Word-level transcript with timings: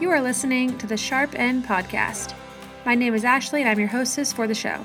You 0.00 0.08
are 0.12 0.22
listening 0.22 0.78
to 0.78 0.86
the 0.86 0.96
Sharp 0.96 1.38
End 1.38 1.66
Podcast. 1.66 2.32
My 2.86 2.94
name 2.94 3.14
is 3.14 3.22
Ashley, 3.22 3.60
and 3.60 3.68
I'm 3.68 3.78
your 3.78 3.88
hostess 3.88 4.32
for 4.32 4.46
the 4.46 4.54
show. 4.54 4.82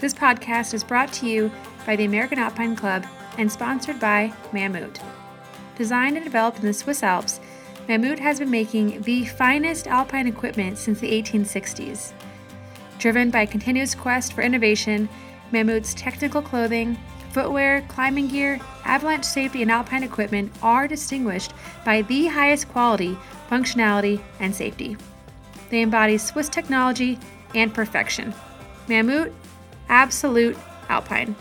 This 0.00 0.12
podcast 0.12 0.74
is 0.74 0.82
brought 0.82 1.12
to 1.12 1.28
you 1.28 1.52
by 1.86 1.94
the 1.94 2.06
American 2.06 2.40
Alpine 2.40 2.74
Club 2.74 3.06
and 3.38 3.50
sponsored 3.50 4.00
by 4.00 4.32
Mammut. 4.50 4.98
Designed 5.76 6.16
and 6.16 6.24
developed 6.24 6.58
in 6.58 6.66
the 6.66 6.72
Swiss 6.72 7.04
Alps, 7.04 7.38
Mammut 7.88 8.18
has 8.18 8.40
been 8.40 8.50
making 8.50 9.02
the 9.02 9.24
finest 9.24 9.86
alpine 9.86 10.26
equipment 10.26 10.78
since 10.78 10.98
the 10.98 11.22
1860s. 11.22 12.12
Driven 12.98 13.30
by 13.30 13.42
a 13.42 13.46
continuous 13.46 13.94
quest 13.94 14.32
for 14.32 14.42
innovation, 14.42 15.08
Mammut's 15.52 15.94
technical 15.94 16.42
clothing, 16.42 16.98
footwear, 17.30 17.82
climbing 17.82 18.26
gear, 18.26 18.58
avalanche 18.84 19.24
safety, 19.24 19.62
and 19.62 19.70
alpine 19.70 20.02
equipment 20.02 20.52
are 20.60 20.88
distinguished 20.88 21.52
by 21.84 22.02
the 22.02 22.26
highest 22.26 22.68
quality, 22.68 23.16
functionality, 23.52 24.18
and 24.40 24.54
safety. 24.54 24.96
They 25.68 25.82
embody 25.82 26.16
Swiss 26.16 26.48
technology 26.48 27.18
and 27.54 27.74
perfection. 27.74 28.32
Mammut, 28.88 29.30
absolute 29.90 30.56
alpine. 30.88 31.36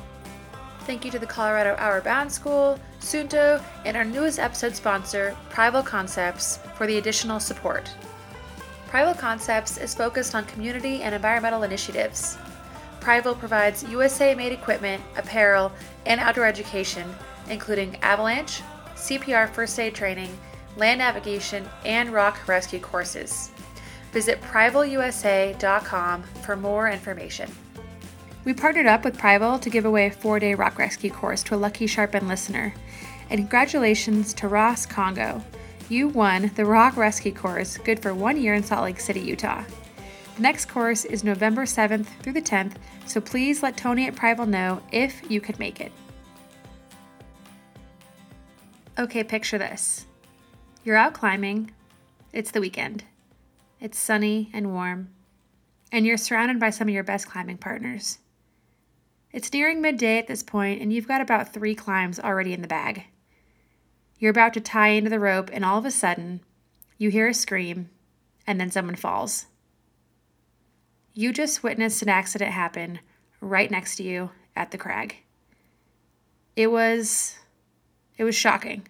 Thank 0.82 1.06
you 1.06 1.12
to 1.12 1.20
the 1.20 1.26
Colorado 1.26 1.76
Outward 1.78 2.04
Bound 2.04 2.30
School, 2.30 2.78
Suunto, 3.00 3.64
and 3.86 3.96
our 3.96 4.04
newest 4.04 4.40
episode 4.40 4.76
sponsor, 4.76 5.38
Prival 5.50 5.82
Concepts, 5.82 6.60
for 6.76 6.86
the 6.86 6.98
additional 6.98 7.40
support. 7.40 7.90
Prival 8.88 9.14
Concepts 9.14 9.78
is 9.78 9.96
focused 9.96 10.36
on 10.36 10.44
community 10.46 11.04
and 11.04 11.16
environmental 11.16 11.64
initiatives. 11.64 12.38
Prival 13.00 13.36
provides 13.36 13.86
USA 13.86 14.36
made 14.36 14.52
equipment, 14.52 15.02
apparel, 15.16 15.72
and 16.06 16.20
outdoor 16.20 16.46
education, 16.46 17.08
including 17.50 17.96
avalanche, 18.02 18.62
CPR 18.96 19.50
first 19.50 19.80
aid 19.80 19.96
training, 19.96 20.38
land 20.77 20.99
navigation, 20.99 21.67
and 21.85 22.11
rock 22.11 22.48
rescue 22.48 22.80
courses. 22.80 23.52
Visit 24.11 24.41
privalusa.com 24.41 26.23
for 26.23 26.55
more 26.55 26.89
information. 26.89 27.50
We 28.44 28.53
partnered 28.53 28.88
up 28.88 29.05
with 29.05 29.17
Prival 29.17 29.59
to 29.59 29.69
give 29.69 29.86
away 29.86 30.08
a 30.08 30.11
four 30.11 30.39
day 30.39 30.55
rock 30.55 30.78
rescue 30.78 31.11
course 31.11 31.44
to 31.44 31.55
a 31.55 31.58
lucky 31.58 31.88
Sharp 31.88 32.16
End 32.16 32.28
listener. 32.28 32.73
And 33.30 33.39
congratulations 33.39 34.33
to 34.36 34.47
Ross 34.47 34.86
Congo. 34.86 35.44
You 35.89 36.08
won 36.08 36.52
the 36.55 36.66
Rock 36.66 36.95
Rescue 36.95 37.33
course, 37.33 37.78
good 37.78 38.02
for 38.02 38.13
one 38.13 38.41
year 38.41 38.53
in 38.53 38.63
Salt 38.63 38.83
Lake 38.83 39.00
City, 39.00 39.19
Utah. 39.19 39.63
The 40.35 40.41
next 40.41 40.66
course 40.69 41.06
is 41.06 41.23
November 41.23 41.63
7th 41.63 42.08
through 42.22 42.33
the 42.33 42.41
10th, 42.41 42.75
so 43.06 43.19
please 43.19 43.61
let 43.61 43.75
Tony 43.75 44.08
at 44.08 44.16
Prival 44.16 44.45
know 44.45 44.81
if 44.91 45.30
you 45.30 45.41
could 45.41 45.59
make 45.59 45.81
it. 45.81 45.91
Okay, 48.97 49.23
picture 49.23 49.58
this. 49.58 50.06
You're 50.84 50.98
out 50.98 51.14
climbing, 51.14 51.72
it's 52.34 52.50
the 52.50 52.60
weekend, 52.60 53.04
it's 53.80 54.00
sunny 54.00 54.50
and 54.52 54.74
warm, 54.74 55.10
and 55.92 56.08
you're 56.08 56.18
surrounded 56.18 56.60
by 56.60 56.72
some 56.72 56.88
of 56.88 56.94
your 56.94 57.04
best 57.04 57.28
climbing 57.28 57.60
partners. 57.60 58.18
It's 59.32 59.54
nearing 59.54 59.80
midday 59.80 60.18
at 60.18 60.26
this 60.26 60.42
point, 60.42 60.82
and 60.82 60.92
you've 60.92 61.08
got 61.08 61.22
about 61.22 61.54
three 61.54 61.76
climbs 61.76 62.20
already 62.20 62.52
in 62.52 62.64
the 62.64 62.68
bag. 62.68 63.04
You're 64.18 64.32
about 64.32 64.56
to 64.56 64.59
tie 64.59 64.88
into 64.88 65.12
the 65.12 65.20
rope, 65.20 65.52
and 65.54 65.64
all 65.64 65.78
of 65.78 65.86
a 65.86 65.92
sudden, 65.92 66.42
you 66.98 67.12
hear 67.12 67.28
a 67.28 67.34
scream, 67.36 67.92
and 68.48 68.59
then 68.59 68.72
someone 68.72 68.96
falls. 68.96 69.46
You 71.14 71.32
just 71.32 71.62
witnessed 71.62 72.02
an 72.02 72.09
accident 72.09 72.54
happen 72.54 73.02
right 73.40 73.70
next 73.70 73.98
to 73.98 74.04
you 74.04 74.32
at 74.56 74.72
the 74.72 74.80
crag. 74.80 75.18
It 76.56 76.72
was 76.72 77.36
it 78.18 78.24
was 78.24 78.36
shocking. 78.36 78.88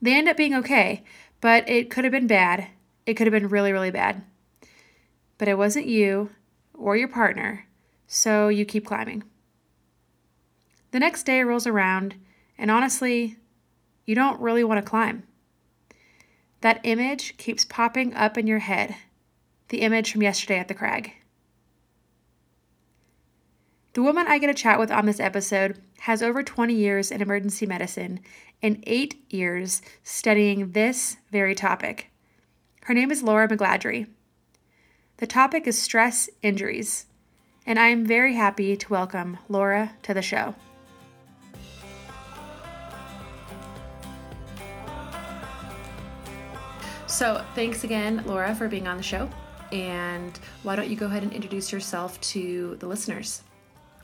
They 0.00 0.14
end 0.14 0.28
up 0.28 0.36
being 0.36 0.54
okay, 0.54 1.02
but 1.40 1.68
it 1.68 1.90
could 1.90 2.04
have 2.04 2.12
been 2.12 2.26
bad. 2.26 2.68
It 3.06 3.14
could 3.14 3.26
have 3.26 3.32
been 3.32 3.48
really, 3.48 3.72
really 3.72 3.90
bad. 3.90 4.22
But 5.38 5.48
it 5.48 5.58
wasn't 5.58 5.86
you 5.86 6.30
or 6.74 6.96
your 6.96 7.08
partner, 7.08 7.66
so 8.06 8.48
you 8.48 8.64
keep 8.64 8.86
climbing. 8.86 9.24
The 10.90 11.00
next 11.00 11.24
day 11.24 11.42
rolls 11.42 11.66
around, 11.66 12.14
and 12.58 12.70
honestly, 12.70 13.36
you 14.04 14.14
don't 14.14 14.40
really 14.40 14.64
want 14.64 14.84
to 14.84 14.88
climb. 14.88 15.24
That 16.60 16.80
image 16.84 17.36
keeps 17.36 17.64
popping 17.64 18.14
up 18.14 18.38
in 18.38 18.46
your 18.46 18.60
head 18.60 18.96
the 19.68 19.82
image 19.82 20.12
from 20.12 20.22
yesterday 20.22 20.58
at 20.58 20.68
the 20.68 20.74
crag. 20.74 21.12
The 23.96 24.02
woman 24.02 24.26
I 24.26 24.36
get 24.36 24.50
a 24.50 24.54
chat 24.54 24.78
with 24.78 24.90
on 24.90 25.06
this 25.06 25.20
episode 25.20 25.80
has 26.00 26.22
over 26.22 26.42
20 26.42 26.74
years 26.74 27.10
in 27.10 27.22
emergency 27.22 27.64
medicine 27.64 28.20
and 28.62 28.84
eight 28.86 29.24
years 29.30 29.80
studying 30.04 30.72
this 30.72 31.16
very 31.32 31.54
topic. 31.54 32.10
Her 32.82 32.92
name 32.92 33.10
is 33.10 33.22
Laura 33.22 33.48
McGladrey. 33.48 34.06
The 35.16 35.26
topic 35.26 35.66
is 35.66 35.80
stress 35.80 36.28
injuries, 36.42 37.06
and 37.64 37.78
I 37.78 37.86
am 37.86 38.04
very 38.04 38.34
happy 38.34 38.76
to 38.76 38.88
welcome 38.90 39.38
Laura 39.48 39.92
to 40.02 40.12
the 40.12 40.20
show. 40.20 40.54
So, 47.06 47.42
thanks 47.54 47.82
again, 47.82 48.22
Laura, 48.26 48.54
for 48.54 48.68
being 48.68 48.86
on 48.86 48.98
the 48.98 49.02
show. 49.02 49.30
And 49.72 50.38
why 50.64 50.76
don't 50.76 50.90
you 50.90 50.96
go 50.96 51.06
ahead 51.06 51.22
and 51.22 51.32
introduce 51.32 51.72
yourself 51.72 52.20
to 52.20 52.76
the 52.78 52.86
listeners? 52.86 53.42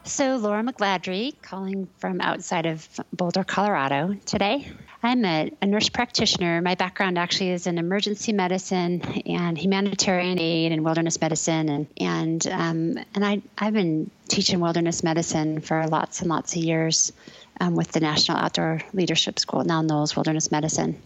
So, 0.04 0.34
Laura 0.34 0.64
McGladrey, 0.64 1.40
calling 1.42 1.88
from 1.98 2.20
outside 2.20 2.66
of 2.66 2.88
Boulder, 3.12 3.44
Colorado 3.44 4.16
today. 4.26 4.68
I'm 5.00 5.24
a, 5.24 5.52
a, 5.62 5.66
nurse 5.66 5.88
practitioner. 5.90 6.60
My 6.60 6.74
background 6.74 7.18
actually 7.18 7.50
is 7.50 7.68
in 7.68 7.78
emergency 7.78 8.32
medicine 8.32 9.00
and 9.26 9.56
humanitarian 9.56 10.40
aid 10.40 10.72
and 10.72 10.84
wilderness 10.84 11.20
medicine, 11.20 11.68
and 11.68 11.86
and 11.98 12.46
um, 12.48 13.04
and 13.14 13.24
I 13.24 13.42
I've 13.56 13.74
been 13.74 14.10
teaching 14.26 14.58
wilderness 14.58 15.04
medicine 15.04 15.60
for 15.60 15.86
lots 15.86 16.20
and 16.20 16.28
lots 16.28 16.56
of 16.56 16.62
years 16.64 17.12
um, 17.60 17.76
with 17.76 17.92
the 17.92 18.00
National 18.00 18.38
Outdoor 18.38 18.80
Leadership 18.92 19.38
School, 19.38 19.62
now 19.62 19.82
NOLS 19.82 20.16
Wilderness 20.16 20.50
Medicine. 20.50 21.00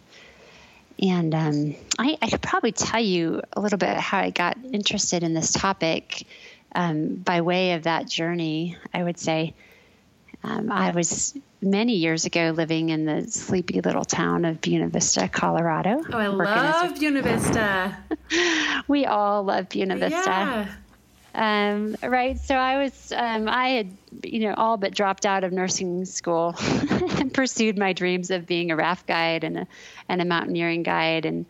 And 1.02 1.34
um, 1.34 1.76
I, 1.98 2.16
I, 2.22 2.30
could 2.30 2.40
probably 2.40 2.72
tell 2.72 3.02
you 3.02 3.42
a 3.52 3.60
little 3.60 3.76
bit 3.76 3.98
how 3.98 4.18
I 4.18 4.30
got 4.30 4.56
interested 4.72 5.22
in 5.22 5.34
this 5.34 5.52
topic 5.52 6.26
um, 6.76 7.14
by 7.16 7.40
way 7.40 7.72
of 7.72 7.84
that 7.84 8.06
journey. 8.06 8.76
I 8.94 9.02
would 9.02 9.18
say 9.18 9.54
um, 10.44 10.70
I 10.70 10.92
was 10.92 11.36
many 11.60 11.94
years 11.94 12.26
ago 12.26 12.52
living 12.54 12.90
in 12.90 13.06
the 13.06 13.26
sleepy 13.28 13.80
little 13.80 14.04
town 14.04 14.44
of 14.44 14.60
Buena 14.60 14.88
Vista, 14.88 15.26
Colorado. 15.26 16.02
Oh, 16.12 16.16
I 16.16 16.26
love 16.28 16.92
a- 16.92 16.94
Buena 16.94 17.22
Vista. 17.22 17.96
we 18.88 19.06
all 19.06 19.42
love 19.42 19.70
Buena 19.70 19.96
Vista. 19.96 20.14
Yeah. 20.14 20.68
Um, 21.34 21.96
right. 22.02 22.38
So 22.38 22.54
I 22.54 22.82
was, 22.82 23.12
um, 23.14 23.48
I 23.48 23.68
had, 23.70 23.96
you 24.22 24.40
know, 24.40 24.54
all 24.54 24.76
but 24.76 24.94
dropped 24.94 25.26
out 25.26 25.44
of 25.44 25.52
nursing 25.52 26.04
school 26.04 26.54
and 26.90 27.32
pursued 27.32 27.76
my 27.76 27.92
dreams 27.92 28.30
of 28.30 28.46
being 28.46 28.70
a 28.70 28.76
raft 28.76 29.06
guide 29.06 29.44
and 29.44 29.58
a, 29.58 29.66
and 30.08 30.22
a 30.22 30.24
mountaineering 30.24 30.82
guide. 30.82 31.26
And 31.26 31.44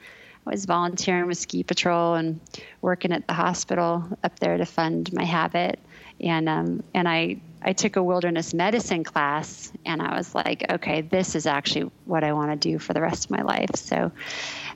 I 0.46 0.50
was 0.50 0.64
volunteering 0.64 1.26
with 1.26 1.38
ski 1.38 1.64
patrol 1.64 2.14
and 2.14 2.40
working 2.80 3.12
at 3.12 3.26
the 3.26 3.34
hospital 3.34 4.04
up 4.22 4.38
there 4.38 4.56
to 4.56 4.64
fund 4.64 5.12
my 5.12 5.24
habit. 5.24 5.80
And, 6.20 6.48
um, 6.48 6.82
and 6.94 7.08
I, 7.08 7.40
I 7.60 7.72
took 7.72 7.96
a 7.96 8.02
wilderness 8.02 8.54
medicine 8.54 9.02
class 9.02 9.72
and 9.84 10.00
I 10.00 10.16
was 10.16 10.34
like, 10.34 10.64
okay, 10.70 11.00
this 11.00 11.34
is 11.34 11.46
actually 11.46 11.90
what 12.04 12.22
I 12.22 12.32
want 12.32 12.52
to 12.52 12.56
do 12.56 12.78
for 12.78 12.94
the 12.94 13.00
rest 13.00 13.24
of 13.24 13.32
my 13.32 13.42
life. 13.42 13.74
So, 13.74 14.12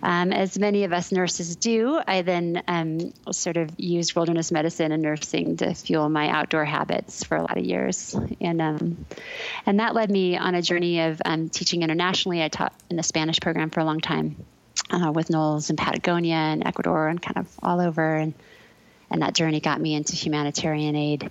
um, 0.03 0.33
as 0.33 0.59
many 0.59 0.85
of 0.85 0.93
us 0.93 1.13
nurses 1.13 1.57
do, 1.57 2.01
I 2.05 2.23
then 2.23 2.63
um, 2.67 3.13
sort 3.33 3.57
of 3.57 3.71
used 3.79 4.17
wilderness 4.17 4.51
medicine 4.51 4.93
and 4.93 5.03
nursing 5.03 5.59
to 5.59 5.75
fuel 5.75 6.09
my 6.09 6.29
outdoor 6.31 6.65
habits 6.65 7.23
for 7.23 7.37
a 7.37 7.43
lot 7.43 7.57
of 7.59 7.65
years. 7.65 8.17
And, 8.41 8.61
um, 8.61 9.07
and 9.67 9.79
that 9.79 9.95
led 9.95 10.11
me 10.11 10.37
on 10.37 10.55
a 10.55 10.63
journey 10.63 11.01
of 11.03 11.23
um, 11.25 11.49
teaching 11.49 11.83
internationally. 11.83 12.43
I 12.43 12.49
taught 12.49 12.75
in 12.91 12.97
the 12.97 13.03
Spanish 13.03 13.41
program 13.41 13.71
for 13.71 13.81
a 13.81 13.85
long 13.85 14.01
time 14.01 14.37
uh, 14.91 15.13
with 15.13 15.29
NOLS 15.29 15.71
in 15.71 15.77
Patagonia 15.77 16.35
and 16.35 16.67
Ecuador 16.67 17.09
and 17.09 17.21
kind 17.21 17.39
of 17.39 17.49
all 17.63 17.81
over. 17.81 18.17
And, 18.17 18.35
and 19.11 19.23
that 19.23 19.35
journey 19.35 19.61
got 19.61 19.81
me 19.81 19.95
into 19.95 20.17
humanitarian 20.17 20.97
aid 20.97 21.31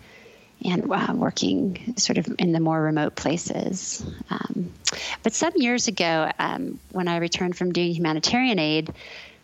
and 0.63 0.91
uh, 0.91 1.13
working 1.15 1.93
sort 1.97 2.17
of 2.17 2.27
in 2.37 2.51
the 2.51 2.59
more 2.59 2.81
remote 2.81 3.15
places. 3.15 4.05
Um, 4.29 4.71
but 5.23 5.33
some 5.33 5.53
years 5.55 5.87
ago, 5.87 6.31
um, 6.37 6.79
when 6.91 7.07
I 7.07 7.17
returned 7.17 7.57
from 7.57 7.71
doing 7.71 7.93
humanitarian 7.93 8.59
aid, 8.59 8.93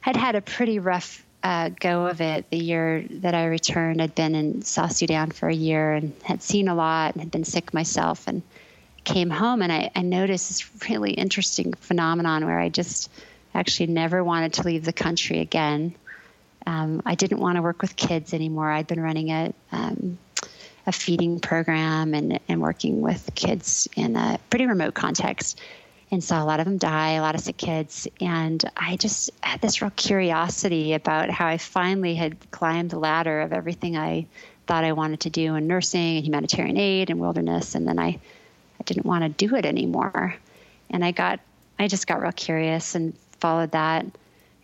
I'd 0.06 0.18
had 0.18 0.36
a 0.36 0.42
pretty 0.42 0.80
rough 0.80 1.26
uh, 1.44 1.70
go 1.80 2.08
of 2.08 2.22
it. 2.22 2.50
The 2.50 2.58
year 2.58 3.06
that 3.10 3.34
I 3.34 3.46
returned, 3.46 4.02
I'd 4.02 4.16
been 4.16 4.36
in 4.36 4.62
South 4.64 4.92
Sudan 4.92 5.32
for 5.32 5.48
a 5.48 5.54
year 5.54 5.94
and 5.94 6.14
had 6.24 6.42
seen 6.42 6.68
a 6.68 6.76
lot 6.76 7.14
and 7.14 7.22
had 7.22 7.32
been 7.32 7.44
sick 7.44 7.74
myself 7.74 8.28
and 8.28 8.42
came 9.06 9.30
home 9.30 9.62
and 9.62 9.72
I, 9.72 9.92
I 9.96 10.02
noticed 10.02 10.50
this 10.50 10.90
really 10.90 11.12
interesting 11.12 11.74
phenomenon 11.74 12.44
where 12.46 12.60
I 12.60 12.70
just 12.70 13.12
actually 13.56 13.88
never 13.88 14.24
wanted 14.24 14.54
to 14.54 14.64
leave 14.64 14.86
the 14.86 14.94
country 14.94 15.40
again. 15.40 15.96
Um, 16.68 17.02
I 17.06 17.16
didn't 17.16 17.40
want 17.40 17.56
to 17.56 17.62
work 17.62 17.82
with 17.82 17.96
kids 17.96 18.34
anymore. 18.34 18.70
I'd 18.70 18.88
been 18.88 19.02
running 19.02 19.30
a 19.32 19.54
um, 19.72 20.18
a 20.88 20.92
feeding 20.92 21.40
program 21.40 22.14
and, 22.14 22.40
and 22.48 22.62
working 22.62 23.02
with 23.02 23.32
kids 23.34 23.90
in 23.96 24.16
a 24.16 24.40
pretty 24.50 24.68
remote 24.68 24.94
context. 24.94 25.60
and 26.12 26.24
saw 26.24 26.44
a 26.44 26.46
lot 26.46 26.60
of 26.60 26.66
them 26.66 26.78
die, 26.78 27.12
a 27.14 27.22
lot 27.22 27.36
of 27.36 27.42
sick 27.42 27.58
kids. 27.58 28.08
And 28.22 28.64
I 28.78 28.96
just 28.96 29.32
had 29.42 29.62
this 29.62 29.82
real 29.82 29.92
curiosity 29.92 30.94
about 30.94 31.30
how 31.30 31.48
I 31.48 31.58
finally 31.58 32.16
had 32.16 32.38
climbed 32.52 32.92
the 32.92 33.00
ladder 33.00 33.42
of 33.42 33.54
everything 33.54 33.98
I 33.98 34.28
thought 34.68 34.84
I 34.84 34.94
wanted 34.94 35.22
to 35.22 35.30
do 35.30 35.56
in 35.56 35.68
nursing 35.68 36.18
and 36.18 36.26
humanitarian 36.26 36.78
aid 36.78 37.10
and 37.10 37.20
wilderness. 37.20 37.76
And 37.76 37.88
then 37.88 38.00
I, 38.00 38.20
I 38.80 38.84
didn't 38.86 39.06
want 39.06 39.24
to 39.24 39.48
do 39.48 39.56
it 39.56 39.66
anymore. 39.66 40.36
And 40.90 41.04
I 41.04 41.12
got, 41.12 41.40
I 41.80 41.88
just 41.88 42.08
got 42.08 42.22
real 42.22 42.32
curious 42.32 42.96
and 42.96 43.14
followed 43.46 43.74
that 43.74 44.08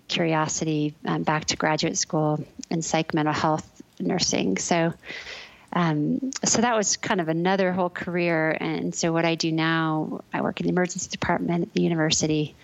curiosity 0.08 0.96
um, 1.06 1.22
back 1.22 1.46
to 1.46 1.56
graduate 1.56 1.96
school 1.96 2.44
in 2.72 2.82
psych 2.82 3.14
mental 3.14 3.32
health 3.32 3.70
nursing. 4.00 4.58
So, 4.58 4.92
um, 5.72 6.32
so 6.44 6.64
that 6.64 6.76
was 6.76 6.98
kind 6.98 7.22
of 7.22 7.28
another 7.30 7.72
whole 7.72 7.92
career. 7.92 8.58
And 8.60 8.96
so 8.96 9.14
what 9.14 9.24
I 9.24 9.36
do 9.36 9.52
now, 9.52 10.24
I 10.34 10.42
work 10.42 10.60
in 10.60 10.64
the 10.64 10.72
emergency 10.72 11.10
department 11.12 11.62
at 11.68 11.74
the 11.74 11.84
university, 11.84 12.56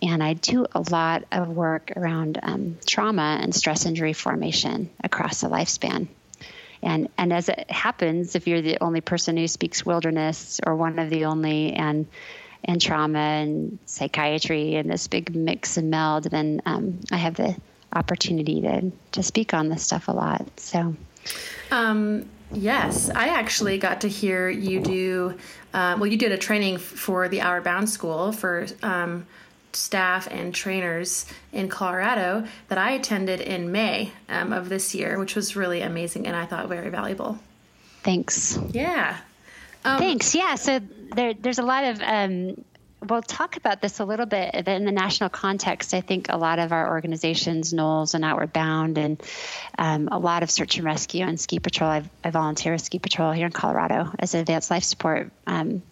and 0.00 0.22
I 0.22 0.34
do 0.34 0.64
a 0.72 0.84
lot 0.92 1.24
of 1.32 1.48
work 1.48 1.92
around 1.96 2.38
um, 2.40 2.78
trauma 2.86 3.40
and 3.42 3.52
stress 3.52 3.84
injury 3.84 4.12
formation 4.12 4.90
across 5.02 5.40
the 5.40 5.48
lifespan. 5.48 6.06
And 6.84 7.08
and 7.18 7.32
as 7.32 7.48
it 7.48 7.68
happens, 7.68 8.36
if 8.36 8.46
you're 8.46 8.62
the 8.62 8.78
only 8.80 9.00
person 9.00 9.36
who 9.36 9.48
speaks 9.48 9.84
wilderness 9.84 10.60
or 10.64 10.76
one 10.76 11.00
of 11.00 11.10
the 11.10 11.24
only, 11.24 11.72
and 11.72 12.06
and 12.64 12.80
trauma 12.80 13.18
and 13.18 13.78
psychiatry 13.86 14.76
and 14.76 14.90
this 14.90 15.06
big 15.06 15.34
mix 15.34 15.76
and 15.76 15.90
meld, 15.90 16.24
then 16.24 16.62
um, 16.66 17.00
I 17.10 17.16
have 17.16 17.34
the 17.34 17.56
opportunity 17.92 18.60
to 18.62 18.90
to 19.12 19.22
speak 19.22 19.54
on 19.54 19.68
this 19.68 19.82
stuff 19.82 20.08
a 20.08 20.12
lot. 20.12 20.48
So. 20.58 20.94
Um, 21.70 22.28
Yes, 22.52 23.10
I 23.10 23.28
actually 23.28 23.78
got 23.78 24.02
to 24.02 24.08
hear 24.08 24.48
you 24.48 24.80
do. 24.80 25.38
Uh, 25.72 25.96
well, 25.98 26.06
you 26.06 26.16
did 26.16 26.32
a 26.32 26.38
training 26.38 26.78
for 26.78 27.28
the 27.28 27.40
Outward 27.40 27.64
Bound 27.64 27.90
School 27.90 28.32
for 28.32 28.66
um, 28.82 29.26
staff 29.72 30.28
and 30.30 30.54
trainers 30.54 31.26
in 31.52 31.68
Colorado 31.68 32.46
that 32.68 32.78
I 32.78 32.92
attended 32.92 33.40
in 33.40 33.72
May 33.72 34.12
um, 34.28 34.52
of 34.52 34.68
this 34.68 34.94
year, 34.94 35.18
which 35.18 35.34
was 35.34 35.56
really 35.56 35.80
amazing 35.80 36.26
and 36.26 36.36
I 36.36 36.46
thought 36.46 36.68
very 36.68 36.90
valuable. 36.90 37.38
Thanks. 38.02 38.58
Yeah. 38.70 39.16
Um, 39.84 39.98
Thanks. 39.98 40.34
Yeah. 40.34 40.54
So 40.54 40.80
there, 41.14 41.34
there's 41.34 41.58
a 41.58 41.62
lot 41.62 41.84
of 41.84 42.00
um, 42.00 42.64
we'll 43.08 43.22
talk 43.22 43.56
about 43.56 43.80
this 43.80 44.00
a 44.00 44.04
little 44.04 44.26
bit 44.26 44.54
in 44.66 44.84
the 44.84 44.92
national 44.92 45.30
context. 45.30 45.94
I 45.94 46.00
think 46.00 46.26
a 46.28 46.36
lot 46.36 46.58
of 46.58 46.72
our 46.72 46.88
organizations, 46.90 47.72
NOLS 47.72 48.14
and 48.14 48.24
Outward 48.24 48.52
Bound, 48.52 48.98
and 48.98 49.22
um, 49.78 50.08
a 50.10 50.18
lot 50.18 50.42
of 50.42 50.50
search 50.50 50.76
and 50.76 50.84
rescue 50.84 51.24
and 51.24 51.38
ski 51.38 51.58
patrol. 51.58 51.90
I've, 51.90 52.08
I 52.22 52.30
volunteer 52.30 52.72
with 52.72 52.82
ski 52.82 52.98
patrol 52.98 53.32
here 53.32 53.46
in 53.46 53.52
Colorado 53.52 54.10
as 54.18 54.34
an 54.34 54.40
advanced 54.40 54.70
life 54.70 54.84
support 54.84 55.30
um, 55.46 55.82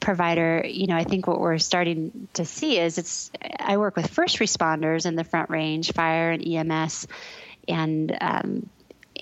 provider. 0.00 0.64
You 0.66 0.86
know, 0.86 0.96
I 0.96 1.04
think 1.04 1.26
what 1.26 1.40
we're 1.40 1.58
starting 1.58 2.28
to 2.34 2.44
see 2.44 2.78
is 2.78 2.98
it's. 2.98 3.30
I 3.58 3.76
work 3.76 3.96
with 3.96 4.08
first 4.08 4.38
responders 4.38 5.06
in 5.06 5.16
the 5.16 5.24
Front 5.24 5.50
Range, 5.50 5.90
fire 5.92 6.32
and 6.32 6.46
EMS, 6.46 7.06
and 7.68 8.16
um, 8.20 8.70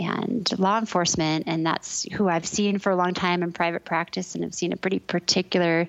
and 0.00 0.58
law 0.58 0.78
enforcement, 0.78 1.44
and 1.46 1.64
that's 1.64 2.04
who 2.12 2.28
I've 2.28 2.46
seen 2.46 2.78
for 2.78 2.90
a 2.90 2.96
long 2.96 3.14
time 3.14 3.42
in 3.42 3.52
private 3.52 3.84
practice, 3.84 4.34
and 4.34 4.44
I've 4.44 4.54
seen 4.54 4.72
a 4.72 4.76
pretty 4.76 4.98
particular 4.98 5.86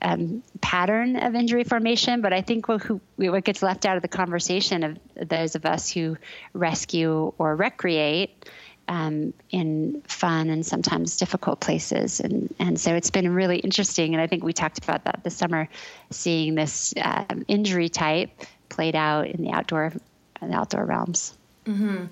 um, 0.00 0.42
pattern 0.60 1.16
of 1.16 1.34
injury 1.34 1.64
formation, 1.64 2.22
but 2.22 2.32
I 2.32 2.40
think 2.40 2.68
what, 2.68 2.82
who, 2.82 3.00
what 3.16 3.44
gets 3.44 3.62
left 3.62 3.84
out 3.84 3.96
of 3.96 4.02
the 4.02 4.08
conversation 4.08 4.82
of 4.84 4.98
those 5.28 5.54
of 5.54 5.66
us 5.66 5.90
who 5.90 6.16
rescue 6.52 7.32
or 7.38 7.56
recreate 7.56 8.48
um, 8.88 9.32
in 9.50 10.02
fun 10.06 10.50
and 10.50 10.66
sometimes 10.66 11.16
difficult 11.16 11.60
places. 11.60 12.20
And, 12.20 12.52
and 12.58 12.80
so 12.80 12.94
it's 12.94 13.10
been 13.10 13.32
really 13.32 13.58
interesting. 13.58 14.14
And 14.14 14.20
I 14.20 14.26
think 14.26 14.42
we 14.42 14.52
talked 14.52 14.78
about 14.78 15.04
that 15.04 15.20
this 15.22 15.36
summer, 15.36 15.68
seeing 16.10 16.54
this 16.54 16.94
um, 17.00 17.44
injury 17.48 17.88
type 17.88 18.30
played 18.68 18.96
out 18.96 19.26
in 19.26 19.42
the 19.42 19.52
outdoor, 19.52 19.92
in 20.40 20.50
the 20.50 20.56
outdoor 20.56 20.84
realms. 20.84 21.36
Mm-hmm. 21.66 22.06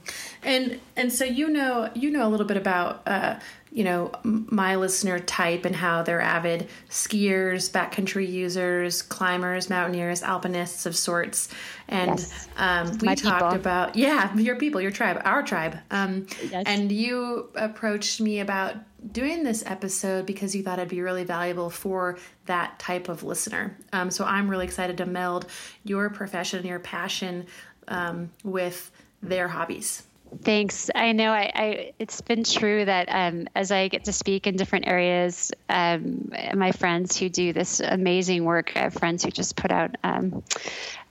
And 0.44 0.80
and 0.96 1.12
so 1.12 1.24
you 1.24 1.48
know 1.48 1.90
you 1.94 2.10
know 2.10 2.26
a 2.26 2.30
little 2.30 2.46
bit 2.46 2.56
about 2.56 3.02
uh, 3.06 3.40
you 3.72 3.82
know 3.82 4.12
my 4.22 4.76
listener 4.76 5.18
type 5.18 5.64
and 5.64 5.74
how 5.74 6.02
they're 6.02 6.20
avid 6.20 6.68
skiers, 6.88 7.68
backcountry 7.68 8.30
users, 8.30 9.02
climbers, 9.02 9.68
mountaineers, 9.68 10.22
alpinists 10.22 10.86
of 10.86 10.96
sorts. 10.96 11.48
And 11.88 12.20
yes. 12.20 12.48
um, 12.58 12.96
we 12.98 13.06
my 13.06 13.14
talked 13.16 13.40
people. 13.40 13.56
about 13.56 13.96
yeah 13.96 14.32
your 14.36 14.54
people, 14.54 14.80
your 14.80 14.92
tribe, 14.92 15.20
our 15.24 15.42
tribe. 15.42 15.78
Um, 15.90 16.28
yes. 16.48 16.64
And 16.66 16.92
you 16.92 17.48
approached 17.56 18.20
me 18.20 18.38
about 18.38 18.76
doing 19.12 19.42
this 19.42 19.64
episode 19.66 20.26
because 20.26 20.54
you 20.54 20.62
thought 20.62 20.78
it'd 20.78 20.88
be 20.88 21.00
really 21.00 21.24
valuable 21.24 21.70
for 21.70 22.18
that 22.46 22.78
type 22.78 23.08
of 23.08 23.24
listener. 23.24 23.76
Um, 23.92 24.12
so 24.12 24.24
I'm 24.24 24.48
really 24.48 24.66
excited 24.66 24.98
to 24.98 25.06
meld 25.06 25.46
your 25.82 26.10
profession, 26.10 26.64
your 26.66 26.78
passion 26.78 27.46
um, 27.88 28.30
with 28.44 28.90
their 29.22 29.48
hobbies. 29.48 30.02
Thanks. 30.42 30.90
I 30.94 31.12
know 31.12 31.32
I, 31.32 31.50
I, 31.54 31.92
it's 31.98 32.20
been 32.20 32.44
true 32.44 32.84
that 32.84 33.08
um, 33.10 33.48
as 33.56 33.72
I 33.72 33.88
get 33.88 34.04
to 34.04 34.12
speak 34.12 34.46
in 34.46 34.56
different 34.56 34.86
areas, 34.86 35.50
um, 35.68 36.32
my 36.54 36.70
friends 36.70 37.16
who 37.16 37.28
do 37.28 37.52
this 37.52 37.80
amazing 37.80 38.44
work, 38.44 38.72
I 38.76 38.80
have 38.80 38.94
friends 38.94 39.24
who 39.24 39.30
just 39.32 39.56
put 39.56 39.72
out 39.72 39.96
um, 40.04 40.44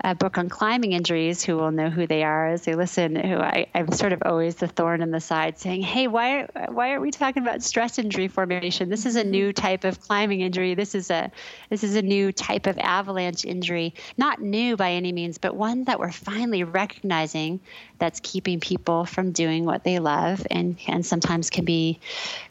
a 0.01 0.16
book 0.16 0.38
on 0.38 0.48
climbing 0.48 0.94
injuries 0.94 1.44
who 1.44 1.57
will 1.57 1.71
know 1.71 1.89
who 1.89 2.07
they 2.07 2.24
are 2.24 2.48
as 2.48 2.63
they 2.63 2.75
listen. 2.75 3.16
Who 3.18 3.36
I, 3.38 3.68
I'm 3.75 3.92
sort 3.92 4.13
of 4.13 4.24
always 4.25 4.56
the 4.56 4.68
thorn 4.68 5.01
in 5.01 5.12
the 5.12 5.19
side, 5.19 5.60
saying, 5.60 5.81
"Hey, 5.81 6.07
why 6.07 6.48
why 6.69 6.92
aren't 6.92 7.01
we 7.01 7.12
talking 7.12 7.44
about 7.44 7.62
stress 7.62 8.00
injury 8.00 8.30
formation? 8.30 8.89
This 8.89 9.06
is 9.06 9.18
a 9.18 9.24
new 9.24 9.51
type 9.51 9.83
of 9.83 10.00
climbing 10.00 10.39
injury. 10.39 10.74
This 10.75 10.95
is 10.95 11.12
a 11.12 11.31
this 11.69 11.83
is 11.83 11.95
a 11.95 12.01
new 12.01 12.31
type 12.31 12.65
of 12.65 12.77
avalanche 12.77 13.44
injury. 13.44 13.94
Not 14.18 14.42
new 14.42 14.77
by 14.77 14.94
any 14.94 15.12
means, 15.12 15.38
but 15.38 15.56
one 15.56 15.83
that 15.83 16.00
we're 16.00 16.12
finally 16.12 16.63
recognizing 16.63 17.60
that's 17.98 18.22
keeping 18.22 18.62
people 18.62 19.06
from 19.09 19.31
doing 19.31 19.65
what 19.65 19.83
they 19.83 20.00
love 20.00 20.45
and 20.50 20.77
and 20.88 21.06
sometimes 21.06 21.50
can 21.50 21.65
be 21.65 22.00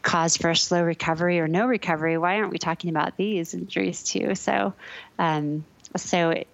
cause 0.03 0.37
for 0.37 0.51
a 0.51 0.57
slow 0.57 0.83
recovery 0.83 1.41
or 1.41 1.49
no 1.49 1.67
recovery. 1.67 2.19
Why 2.19 2.37
aren't 2.37 2.53
we 2.53 2.59
talking 2.59 2.91
about 2.91 3.17
these 3.17 3.55
injuries 3.55 4.03
too? 4.05 4.35
So." 4.35 4.75
Um, 5.19 5.65
so 5.97 6.45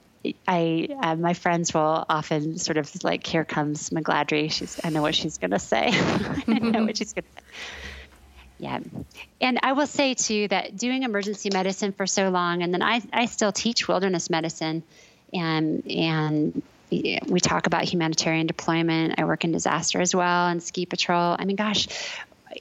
I 0.49 0.89
uh, 1.03 1.17
my 1.17 1.35
friends 1.35 1.75
will 1.75 2.05
often 2.09 2.59
sort 2.59 2.79
of 2.79 2.91
like, 3.05 3.27
"Here 3.27 3.45
comes 3.45 3.91
McGladrey." 3.91 4.51
She's 4.51 4.81
I 4.83 4.91
know 4.91 5.03
what 5.03 5.15
she's 5.15 5.39
going 5.39 5.51
to 5.51 5.59
say. 5.59 5.89
I 5.93 6.59
know 6.59 6.85
what 6.85 6.97
she's 6.97 7.13
to 7.13 7.23
say. 7.23 7.43
Yeah, 8.59 8.79
and 9.41 9.59
I 9.63 9.73
will 9.73 9.87
say 9.87 10.15
too 10.15 10.49
that 10.49 10.77
doing 10.77 11.03
emergency 11.03 11.51
medicine 11.53 11.93
for 11.93 12.07
so 12.07 12.31
long, 12.31 12.63
and 12.63 12.73
then 12.73 12.83
I 12.83 13.03
I 13.13 13.27
still 13.27 13.53
teach 13.53 13.87
wilderness 13.89 14.31
medicine, 14.31 14.83
and 15.33 15.87
and 15.91 16.63
we 17.27 17.41
talk 17.41 17.67
about 17.67 17.85
humanitarian 17.85 18.47
deployment. 18.47 19.15
I 19.19 19.25
work 19.25 19.45
in 19.45 19.53
disaster 19.53 20.01
as 20.01 20.15
well 20.15 20.49
and 20.49 20.63
ski 20.63 20.87
patrol. 20.87 21.37
I 21.39 21.45
mean, 21.45 21.57
gosh, 21.57 21.89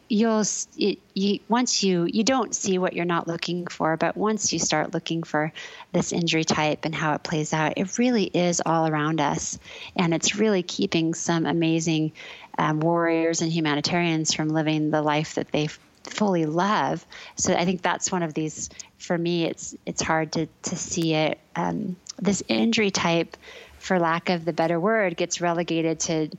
you'll 0.08 0.44
it, 0.78 1.00
you, 1.13 1.40
once 1.48 1.84
you 1.84 2.06
you 2.06 2.24
don't 2.24 2.56
see 2.56 2.78
what 2.78 2.94
you're 2.94 3.06
not 3.06 3.28
looking 3.28 3.68
for 3.68 3.98
but 3.98 4.18
once 4.18 4.52
you 4.54 4.60
start 4.60 4.94
looking 4.94 5.24
for 5.24 5.52
this 5.92 6.12
injury 6.12 6.44
type 6.44 6.86
and 6.86 6.96
how 6.96 7.13
it 7.13 7.24
plays 7.24 7.54
out 7.54 7.74
it 7.78 7.98
really 7.98 8.25
is 8.25 8.62
all 8.66 8.88
around 8.88 9.22
us 9.22 9.58
and 9.96 10.13
it's 10.13 10.36
really 10.36 10.63
keeping 10.63 11.13
some 11.13 11.46
amazing 11.46 12.12
um, 12.58 12.80
warriors 12.80 13.42
and 13.42 13.52
humanitarians 13.52 14.34
from 14.34 14.50
living 14.50 14.92
the 14.92 15.02
life 15.02 15.36
that 15.36 15.52
they 15.52 15.68
fully 16.04 16.46
love 16.46 17.06
so 17.36 17.54
i 17.54 17.66
think 17.66 17.82
that's 17.82 18.12
one 18.12 18.24
of 18.24 18.34
these 18.34 18.70
for 18.98 19.18
me 19.18 19.46
it's 19.46 19.75
it's 19.86 20.02
hard 20.02 20.32
to 20.32 20.48
to 20.62 20.75
see 20.75 21.13
it 21.13 21.40
um, 21.56 21.96
this 22.22 22.44
injury 22.48 22.92
type 22.92 23.38
for 23.84 24.00
lack 24.00 24.30
of 24.30 24.46
the 24.46 24.54
better 24.54 24.80
word 24.80 25.18
gets 25.18 25.42
relegated 25.42 26.00
to 26.00 26.30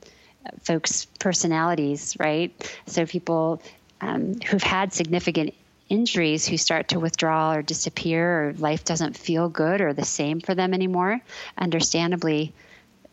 folks' 0.63 1.05
personalities, 1.19 2.17
right? 2.19 2.51
So 2.87 3.05
people 3.05 3.61
um, 4.01 4.39
who've 4.41 4.63
had 4.63 4.93
significant 4.93 5.53
injuries 5.87 6.47
who 6.47 6.57
start 6.57 6.87
to 6.87 6.99
withdraw 6.99 7.53
or 7.53 7.61
disappear 7.61 8.49
or 8.49 8.53
life 8.53 8.83
doesn't 8.83 9.15
feel 9.15 9.47
good 9.47 9.79
or 9.79 9.93
the 9.93 10.03
same 10.03 10.39
for 10.39 10.55
them 10.55 10.73
anymore 10.73 11.21
understandably 11.59 12.51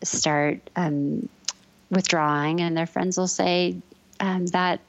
start 0.01 0.57
um, 0.75 1.29
withdrawing 1.91 2.61
and 2.61 2.75
their 2.75 2.87
friends 2.87 3.15
will 3.15 3.27
say 3.27 3.75
um, 4.19 4.47
that 4.47 4.79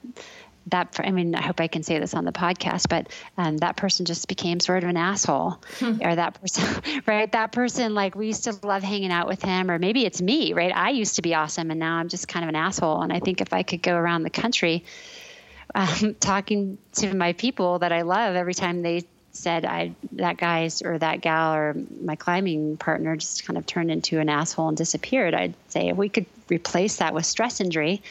that 0.68 0.98
I 0.98 1.10
mean, 1.10 1.34
I 1.34 1.42
hope 1.42 1.60
I 1.60 1.68
can 1.68 1.82
say 1.82 1.98
this 1.98 2.14
on 2.14 2.24
the 2.24 2.32
podcast, 2.32 2.88
but 2.88 3.08
um, 3.36 3.58
that 3.58 3.76
person 3.76 4.06
just 4.06 4.28
became 4.28 4.60
sort 4.60 4.82
of 4.82 4.90
an 4.90 4.96
asshole, 4.96 5.58
hmm. 5.78 5.98
or 6.02 6.14
that 6.14 6.40
person, 6.40 7.02
right? 7.06 7.30
That 7.32 7.52
person, 7.52 7.94
like 7.94 8.14
we 8.14 8.28
used 8.28 8.44
to 8.44 8.54
love 8.62 8.82
hanging 8.82 9.12
out 9.12 9.28
with 9.28 9.42
him, 9.42 9.70
or 9.70 9.78
maybe 9.78 10.04
it's 10.04 10.22
me, 10.22 10.52
right? 10.52 10.74
I 10.74 10.90
used 10.90 11.16
to 11.16 11.22
be 11.22 11.34
awesome, 11.34 11.70
and 11.70 11.78
now 11.78 11.96
I'm 11.96 12.08
just 12.08 12.28
kind 12.28 12.44
of 12.44 12.48
an 12.48 12.56
asshole. 12.56 13.02
And 13.02 13.12
I 13.12 13.20
think 13.20 13.40
if 13.40 13.52
I 13.52 13.62
could 13.62 13.82
go 13.82 13.94
around 13.94 14.22
the 14.22 14.30
country 14.30 14.84
um, 15.74 16.14
talking 16.20 16.78
to 16.94 17.14
my 17.14 17.32
people 17.32 17.80
that 17.80 17.92
I 17.92 18.02
love 18.02 18.36
every 18.36 18.54
time 18.54 18.82
they 18.82 19.04
said 19.32 19.64
I 19.64 19.94
that 20.12 20.36
guy's 20.36 20.82
or 20.82 20.96
that 20.98 21.20
gal 21.20 21.54
or 21.54 21.74
my 22.00 22.14
climbing 22.14 22.76
partner 22.76 23.16
just 23.16 23.44
kind 23.44 23.58
of 23.58 23.66
turned 23.66 23.90
into 23.90 24.20
an 24.20 24.28
asshole 24.28 24.68
and 24.68 24.76
disappeared, 24.76 25.34
I'd 25.34 25.54
say 25.68 25.88
if 25.88 25.96
we 25.96 26.08
could 26.08 26.26
replace 26.48 26.96
that 26.96 27.14
with 27.14 27.26
stress 27.26 27.60
injury, 27.60 28.02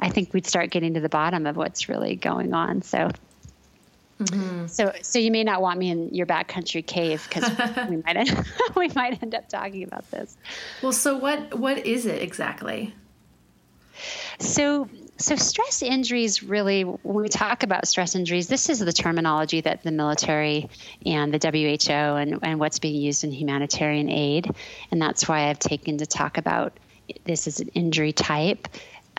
I 0.00 0.08
think 0.08 0.32
we'd 0.32 0.46
start 0.46 0.70
getting 0.70 0.94
to 0.94 1.00
the 1.00 1.08
bottom 1.08 1.46
of 1.46 1.56
what's 1.56 1.88
really 1.88 2.16
going 2.16 2.54
on. 2.54 2.82
So 2.82 3.10
Mm-hmm. 4.20 4.66
So, 4.66 4.92
so 5.00 5.18
you 5.18 5.30
may 5.30 5.44
not 5.44 5.62
want 5.62 5.78
me 5.78 5.90
in 5.90 6.14
your 6.14 6.26
backcountry 6.26 6.86
cave 6.86 7.26
because 7.26 7.50
we 7.88 7.96
might 7.96 8.16
end, 8.16 8.46
we 8.76 8.88
might 8.88 9.22
end 9.22 9.34
up 9.34 9.48
talking 9.48 9.82
about 9.82 10.10
this. 10.10 10.36
Well, 10.82 10.92
so 10.92 11.16
what 11.16 11.58
what 11.58 11.86
is 11.86 12.06
it 12.06 12.20
exactly? 12.20 12.94
So, 14.38 14.88
so 15.18 15.36
stress 15.36 15.82
injuries 15.82 16.42
really, 16.42 16.82
when 16.82 17.22
we 17.22 17.28
talk 17.28 17.62
about 17.62 17.86
stress 17.86 18.14
injuries, 18.14 18.48
this 18.48 18.70
is 18.70 18.78
the 18.78 18.92
terminology 18.92 19.60
that 19.60 19.82
the 19.82 19.90
military 19.90 20.68
and 21.04 21.32
the 21.32 21.38
WHO 21.38 21.92
and, 21.92 22.38
and 22.42 22.58
what's 22.58 22.78
being 22.78 23.00
used 23.00 23.24
in 23.24 23.32
humanitarian 23.32 24.08
aid, 24.08 24.50
and 24.90 25.00
that's 25.00 25.28
why 25.28 25.48
I've 25.48 25.58
taken 25.58 25.98
to 25.98 26.06
talk 26.06 26.38
about 26.38 26.72
this 27.24 27.46
as 27.46 27.60
an 27.60 27.68
injury 27.68 28.12
type, 28.12 28.68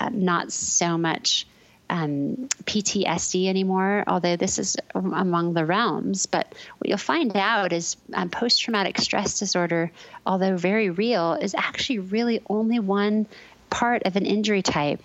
uh, 0.02 0.10
not 0.12 0.52
so 0.52 0.98
much 0.98 1.46
um, 1.92 2.48
PTSD 2.64 3.48
anymore, 3.48 4.04
although 4.08 4.36
this 4.36 4.58
is 4.58 4.78
among 4.96 5.54
the 5.54 5.66
realms. 5.66 6.26
But 6.26 6.48
what 6.78 6.88
you'll 6.88 6.98
find 6.98 7.36
out 7.36 7.74
is 7.74 7.98
um, 8.14 8.30
post 8.30 8.62
traumatic 8.62 8.98
stress 8.98 9.38
disorder, 9.38 9.92
although 10.26 10.58
very 10.58 10.90
real, 10.90 11.34
is 11.34 11.54
actually 11.54 12.00
really 12.00 12.42
only 12.50 12.80
one 12.80 13.28
part 13.70 14.04
of 14.04 14.16
an 14.16 14.26
injury 14.26 14.62
type. 14.62 15.02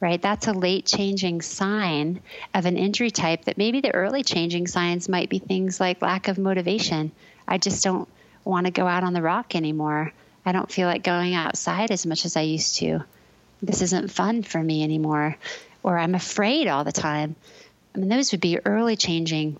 Right, 0.00 0.20
that's 0.20 0.46
a 0.46 0.54
late 0.54 0.86
changing 0.86 1.42
sign 1.42 2.22
of 2.54 2.64
an 2.64 2.78
injury 2.78 3.10
type 3.10 3.44
that 3.44 3.58
maybe 3.58 3.82
the 3.82 3.94
early 3.94 4.22
changing 4.22 4.66
signs 4.66 5.10
might 5.10 5.28
be 5.28 5.38
things 5.38 5.78
like 5.78 6.00
lack 6.00 6.26
of 6.28 6.38
motivation. 6.38 7.12
I 7.46 7.58
just 7.58 7.84
don't 7.84 8.08
want 8.42 8.64
to 8.64 8.72
go 8.72 8.86
out 8.86 9.04
on 9.04 9.12
the 9.12 9.20
rock 9.20 9.54
anymore. 9.54 10.14
I 10.46 10.52
don't 10.52 10.72
feel 10.72 10.88
like 10.88 11.02
going 11.02 11.34
outside 11.34 11.90
as 11.90 12.06
much 12.06 12.24
as 12.24 12.34
I 12.34 12.40
used 12.40 12.76
to. 12.76 13.04
This 13.62 13.82
isn't 13.82 14.10
fun 14.10 14.42
for 14.42 14.62
me 14.62 14.82
anymore 14.82 15.36
or 15.82 15.98
I'm 15.98 16.14
afraid 16.14 16.68
all 16.68 16.84
the 16.84 16.92
time. 16.92 17.36
I 17.94 17.98
mean, 17.98 18.08
those 18.08 18.32
would 18.32 18.40
be 18.40 18.58
early 18.64 18.96
changing 18.96 19.58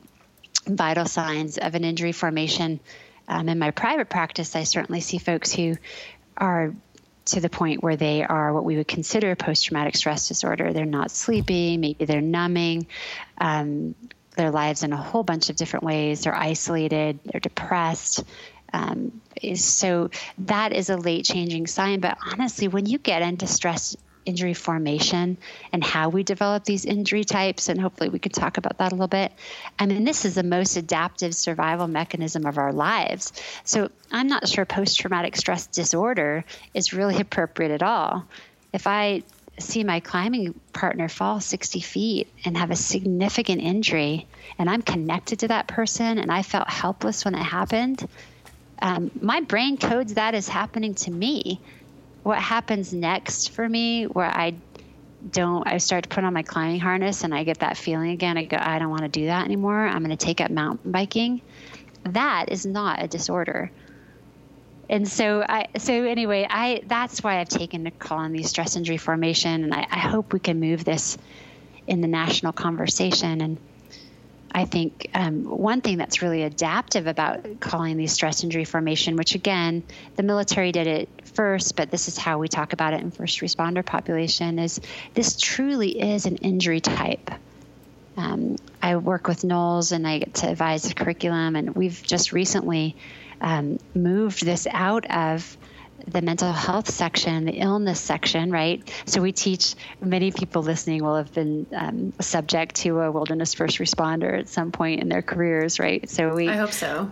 vital 0.66 1.06
signs 1.06 1.58
of 1.58 1.74
an 1.74 1.84
injury 1.84 2.12
formation. 2.12 2.80
Um, 3.26 3.48
in 3.48 3.58
my 3.58 3.70
private 3.70 4.08
practice, 4.08 4.54
I 4.56 4.64
certainly 4.64 5.00
see 5.00 5.18
folks 5.18 5.52
who 5.52 5.76
are 6.36 6.74
to 7.26 7.40
the 7.40 7.48
point 7.48 7.82
where 7.82 7.96
they 7.96 8.24
are 8.24 8.52
what 8.52 8.64
we 8.64 8.76
would 8.76 8.88
consider 8.88 9.34
post 9.36 9.66
traumatic 9.66 9.96
stress 9.96 10.28
disorder. 10.28 10.72
They're 10.72 10.84
not 10.84 11.10
sleeping, 11.10 11.80
maybe 11.80 12.04
they're 12.04 12.20
numbing 12.20 12.86
um, 13.38 13.94
their 14.36 14.50
lives 14.50 14.82
in 14.82 14.92
a 14.92 14.96
whole 14.96 15.22
bunch 15.22 15.50
of 15.50 15.56
different 15.56 15.84
ways. 15.84 16.22
They're 16.22 16.34
isolated, 16.34 17.20
they're 17.24 17.40
depressed. 17.40 18.24
Um, 18.72 19.20
so 19.54 20.10
that 20.38 20.72
is 20.72 20.90
a 20.90 20.96
late 20.96 21.24
changing 21.24 21.66
sign. 21.66 22.00
But 22.00 22.18
honestly, 22.32 22.68
when 22.68 22.86
you 22.86 22.98
get 22.98 23.22
into 23.22 23.46
stress 23.46 23.96
injury 24.24 24.54
formation 24.54 25.36
and 25.72 25.82
how 25.82 26.08
we 26.08 26.22
develop 26.22 26.64
these 26.64 26.84
injury 26.84 27.24
types. 27.24 27.68
And 27.68 27.80
hopefully, 27.80 28.08
we 28.08 28.18
can 28.18 28.32
talk 28.32 28.58
about 28.58 28.78
that 28.78 28.92
a 28.92 28.94
little 28.94 29.08
bit. 29.08 29.32
I 29.78 29.86
mean, 29.86 30.04
this 30.04 30.24
is 30.24 30.34
the 30.34 30.42
most 30.42 30.76
adaptive 30.76 31.34
survival 31.34 31.88
mechanism 31.88 32.46
of 32.46 32.58
our 32.58 32.72
lives. 32.72 33.32
So, 33.64 33.90
I'm 34.10 34.28
not 34.28 34.48
sure 34.48 34.64
post 34.64 34.98
traumatic 34.98 35.36
stress 35.36 35.66
disorder 35.66 36.44
is 36.74 36.92
really 36.92 37.20
appropriate 37.20 37.72
at 37.72 37.82
all. 37.82 38.26
If 38.72 38.86
I 38.86 39.22
see 39.58 39.84
my 39.84 40.00
climbing 40.00 40.58
partner 40.72 41.08
fall 41.08 41.40
60 41.40 41.80
feet 41.80 42.28
and 42.44 42.56
have 42.56 42.70
a 42.70 42.76
significant 42.76 43.60
injury, 43.60 44.26
and 44.58 44.70
I'm 44.70 44.82
connected 44.82 45.40
to 45.40 45.48
that 45.48 45.66
person 45.66 46.18
and 46.18 46.32
I 46.32 46.42
felt 46.42 46.68
helpless 46.70 47.24
when 47.24 47.34
it 47.34 47.42
happened, 47.42 48.06
um, 48.82 49.10
my 49.20 49.40
brain 49.40 49.76
codes 49.76 50.14
that 50.14 50.34
as 50.34 50.48
happening 50.48 50.94
to 50.94 51.10
me 51.10 51.60
what 52.22 52.38
happens 52.38 52.92
next 52.92 53.50
for 53.50 53.68
me 53.68 54.04
where 54.04 54.26
I 54.26 54.54
don't 55.28 55.66
I 55.66 55.78
start 55.78 56.04
to 56.04 56.08
put 56.08 56.24
on 56.24 56.32
my 56.32 56.42
climbing 56.42 56.80
harness 56.80 57.24
and 57.24 57.34
I 57.34 57.44
get 57.44 57.60
that 57.60 57.76
feeling 57.76 58.10
again. 58.10 58.38
I 58.38 58.44
go, 58.44 58.56
I 58.58 58.78
don't 58.78 58.90
want 58.90 59.02
to 59.02 59.08
do 59.08 59.26
that 59.26 59.44
anymore. 59.44 59.86
I'm 59.86 60.02
going 60.02 60.16
to 60.16 60.16
take 60.16 60.40
up 60.40 60.50
mountain 60.50 60.92
biking. 60.92 61.42
That 62.04 62.46
is 62.48 62.64
not 62.64 63.02
a 63.02 63.08
disorder. 63.08 63.70
And 64.88 65.06
so 65.06 65.44
I 65.46 65.66
so 65.78 65.92
anyway, 65.92 66.46
I 66.48 66.82
that's 66.86 67.22
why 67.22 67.38
I've 67.38 67.48
taken 67.48 67.84
the 67.84 67.90
call 67.90 68.18
on 68.18 68.32
these 68.32 68.48
stress 68.48 68.76
injury 68.76 68.96
formation 68.96 69.64
and 69.64 69.74
I, 69.74 69.86
I 69.90 69.98
hope 69.98 70.32
we 70.32 70.40
can 70.40 70.58
move 70.58 70.84
this 70.84 71.16
in 71.86 72.00
the 72.00 72.08
national 72.08 72.52
conversation 72.52 73.40
and 73.40 73.58
I 74.52 74.64
think 74.64 75.10
um, 75.14 75.44
one 75.44 75.80
thing 75.80 75.98
that's 75.98 76.22
really 76.22 76.42
adaptive 76.42 77.06
about 77.06 77.60
calling 77.60 77.96
these 77.96 78.12
stress 78.12 78.42
injury 78.42 78.64
formation, 78.64 79.16
which 79.16 79.34
again, 79.34 79.84
the 80.16 80.22
military 80.22 80.72
did 80.72 80.86
it 80.86 81.08
first, 81.34 81.76
but 81.76 81.90
this 81.90 82.08
is 82.08 82.18
how 82.18 82.38
we 82.38 82.48
talk 82.48 82.72
about 82.72 82.92
it 82.92 83.00
in 83.00 83.10
first 83.10 83.40
responder 83.40 83.84
population, 83.84 84.58
is 84.58 84.80
this 85.14 85.38
truly 85.38 86.00
is 86.00 86.26
an 86.26 86.36
injury 86.36 86.80
type. 86.80 87.30
Um, 88.16 88.56
I 88.82 88.96
work 88.96 89.28
with 89.28 89.42
NOLS 89.42 89.92
and 89.92 90.06
I 90.06 90.18
get 90.18 90.34
to 90.34 90.48
advise 90.48 90.82
the 90.82 90.94
curriculum, 90.94 91.54
and 91.54 91.74
we've 91.74 92.02
just 92.02 92.32
recently 92.32 92.96
um, 93.40 93.78
moved 93.94 94.44
this 94.44 94.66
out 94.70 95.08
of 95.10 95.56
the 96.06 96.22
mental 96.22 96.52
health 96.52 96.90
section, 96.90 97.44
the 97.44 97.58
illness 97.58 98.00
section, 98.00 98.50
right? 98.50 98.82
So 99.06 99.22
we 99.22 99.32
teach, 99.32 99.74
many 100.00 100.30
people 100.30 100.62
listening 100.62 101.04
will 101.04 101.16
have 101.16 101.32
been 101.32 101.66
um, 101.74 102.12
subject 102.20 102.76
to 102.76 103.00
a 103.00 103.10
wilderness 103.10 103.54
first 103.54 103.78
responder 103.78 104.38
at 104.38 104.48
some 104.48 104.72
point 104.72 105.00
in 105.00 105.08
their 105.08 105.22
careers, 105.22 105.78
right? 105.78 106.08
So 106.08 106.34
we. 106.34 106.48
I 106.48 106.56
hope 106.56 106.72
so. 106.72 107.10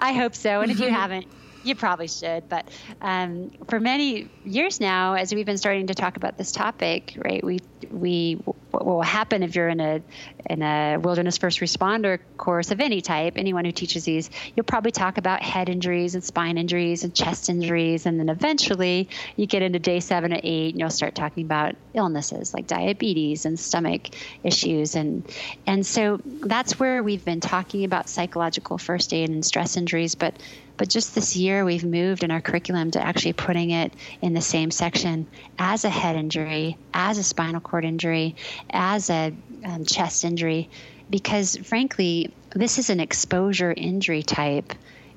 I 0.00 0.12
hope 0.12 0.34
so. 0.34 0.60
And 0.60 0.70
if 0.70 0.80
you 0.80 0.90
haven't, 0.90 1.26
you 1.64 1.74
probably 1.74 2.08
should. 2.08 2.48
But 2.48 2.68
um, 3.00 3.50
for 3.68 3.80
many 3.80 4.28
years 4.44 4.80
now, 4.80 5.14
as 5.14 5.34
we've 5.34 5.46
been 5.46 5.58
starting 5.58 5.88
to 5.88 5.94
talk 5.94 6.16
about 6.16 6.38
this 6.38 6.52
topic, 6.52 7.14
right, 7.16 7.42
we 7.42 7.60
we 7.90 8.34
what 8.70 8.84
will 8.84 9.02
happen 9.02 9.42
if 9.42 9.54
you're 9.54 9.68
in 9.68 9.80
a 9.80 10.00
in 10.48 10.62
a 10.62 10.98
wilderness 10.98 11.38
first 11.38 11.60
responder 11.60 12.18
course 12.36 12.70
of 12.70 12.80
any 12.80 13.00
type, 13.00 13.34
anyone 13.36 13.64
who 13.64 13.72
teaches 13.72 14.04
these, 14.04 14.30
you'll 14.54 14.64
probably 14.64 14.90
talk 14.90 15.18
about 15.18 15.42
head 15.42 15.68
injuries 15.68 16.14
and 16.14 16.22
spine 16.22 16.58
injuries 16.58 17.04
and 17.04 17.14
chest 17.14 17.48
injuries, 17.48 18.06
and 18.06 18.18
then 18.18 18.28
eventually 18.28 19.08
you 19.36 19.46
get 19.46 19.62
into 19.62 19.78
day 19.78 20.00
seven 20.00 20.32
or 20.32 20.40
eight, 20.42 20.74
and 20.74 20.80
you'll 20.80 20.90
start 20.90 21.14
talking 21.14 21.44
about 21.44 21.74
illnesses 21.94 22.54
like 22.54 22.66
diabetes 22.66 23.44
and 23.44 23.58
stomach 23.58 24.08
issues, 24.42 24.94
and 24.94 25.26
and 25.66 25.84
so 25.86 26.20
that's 26.24 26.78
where 26.78 27.02
we've 27.02 27.24
been 27.24 27.40
talking 27.40 27.84
about 27.84 28.08
psychological 28.08 28.78
first 28.78 29.12
aid 29.12 29.28
and 29.30 29.44
stress 29.44 29.76
injuries, 29.76 30.14
but 30.14 30.34
but 30.78 30.88
just 30.88 31.16
this 31.16 31.34
year, 31.34 31.64
we've 31.64 31.84
moved 31.84 32.22
in 32.22 32.30
our 32.30 32.40
curriculum 32.40 32.92
to 32.92 33.04
actually 33.04 33.32
putting 33.32 33.70
it 33.70 33.92
in 34.22 34.32
the 34.32 34.40
same 34.40 34.70
section 34.70 35.26
as 35.58 35.84
a 35.84 35.90
head 35.90 36.14
injury, 36.14 36.78
as 36.94 37.18
a 37.18 37.24
spinal 37.24 37.60
cord 37.68 37.84
injury, 37.84 38.34
as 38.70 39.10
a 39.10 39.32
um, 39.64 39.84
chest 39.84 40.24
injury, 40.24 40.68
because 41.10 41.56
frankly, 41.56 42.32
this 42.54 42.78
is 42.78 42.90
an 42.90 43.00
exposure 43.00 43.72
injury 43.72 44.22
type. 44.22 44.72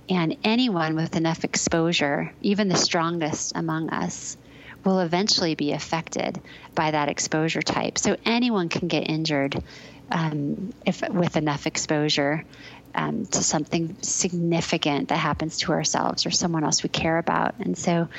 And 0.09 0.37
anyone 0.43 0.95
with 0.95 1.15
enough 1.15 1.43
exposure, 1.45 2.33
even 2.41 2.67
the 2.67 2.75
strongest 2.75 3.53
among 3.55 3.91
us, 3.91 4.35
will 4.83 4.99
eventually 4.99 5.55
be 5.55 5.71
affected 5.71 6.41
by 6.75 6.91
that 6.91 7.07
exposure 7.07 7.61
type. 7.61 7.97
So 7.97 8.17
anyone 8.25 8.67
can 8.67 8.87
get 8.87 9.09
injured 9.09 9.63
um, 10.11 10.73
if 10.85 11.07
with 11.09 11.37
enough 11.37 11.67
exposure 11.67 12.43
um, 12.93 13.25
to 13.27 13.43
something 13.43 13.95
significant 14.01 15.09
that 15.09 15.17
happens 15.17 15.59
to 15.59 15.71
ourselves 15.71 16.25
or 16.25 16.31
someone 16.31 16.63
else 16.63 16.83
we 16.83 16.89
care 16.89 17.17
about. 17.17 17.55
And 17.59 17.77
so 17.77 18.09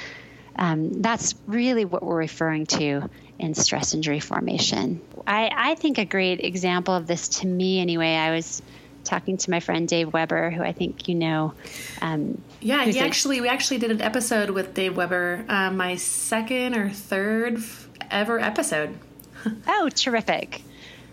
um, 0.57 1.03
that's 1.03 1.35
really 1.47 1.85
what 1.85 2.03
we're 2.03 2.17
referring 2.17 2.67
to 2.67 3.11
in 3.39 3.55
stress 3.55 3.95
injury 3.95 4.21
formation. 4.21 5.01
I, 5.27 5.51
I 5.55 5.75
think 5.75 5.99
a 5.99 6.05
great 6.05 6.41
example 6.41 6.95
of 6.95 7.07
this, 7.07 7.29
to 7.29 7.47
me 7.47 7.81
anyway, 7.81 8.15
I 8.15 8.31
was 8.31 8.63
talking 9.05 9.37
to 9.37 9.51
my 9.51 9.61
friend 9.61 9.89
Dave 9.89 10.13
Weber, 10.13 10.51
who 10.51 10.63
I 10.63 10.73
think 10.73 11.09
you 11.09 11.15
know. 11.15 11.55
Um, 12.01 12.41
yeah, 12.61 12.85
he 12.85 13.01
actually 13.01 13.41
we 13.41 13.49
actually 13.49 13.79
did 13.79 13.91
an 13.91 14.01
episode 14.01 14.51
with 14.51 14.75
Dave 14.75 14.97
Weber, 14.97 15.45
uh, 15.49 15.71
my 15.71 15.97
second 15.97 16.77
or 16.77 16.89
third 16.89 17.63
ever 18.11 18.39
episode. 18.39 18.97
oh, 19.67 19.89
terrific! 19.89 20.63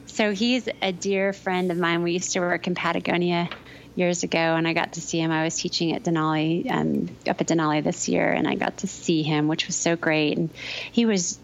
So 0.06 0.32
he's 0.32 0.68
a 0.82 0.92
dear 0.92 1.34
friend 1.34 1.72
of 1.72 1.78
mine. 1.78 2.04
We 2.04 2.14
used 2.14 2.34
to 2.34 2.42
work 2.42 2.68
in 2.68 2.76
Patagonia 2.76 3.50
years 3.96 4.24
ago, 4.24 4.38
and 4.38 4.68
I 4.68 4.74
got 4.74 4.94
to 4.94 5.02
see 5.02 5.20
him. 5.20 5.32
I 5.32 5.44
was 5.44 5.56
teaching 5.56 5.94
at 5.94 6.04
Denali, 6.04 6.70
um, 6.72 7.10
up 7.28 7.42
at 7.42 7.48
Denali 7.48 7.84
this 7.84 8.08
year, 8.08 8.32
and 8.32 8.48
I 8.48 8.56
got 8.56 8.78
to 8.78 8.88
see 8.88 9.24
him, 9.24 9.48
which 9.48 9.68
was 9.68 9.76
so 9.76 9.96
great. 9.96 10.38
And 10.38 10.50
he 10.92 11.06
was 11.06 11.40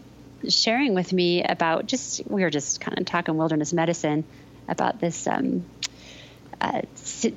sharing 0.48 0.94
with 0.94 1.12
me 1.12 1.42
about 1.42 1.86
just 1.86 2.22
we 2.28 2.42
were 2.42 2.50
just 2.50 2.80
kind 2.80 2.98
of 2.98 3.06
talking 3.06 3.36
wilderness 3.36 3.72
medicine 3.72 4.24
about 4.68 5.00
this 5.00 5.26
um, 5.26 5.64
uh, 6.60 6.82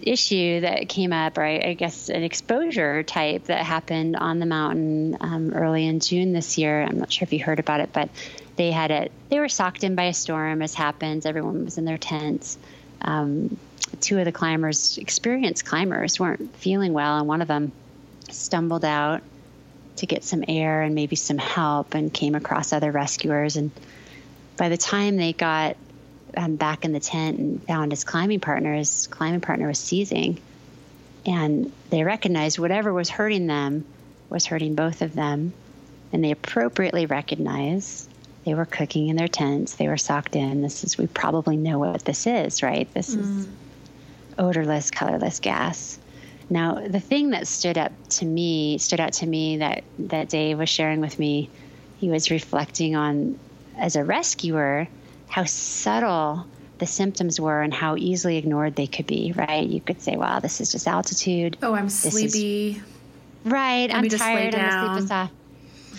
issue 0.02 0.62
that 0.62 0.90
came 0.90 1.12
up, 1.14 1.38
right? 1.38 1.66
I 1.66 1.74
guess 1.74 2.10
an 2.10 2.24
exposure 2.24 3.04
type 3.04 3.46
that 3.46 3.66
happened 3.66 4.16
on 4.16 4.40
the 4.40 4.46
mountain 4.46 5.18
um, 5.20 5.54
early 5.54 5.86
in 5.86 6.00
June 6.00 6.34
this 6.34 6.58
year. 6.58 6.82
I'm 6.82 7.00
not 7.00 7.12
sure 7.12 7.26
if 7.26 7.34
you 7.34 7.44
heard 7.44 7.60
about 7.60 7.82
it, 7.82 7.92
but 7.92 8.10
they 8.56 8.72
had 8.72 8.92
it. 8.92 9.12
They 9.30 9.40
were 9.40 9.50
socked 9.50 9.84
in 9.84 9.96
by 9.96 10.06
a 10.06 10.14
storm, 10.14 10.62
as 10.62 10.74
happens. 10.74 11.26
Everyone 11.26 11.66
was 11.66 11.78
in 11.78 11.86
their 11.86 11.98
tents. 11.98 12.58
Um, 13.02 13.58
two 14.02 14.20
of 14.20 14.26
the 14.26 14.32
climbers, 14.32 14.98
experienced 14.98 15.66
climbers, 15.66 16.20
weren't 16.20 16.56
feeling 16.58 16.94
well, 16.94 17.18
and 17.18 17.28
one 17.28 17.42
of 17.42 17.48
them 17.48 17.72
stumbled 18.30 18.86
out 18.86 19.22
to 20.00 20.06
get 20.06 20.24
some 20.24 20.44
air 20.48 20.82
and 20.82 20.96
maybe 20.96 21.16
some 21.16 21.38
help, 21.38 21.94
and 21.94 22.14
came 22.14 22.36
across 22.36 22.74
other 22.74 22.92
rescuers. 22.92 23.56
And 23.56 23.72
by 24.58 24.70
the 24.70 24.78
time 24.78 25.16
they 25.16 25.34
got 25.34 25.78
um, 26.36 26.56
back 26.56 26.86
in 26.86 26.92
the 26.92 27.00
tent 27.00 27.40
and 27.40 27.64
found 27.64 27.92
his 27.92 28.04
climbing 28.04 28.40
partner. 28.40 28.76
His 28.76 29.08
climbing 29.08 29.42
partner 29.42 29.68
was 29.68 29.80
seizing. 29.80 30.40
And 31.26 31.72
they 31.90 32.04
recognized 32.04 32.60
whatever 32.60 32.94
was 32.94 33.10
hurting 33.10 33.48
them 33.48 33.86
was 34.30 34.46
hurting 34.46 34.76
both 34.76 35.02
of 35.02 35.14
them. 35.14 35.54
And 36.12 36.24
they 36.24 36.32
appropriately 36.32 37.06
recognized 37.06 38.10
they 38.46 38.54
were 38.54 38.66
cooking 38.66 39.10
in 39.10 39.16
their 39.16 39.28
tents. 39.28 39.76
They 39.76 39.88
were 39.88 39.98
socked 39.98 40.36
in. 40.36 40.62
This 40.62 40.84
is, 40.84 40.98
we 40.98 41.08
probably 41.08 41.58
know 41.58 41.80
what 41.80 42.06
this 42.06 42.26
is, 42.26 42.64
right? 42.64 42.92
This 42.94 43.16
mm. 43.16 43.20
is 43.20 43.48
odorless, 44.38 44.92
colorless 44.92 45.40
gas. 45.40 46.00
Now, 46.50 46.88
the 46.88 47.00
thing 47.00 47.32
that 47.32 47.48
stood 47.48 47.78
up 47.78 47.92
to 48.10 48.26
me, 48.26 48.80
stood 48.80 49.00
out 49.00 49.14
to 49.14 49.28
me 49.28 49.58
that, 49.58 49.84
that 50.00 50.30
Dave 50.30 50.58
was 50.58 50.70
sharing 50.70 51.00
with 51.00 51.20
me, 51.20 51.50
he 52.00 52.10
was 52.10 52.32
reflecting 52.32 52.96
on 52.96 53.38
as 53.78 53.96
a 53.96 54.04
rescuer 54.04 54.88
how 55.28 55.44
subtle 55.46 56.46
the 56.80 56.88
symptoms 56.88 57.40
were 57.40 57.62
and 57.62 57.74
how 57.74 57.96
easily 57.98 58.38
ignored 58.38 58.76
they 58.76 58.88
could 58.88 59.06
be, 59.06 59.34
right? 59.34 59.68
You 59.68 59.82
could 59.82 60.02
say, 60.02 60.16
wow, 60.16 60.40
this 60.40 60.60
is 60.60 60.72
just 60.72 60.88
altitude. 60.88 61.58
Oh, 61.62 61.74
I'm 61.74 61.90
sleepy. 61.90 62.78
Is, 62.78 62.82
right. 63.46 63.90
Let 63.90 63.96
I'm 63.96 64.10
tired. 64.10 64.56
I'm 64.56 65.00
sleep 65.02 65.12
off. 65.12 65.32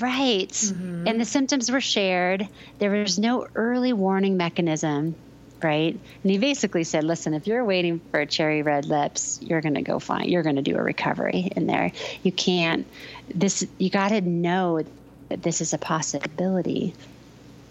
Right. 0.01 0.49
Mm-hmm. 0.49 1.07
And 1.07 1.21
the 1.21 1.25
symptoms 1.25 1.71
were 1.71 1.81
shared. 1.81 2.49
There 2.79 2.91
was 2.91 3.19
no 3.19 3.47
early 3.55 3.93
warning 3.93 4.37
mechanism, 4.37 5.15
right? 5.63 5.99
And 6.23 6.31
he 6.31 6.39
basically 6.39 6.85
said, 6.85 7.05
listen, 7.05 7.35
if 7.35 7.47
you're 7.47 7.65
waiting 7.65 8.01
for 8.11 8.25
cherry 8.27 8.63
red 8.63 8.87
lips, 8.87 9.39
you're 9.43 9.61
going 9.61 9.75
to 9.75 9.83
go 9.83 9.99
fine. 9.99 10.29
You're 10.29 10.43
going 10.43 10.57
to 10.57 10.63
do 10.63 10.77
a 10.77 10.83
recovery 10.83 11.51
in 11.55 11.67
there. 11.67 11.93
You 12.23 12.33
can't, 12.33 12.87
this, 13.35 13.67
you 13.79 13.91
got 13.91 14.09
to 14.09 14.21
know 14.21 14.83
that 15.29 15.43
this 15.43 15.61
is 15.61 15.73
a 15.73 15.79
possibility. 15.79 16.95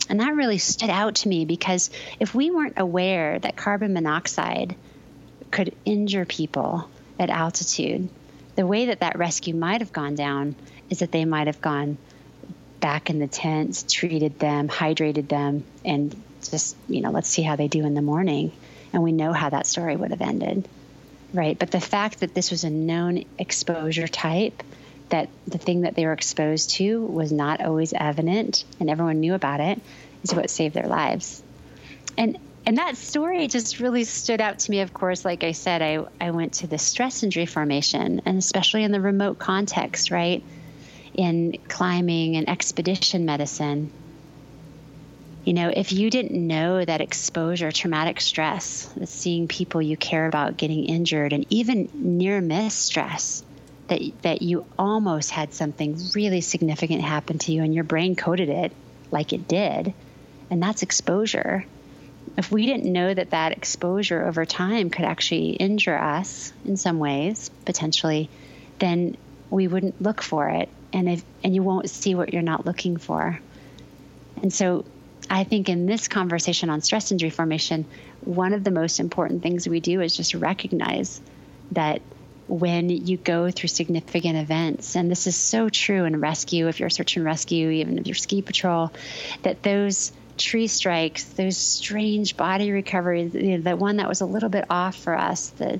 And 0.09 0.19
that 0.19 0.35
really 0.35 0.57
stood 0.57 0.89
out 0.89 1.15
to 1.15 1.29
me 1.29 1.45
because 1.45 1.91
if 2.19 2.33
we 2.33 2.49
weren't 2.51 2.79
aware 2.79 3.37
that 3.39 3.55
carbon 3.55 3.93
monoxide 3.93 4.75
could 5.51 5.75
injure 5.85 6.25
people 6.25 6.89
at 7.19 7.29
altitude, 7.29 8.09
the 8.55 8.65
way 8.65 8.87
that 8.87 9.01
that 9.01 9.17
rescue 9.17 9.55
might 9.55 9.81
have 9.81 9.93
gone 9.93 10.15
down 10.15 10.55
is 10.89 10.99
that 10.99 11.11
they 11.11 11.25
might 11.25 11.47
have 11.47 11.61
gone 11.61 11.97
back 12.79 13.09
in 13.09 13.19
the 13.19 13.27
tents, 13.27 13.83
treated 13.83 14.39
them, 14.39 14.67
hydrated 14.67 15.27
them, 15.27 15.63
and 15.85 16.15
just, 16.47 16.75
you 16.87 17.01
know, 17.01 17.11
let's 17.11 17.29
see 17.29 17.41
how 17.41 17.55
they 17.55 17.67
do 17.67 17.85
in 17.85 17.93
the 17.93 18.01
morning. 18.01 18.51
And 18.93 19.03
we 19.03 19.11
know 19.11 19.33
how 19.33 19.49
that 19.49 19.67
story 19.67 19.95
would 19.95 20.11
have 20.11 20.21
ended, 20.21 20.67
right? 21.33 21.57
But 21.57 21.71
the 21.71 21.81
fact 21.81 22.21
that 22.21 22.33
this 22.33 22.51
was 22.51 22.63
a 22.63 22.69
known 22.69 23.25
exposure 23.37 24.07
type, 24.07 24.63
that 25.09 25.29
the 25.47 25.57
thing 25.57 25.81
that 25.81 25.95
they 25.95 26.05
were 26.05 26.13
exposed 26.13 26.71
to 26.71 27.01
was 27.01 27.31
not 27.31 27.61
always 27.61 27.93
evident 27.93 28.63
and 28.79 28.89
everyone 28.89 29.19
knew 29.19 29.33
about 29.33 29.59
it, 29.59 29.81
is 30.23 30.33
what 30.33 30.49
saved 30.49 30.75
their 30.75 30.87
lives. 30.87 31.43
And 32.17 32.37
and 32.65 32.77
that 32.77 32.97
story 32.97 33.47
just 33.47 33.79
really 33.79 34.03
stood 34.03 34.41
out 34.41 34.59
to 34.59 34.71
me. 34.71 34.81
Of 34.81 34.93
course, 34.93 35.25
like 35.25 35.43
I 35.43 35.53
said, 35.53 35.81
I, 35.81 36.05
I 36.21 36.29
went 36.31 36.53
to 36.55 36.67
the 36.67 36.77
stress 36.77 37.23
injury 37.23 37.47
formation, 37.47 38.21
and 38.25 38.37
especially 38.37 38.83
in 38.83 38.91
the 38.91 39.01
remote 39.01 39.39
context, 39.39 40.11
right? 40.11 40.43
In 41.15 41.57
climbing 41.67 42.35
and 42.35 42.47
expedition 42.47 43.25
medicine. 43.25 43.91
You 45.45 45.53
know, 45.53 45.71
if 45.73 45.91
you 45.91 46.09
didn't 46.09 46.47
know 46.47 46.83
that 46.83 47.01
exposure, 47.01 47.71
traumatic 47.71 48.19
stress, 48.21 48.89
seeing 49.05 49.47
people 49.47 49.81
you 49.81 49.95
care 49.95 50.27
about 50.27 50.57
getting 50.57 50.85
injured, 50.85 51.33
and 51.33 51.45
even 51.49 51.89
near 51.93 52.41
miss 52.41 52.75
stress, 52.75 53.43
that, 53.87 54.01
that 54.21 54.41
you 54.41 54.65
almost 54.77 55.31
had 55.31 55.53
something 55.53 55.97
really 56.13 56.41
significant 56.41 57.01
happen 57.01 57.37
to 57.39 57.51
you 57.51 57.63
and 57.63 57.73
your 57.73 57.83
brain 57.83 58.15
coded 58.15 58.49
it 58.49 58.71
like 59.11 59.33
it 59.33 59.47
did, 59.47 59.93
and 60.49 60.61
that's 60.61 60.83
exposure. 60.83 61.65
If 62.37 62.51
we 62.51 62.65
didn't 62.65 62.91
know 62.91 63.11
that 63.11 63.31
that 63.31 63.53
exposure 63.53 64.25
over 64.25 64.45
time 64.45 64.89
could 64.89 65.05
actually 65.05 65.51
injure 65.51 65.97
us 65.97 66.53
in 66.65 66.77
some 66.77 66.99
ways, 66.99 67.49
potentially, 67.65 68.29
then 68.77 69.17
we 69.49 69.67
wouldn't 69.67 70.01
look 70.01 70.21
for 70.21 70.47
it, 70.49 70.69
and 70.93 71.09
if, 71.09 71.23
and 71.43 71.55
you 71.55 71.63
won't 71.63 71.89
see 71.89 72.13
what 72.13 72.33
you're 72.33 72.41
not 72.43 72.65
looking 72.65 72.97
for. 72.97 73.39
And 74.41 74.53
so, 74.53 74.85
I 75.29 75.43
think 75.43 75.69
in 75.69 75.85
this 75.85 76.07
conversation 76.07 76.69
on 76.69 76.81
stress 76.81 77.11
injury 77.11 77.29
formation, 77.29 77.85
one 78.21 78.53
of 78.53 78.63
the 78.63 78.71
most 78.71 78.99
important 78.99 79.43
things 79.43 79.67
we 79.67 79.79
do 79.79 80.01
is 80.01 80.15
just 80.15 80.33
recognize 80.33 81.21
that 81.71 82.01
when 82.47 82.89
you 82.89 83.15
go 83.17 83.51
through 83.51 83.69
significant 83.69 84.35
events, 84.35 84.95
and 84.95 85.09
this 85.09 85.27
is 85.27 85.35
so 85.35 85.69
true 85.69 86.05
in 86.05 86.19
rescue, 86.19 86.67
if 86.67 86.79
you're 86.79 86.89
search 86.89 87.15
and 87.15 87.23
rescue, 87.23 87.69
even 87.69 87.99
if 87.99 88.07
you're 88.07 88.15
ski 88.15 88.41
patrol, 88.41 88.91
that 89.43 89.61
those 89.61 90.11
tree 90.35 90.67
strikes, 90.67 91.25
those 91.25 91.57
strange 91.57 92.35
body 92.35 92.71
recoveries, 92.71 93.35
you 93.35 93.57
know, 93.57 93.69
the 93.69 93.75
one 93.75 93.97
that 93.97 94.07
was 94.07 94.21
a 94.21 94.25
little 94.25 94.49
bit 94.49 94.65
off 94.69 94.95
for 94.95 95.15
us, 95.15 95.49
the 95.49 95.79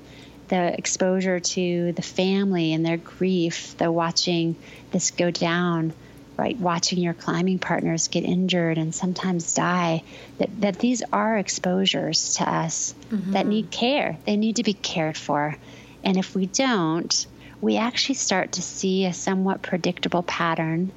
the 0.50 0.74
exposure 0.78 1.40
to 1.40 1.92
the 1.94 2.02
family 2.02 2.74
and 2.74 2.84
their 2.84 2.98
grief, 2.98 3.78
the 3.78 3.92
watching 3.92 4.56
this 4.92 5.12
go 5.12 5.30
down, 5.30 5.94
right? 6.40 6.58
Watching 6.58 7.00
your 7.00 7.14
climbing 7.14 7.60
partners 7.60 8.08
get 8.08 8.24
injured 8.24 8.78
and 8.78 8.96
sometimes 8.96 9.54
die, 9.54 10.04
that, 10.38 10.50
that 10.62 10.80
these 10.80 11.04
are 11.12 11.38
exposures 11.38 12.36
to 12.36 12.50
us 12.50 12.96
mm-hmm. 13.10 13.34
that 13.34 13.46
need 13.46 13.70
care. 13.70 14.18
They 14.26 14.38
need 14.38 14.56
to 14.56 14.64
be 14.64 14.74
cared 14.74 15.18
for. 15.18 15.58
And 16.04 16.18
if 16.18 16.34
we 16.34 16.46
don't, 16.46 17.28
we 17.60 17.76
actually 17.76 18.16
start 18.16 18.54
to 18.54 18.62
see 18.62 19.06
a 19.06 19.14
somewhat 19.14 19.62
predictable 19.62 20.24
pattern 20.24 20.92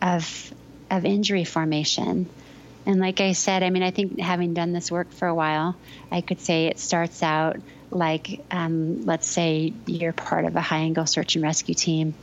of, 0.00 0.54
of 0.88 1.04
injury 1.04 1.44
formation. 1.44 2.30
And 2.86 3.00
like 3.00 3.20
I 3.20 3.32
said, 3.32 3.64
I 3.64 3.70
mean, 3.70 3.82
I 3.82 3.90
think 3.90 4.20
having 4.20 4.54
done 4.54 4.72
this 4.72 4.90
work 4.90 5.10
for 5.10 5.26
a 5.26 5.34
while, 5.34 5.74
I 6.12 6.20
could 6.20 6.40
say 6.40 6.66
it 6.66 6.78
starts 6.78 7.24
out 7.24 7.56
like, 7.90 8.44
um, 8.52 9.04
let's 9.04 9.26
say 9.26 9.72
you're 9.86 10.12
part 10.12 10.44
of 10.44 10.54
a 10.54 10.60
high 10.60 10.78
angle 10.78 11.06
search 11.06 11.34
and 11.34 11.42
rescue 11.42 11.74
team 11.74 12.14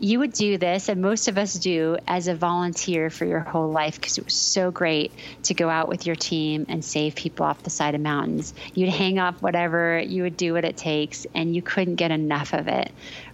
you 0.00 0.18
would 0.20 0.32
do 0.32 0.56
this, 0.56 0.88
and 0.88 1.02
most 1.02 1.28
of 1.28 1.36
us 1.36 1.54
do, 1.54 1.98
as 2.08 2.26
a 2.26 2.34
volunteer 2.34 3.10
for 3.10 3.24
your 3.26 3.40
whole 3.40 3.70
life 3.70 3.96
because 3.96 4.16
it 4.16 4.24
was 4.24 4.34
so 4.34 4.70
great 4.70 5.12
to 5.44 5.54
go 5.54 5.68
out 5.68 5.88
with 5.88 6.06
your 6.06 6.16
team 6.16 6.66
and 6.68 6.84
save 6.84 7.14
people 7.14 7.44
off 7.44 7.62
the 7.62 7.70
side 7.70 7.94
of 7.94 8.00
mountains. 8.00 8.54
You'd 8.74 8.90
hang 8.90 9.18
up 9.18 9.42
whatever, 9.42 9.98
you 9.98 10.22
would 10.22 10.36
do 10.36 10.54
what 10.54 10.64
it 10.64 10.76
takes, 10.76 11.26
and 11.34 11.54
you 11.54 11.60
couldn't 11.60 11.96
get 11.96 12.10
enough 12.10 12.54
of 12.54 12.66
it, 12.66 12.90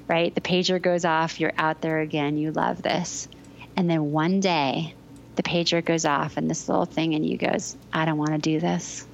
right? 0.08 0.34
The 0.34 0.40
pager 0.40 0.82
goes 0.82 1.04
off, 1.04 1.38
you're 1.38 1.52
out 1.56 1.80
there 1.80 2.00
again, 2.00 2.36
you 2.36 2.50
love 2.50 2.82
this. 2.82 3.28
And 3.76 3.88
then 3.88 4.10
one 4.10 4.40
day, 4.40 4.94
the 5.36 5.42
pager 5.42 5.84
goes 5.84 6.04
off, 6.04 6.36
and 6.36 6.50
this 6.50 6.68
little 6.68 6.86
thing 6.86 7.12
in 7.12 7.22
you 7.22 7.36
goes, 7.36 7.76
I 7.92 8.06
don't 8.06 8.18
want 8.18 8.32
to 8.32 8.38
do 8.38 8.58
this. 8.58 9.06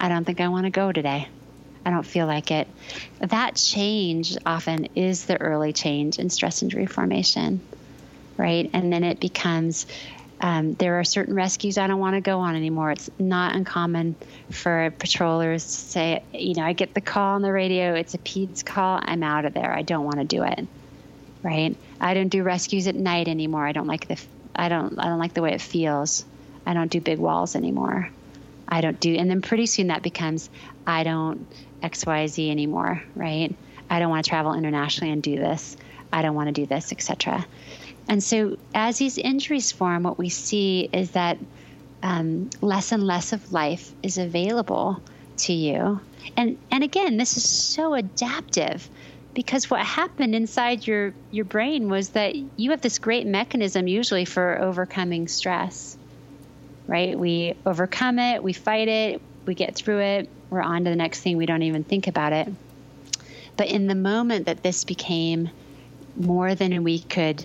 I 0.00 0.08
don't 0.08 0.24
think 0.24 0.40
I 0.40 0.48
want 0.48 0.64
to 0.64 0.70
go 0.70 0.92
today. 0.92 1.28
I 1.84 1.90
don't 1.90 2.06
feel 2.06 2.26
like 2.26 2.50
it. 2.50 2.68
That 3.20 3.56
change 3.56 4.36
often 4.44 4.88
is 4.94 5.24
the 5.26 5.40
early 5.40 5.72
change 5.72 6.18
in 6.18 6.30
stress 6.30 6.62
injury 6.62 6.86
formation, 6.86 7.60
right? 8.36 8.68
And 8.72 8.92
then 8.92 9.04
it 9.04 9.20
becomes 9.20 9.86
um, 10.40 10.74
there 10.74 11.00
are 11.00 11.04
certain 11.04 11.34
rescues 11.34 11.78
I 11.78 11.86
don't 11.86 11.98
want 11.98 12.14
to 12.14 12.20
go 12.20 12.38
on 12.40 12.54
anymore. 12.54 12.92
It's 12.92 13.10
not 13.18 13.56
uncommon 13.56 14.14
for 14.50 14.92
patrollers 14.98 15.64
to 15.64 15.70
say, 15.70 16.22
you 16.32 16.54
know, 16.54 16.62
I 16.62 16.74
get 16.74 16.94
the 16.94 17.00
call 17.00 17.34
on 17.34 17.42
the 17.42 17.52
radio, 17.52 17.94
it's 17.94 18.14
a 18.14 18.18
PEDS 18.18 18.64
call, 18.64 19.00
I'm 19.02 19.22
out 19.22 19.44
of 19.44 19.54
there. 19.54 19.72
I 19.72 19.82
don't 19.82 20.04
want 20.04 20.18
to 20.18 20.24
do 20.24 20.44
it. 20.44 20.66
Right? 21.42 21.76
I 22.00 22.14
don't 22.14 22.28
do 22.28 22.42
rescues 22.42 22.86
at 22.86 22.94
night 22.94 23.28
anymore. 23.28 23.66
I 23.66 23.72
don't 23.72 23.86
like 23.86 24.06
the 24.06 24.20
I 24.54 24.68
don't 24.68 24.98
I 24.98 25.04
don't 25.04 25.18
like 25.18 25.34
the 25.34 25.42
way 25.42 25.52
it 25.52 25.60
feels. 25.60 26.24
I 26.66 26.74
don't 26.74 26.90
do 26.90 27.00
big 27.00 27.18
walls 27.18 27.54
anymore. 27.56 28.10
I 28.68 28.80
don't 28.80 28.98
do 28.98 29.14
and 29.14 29.30
then 29.30 29.40
pretty 29.40 29.66
soon 29.66 29.88
that 29.88 30.02
becomes 30.02 30.50
I 30.86 31.04
don't 31.04 31.46
XYZ 31.82 32.50
anymore, 32.50 33.02
right? 33.14 33.54
I 33.90 33.98
don't 33.98 34.10
want 34.10 34.24
to 34.24 34.28
travel 34.28 34.54
internationally 34.54 35.12
and 35.12 35.22
do 35.22 35.36
this. 35.36 35.76
I 36.12 36.22
don't 36.22 36.34
want 36.34 36.48
to 36.48 36.52
do 36.52 36.66
this, 36.66 36.92
etc. 36.92 37.46
And 38.08 38.22
so, 38.22 38.56
as 38.74 38.98
these 38.98 39.18
injuries 39.18 39.70
form, 39.72 40.02
what 40.02 40.18
we 40.18 40.28
see 40.30 40.88
is 40.92 41.10
that 41.12 41.38
um, 42.02 42.50
less 42.60 42.92
and 42.92 43.06
less 43.06 43.32
of 43.32 43.52
life 43.52 43.92
is 44.02 44.18
available 44.18 45.00
to 45.38 45.52
you. 45.52 46.00
And 46.36 46.58
and 46.70 46.82
again, 46.82 47.16
this 47.16 47.36
is 47.36 47.48
so 47.48 47.94
adaptive 47.94 48.88
because 49.34 49.70
what 49.70 49.80
happened 49.80 50.34
inside 50.34 50.86
your 50.86 51.14
your 51.30 51.44
brain 51.44 51.88
was 51.88 52.10
that 52.10 52.34
you 52.56 52.70
have 52.70 52.80
this 52.80 52.98
great 52.98 53.26
mechanism 53.26 53.86
usually 53.86 54.24
for 54.24 54.60
overcoming 54.60 55.28
stress. 55.28 55.96
Right? 56.86 57.18
We 57.18 57.54
overcome 57.66 58.18
it, 58.18 58.42
we 58.42 58.54
fight 58.54 58.88
it, 58.88 59.20
we 59.48 59.54
get 59.54 59.74
through 59.74 59.98
it, 59.98 60.28
we're 60.50 60.60
on 60.60 60.84
to 60.84 60.90
the 60.90 60.96
next 60.96 61.20
thing. 61.22 61.36
We 61.36 61.46
don't 61.46 61.62
even 61.62 61.82
think 61.82 62.06
about 62.06 62.32
it. 62.32 62.48
But 63.56 63.68
in 63.68 63.88
the 63.88 63.96
moment 63.96 64.46
that 64.46 64.62
this 64.62 64.84
became 64.84 65.50
more 66.14 66.54
than 66.54 66.84
we 66.84 67.00
could 67.00 67.44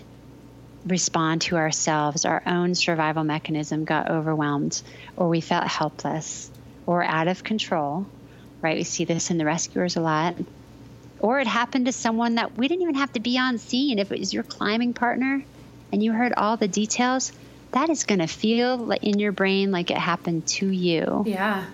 respond 0.86 1.40
to 1.42 1.56
ourselves, 1.56 2.24
our 2.24 2.42
own 2.46 2.74
survival 2.74 3.24
mechanism 3.24 3.84
got 3.84 4.10
overwhelmed, 4.10 4.80
or 5.16 5.28
we 5.28 5.40
felt 5.40 5.66
helpless 5.66 6.50
or 6.86 7.02
out 7.02 7.26
of 7.26 7.42
control, 7.42 8.06
right? 8.60 8.76
We 8.76 8.84
see 8.84 9.04
this 9.04 9.30
in 9.30 9.38
the 9.38 9.44
rescuers 9.44 9.96
a 9.96 10.00
lot. 10.00 10.36
Or 11.20 11.40
it 11.40 11.46
happened 11.46 11.86
to 11.86 11.92
someone 11.92 12.34
that 12.34 12.56
we 12.56 12.68
didn't 12.68 12.82
even 12.82 12.96
have 12.96 13.12
to 13.14 13.20
be 13.20 13.38
on 13.38 13.56
scene. 13.56 13.98
If 13.98 14.12
it 14.12 14.20
was 14.20 14.34
your 14.34 14.42
climbing 14.42 14.92
partner 14.92 15.42
and 15.90 16.02
you 16.02 16.12
heard 16.12 16.34
all 16.36 16.58
the 16.58 16.68
details, 16.68 17.32
that 17.72 17.88
is 17.88 18.04
going 18.04 18.18
to 18.18 18.26
feel 18.26 18.90
in 18.92 19.18
your 19.18 19.32
brain 19.32 19.72
like 19.72 19.90
it 19.90 19.96
happened 19.96 20.46
to 20.48 20.68
you. 20.68 21.24
Yeah. 21.26 21.64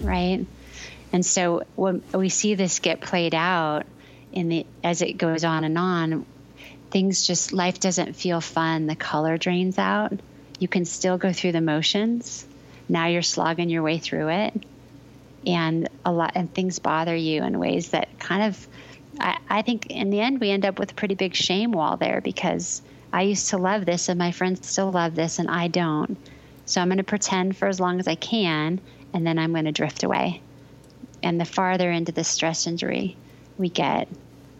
Right. 0.00 0.46
And 1.12 1.24
so 1.24 1.62
when 1.76 2.02
we 2.12 2.28
see 2.28 2.54
this 2.54 2.80
get 2.80 3.00
played 3.00 3.34
out 3.34 3.86
in 4.32 4.48
the 4.48 4.66
as 4.82 5.00
it 5.00 5.16
goes 5.16 5.44
on 5.44 5.64
and 5.64 5.78
on, 5.78 6.26
things 6.90 7.26
just 7.26 7.52
life 7.52 7.78
doesn't 7.80 8.14
feel 8.14 8.40
fun. 8.40 8.86
The 8.86 8.96
color 8.96 9.38
drains 9.38 9.78
out. 9.78 10.12
You 10.58 10.68
can 10.68 10.84
still 10.84 11.18
go 11.18 11.32
through 11.32 11.52
the 11.52 11.60
motions. 11.60 12.46
Now 12.88 13.06
you're 13.06 13.22
slogging 13.22 13.70
your 13.70 13.82
way 13.82 13.98
through 13.98 14.28
it. 14.28 14.64
And 15.46 15.88
a 16.04 16.12
lot 16.12 16.32
and 16.34 16.52
things 16.52 16.78
bother 16.78 17.14
you 17.14 17.44
in 17.44 17.58
ways 17.58 17.90
that 17.90 18.18
kind 18.18 18.44
of 18.44 18.66
I, 19.20 19.38
I 19.48 19.62
think 19.62 19.86
in 19.86 20.10
the 20.10 20.20
end 20.20 20.40
we 20.40 20.50
end 20.50 20.64
up 20.64 20.78
with 20.78 20.92
a 20.92 20.94
pretty 20.94 21.14
big 21.14 21.34
shame 21.34 21.72
wall 21.72 21.96
there 21.96 22.20
because 22.20 22.82
I 23.12 23.22
used 23.22 23.50
to 23.50 23.58
love 23.58 23.84
this 23.86 24.08
and 24.08 24.18
my 24.18 24.32
friends 24.32 24.66
still 24.66 24.90
love 24.90 25.14
this 25.14 25.38
and 25.38 25.48
I 25.48 25.68
don't. 25.68 26.16
So 26.66 26.80
I'm 26.80 26.88
going 26.88 26.98
to 26.98 27.04
pretend 27.04 27.56
for 27.56 27.68
as 27.68 27.78
long 27.78 28.00
as 28.00 28.08
I 28.08 28.14
can 28.14 28.80
and 29.14 29.26
then 29.26 29.38
I'm 29.38 29.52
going 29.52 29.64
to 29.64 29.72
drift 29.72 30.02
away. 30.02 30.42
And 31.22 31.40
the 31.40 31.46
farther 31.46 31.90
into 31.90 32.12
the 32.12 32.24
stress 32.24 32.66
injury 32.66 33.16
we 33.56 33.70
get, 33.70 34.08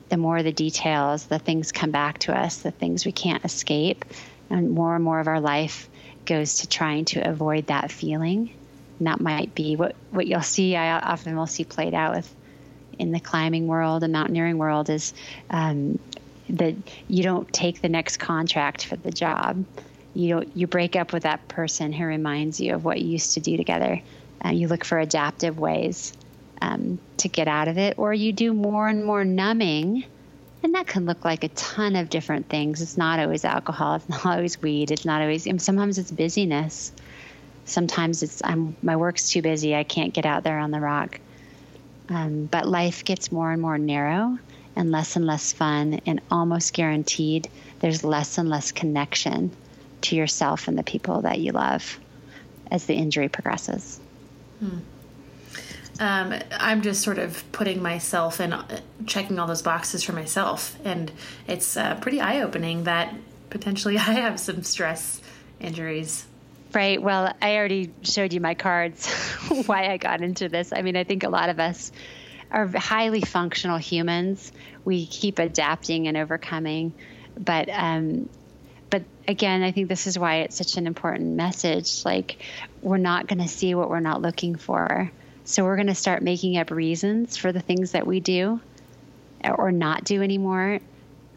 the 0.09 0.17
more 0.17 0.43
the 0.43 0.53
details, 0.53 1.27
the 1.27 1.39
things 1.39 1.73
come 1.73 1.91
back 1.91 2.19
to 2.21 2.39
us, 2.39 2.59
the 2.59 2.71
things 2.71 3.05
we 3.05 3.13
can't 3.13 3.45
escape. 3.45 4.05
And 4.49 4.71
more 4.71 4.95
and 4.95 5.05
more 5.05 5.21
of 5.21 5.27
our 5.27 5.41
life 5.41 5.89
goes 6.25 6.59
to 6.59 6.69
trying 6.69 7.05
to 7.07 7.29
avoid 7.29 7.67
that 7.67 7.91
feeling. 7.91 8.55
And 8.99 9.09
that 9.09 9.21
might 9.21 9.55
be 9.55 9.77
what, 9.77 9.97
what 10.11 10.27
you'll 10.27 10.43
see, 10.43 10.77
I 10.77 10.99
often 11.01 11.37
will 11.37 11.47
see 11.47 11.65
played 11.65 11.93
out 11.93 12.15
with 12.15 12.35
in 12.99 13.11
the 13.11 13.21
climbing 13.21 13.67
world 13.67 14.05
and 14.05 14.13
mountaineering 14.13 14.57
world 14.57 14.89
is 14.89 15.13
um, 15.51 15.99
that 16.49 16.75
you 17.09 17.23
don't 17.23 17.53
take 17.53 17.83
the 17.83 17.89
next 17.89 18.19
contract 18.19 18.87
for 18.87 18.97
the 18.97 19.11
job. 19.11 19.65
You 20.15 20.49
you 20.55 20.69
break 20.69 20.95
up 20.95 21.13
with 21.13 21.25
that 21.25 21.49
person 21.49 21.93
who 21.93 22.05
reminds 22.05 22.61
you 22.61 22.75
of 22.75 22.85
what 22.85 23.01
you 23.01 23.09
used 23.09 23.35
to 23.35 23.41
do 23.41 23.57
together. 23.57 24.01
Uh, 24.45 24.51
you 24.51 24.69
look 24.69 24.85
for 24.85 24.99
adaptive 24.99 25.59
ways 25.59 26.13
um, 26.61 26.99
to 27.19 27.29
get 27.29 27.49
out 27.49 27.69
of 27.69 27.79
it, 27.79 27.99
or 27.99 28.13
you 28.13 28.33
do 28.33 28.53
more 28.53 28.89
and 28.89 29.05
more 29.05 29.25
numbing. 29.25 30.05
And 30.63 30.75
that 30.75 30.87
can 30.87 31.05
look 31.05 31.25
like 31.25 31.45
a 31.45 31.49
ton 31.49 31.95
of 31.97 32.09
different 32.09 32.49
things. 32.49 32.81
It's 32.81 32.97
not 32.97 33.19
always 33.19 33.45
alcohol. 33.45 33.97
It's 33.97 34.09
not 34.25 34.27
always 34.27 34.61
weed. 34.61 34.91
It's 34.91 35.05
not 35.05 35.21
always. 35.21 35.47
Sometimes 35.63 35.99
it's 35.99 36.11
busyness. 36.11 36.93
Sometimes 37.67 38.23
it's 38.23 38.43
I'm 38.45 38.77
my 38.83 38.97
work's 38.97 39.31
too 39.31 39.43
busy. 39.43 39.75
I 39.75 39.85
can't 39.85 40.13
get 40.13 40.27
out 40.27 40.45
there 40.45 40.59
on 40.59 40.71
the 40.71 40.81
rock. 40.81 41.21
Um, 42.11 42.47
but 42.47 42.69
life 42.69 43.05
gets 43.05 43.33
more 43.33 43.51
and 43.51 43.63
more 43.63 43.79
narrow, 43.79 44.39
and 44.77 44.91
less 44.91 45.17
and 45.17 45.27
less 45.27 45.53
fun, 45.55 46.01
and 46.05 46.21
almost 46.31 46.75
guaranteed 46.75 47.49
there's 47.81 48.05
less 48.05 48.37
and 48.37 48.49
less 48.49 48.73
connection 48.73 49.51
to 50.03 50.17
yourself 50.17 50.69
and 50.69 50.79
the 50.79 50.83
people 50.83 51.23
that 51.23 51.41
you 51.41 51.53
love 51.53 51.99
as 52.71 52.85
the 52.85 52.95
injury 52.95 53.29
progresses. 53.29 54.01
Hmm. 54.61 54.79
Um, 56.01 56.35
I'm 56.51 56.83
just 56.83 57.03
sort 57.03 57.19
of 57.19 57.45
putting 57.53 57.81
myself 57.81 58.41
and 58.41 58.55
checking 59.07 59.39
all 59.39 59.47
those 59.47 59.63
boxes 59.63 60.03
for 60.03 60.13
myself, 60.13 60.77
and 60.85 61.13
it's 61.47 61.77
uh, 61.77 61.95
pretty 61.97 62.21
eye 62.21 62.43
opening 62.43 62.85
that 62.85 63.15
potentially 63.51 63.97
I 63.99 64.15
have 64.15 64.41
some 64.41 64.63
stress 64.63 65.21
injuries. 65.61 66.27
Right. 66.73 67.01
Well, 67.01 67.33
I 67.41 67.57
already 67.57 67.93
showed 68.03 68.33
you 68.33 68.41
my 68.41 68.55
cards 68.55 69.09
why 69.67 69.93
I 69.93 69.97
got 69.97 70.23
into 70.23 70.49
this. 70.49 70.73
I 70.73 70.83
mean, 70.83 70.97
I 70.97 71.05
think 71.05 71.23
a 71.23 71.29
lot 71.29 71.49
of 71.49 71.61
us 71.61 71.93
are 72.51 72.67
highly 72.67 73.21
functional 73.21 73.79
humans. 73.79 74.51
We 74.85 75.07
keep 75.07 75.39
adapting 75.39 76.09
and 76.09 76.17
overcoming, 76.17 76.93
but 77.39 77.69
um, 77.71 78.29
again, 79.27 79.63
I 79.63 79.73
think 79.73 79.89
this 79.89 80.07
is 80.07 80.19
why 80.19 80.37
it's 80.37 80.57
such 80.57 80.77
an 80.77 80.87
important 80.87 81.37
message. 81.37 82.05
Like, 82.05 82.39
we're 82.83 82.99
not 82.99 83.27
going 83.27 83.41
to 83.41 83.49
see 83.49 83.75
what 83.75 83.91
we're 83.91 84.01
not 84.01 84.23
looking 84.23 84.57
for. 84.57 85.11
So 85.45 85.65
we're 85.65 85.77
going 85.77 85.89
to 85.89 85.95
start 85.95 86.23
making 86.23 86.57
up 86.57 86.71
reasons 86.71 87.37
for 87.37 87.53
the 87.53 87.61
things 87.61 87.93
that 87.93 88.07
we 88.07 88.21
do 88.21 88.61
or 89.45 89.73
not 89.73 90.05
do 90.05 90.23
anymore. 90.23 90.81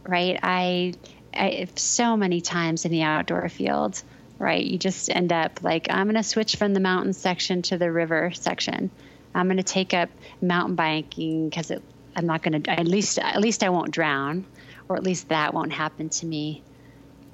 Right? 0.03 0.39
I, 0.41 0.93
I 1.33 1.67
so 1.75 2.15
many 2.15 2.41
times 2.41 2.85
in 2.85 2.91
the 2.91 3.03
outdoor 3.03 3.49
field, 3.49 4.01
right? 4.39 4.63
You 4.63 4.77
just 4.77 5.09
end 5.09 5.33
up 5.33 5.61
like, 5.61 5.87
I'm 5.89 6.05
going 6.05 6.15
to 6.15 6.23
switch 6.23 6.55
from 6.55 6.73
the 6.73 6.79
mountain 6.79 7.13
section 7.13 7.61
to 7.63 7.77
the 7.77 7.91
river 7.91 8.31
section 8.33 8.91
I'm 9.37 9.47
going 9.47 9.57
to 9.57 9.63
take 9.63 9.93
up 9.93 10.09
mountain 10.41 10.75
biking 10.75 11.49
because 11.49 11.71
I'm 11.71 12.25
not 12.25 12.41
going 12.41 12.63
to 12.63 12.69
at 12.69 12.87
least 12.87 13.19
at 13.19 13.39
least 13.39 13.63
I 13.63 13.69
won't 13.69 13.91
drown, 13.91 14.45
or 14.89 14.95
at 14.95 15.03
least 15.03 15.29
that 15.29 15.53
won't 15.53 15.71
happen 15.71 16.09
to 16.09 16.25
me. 16.25 16.63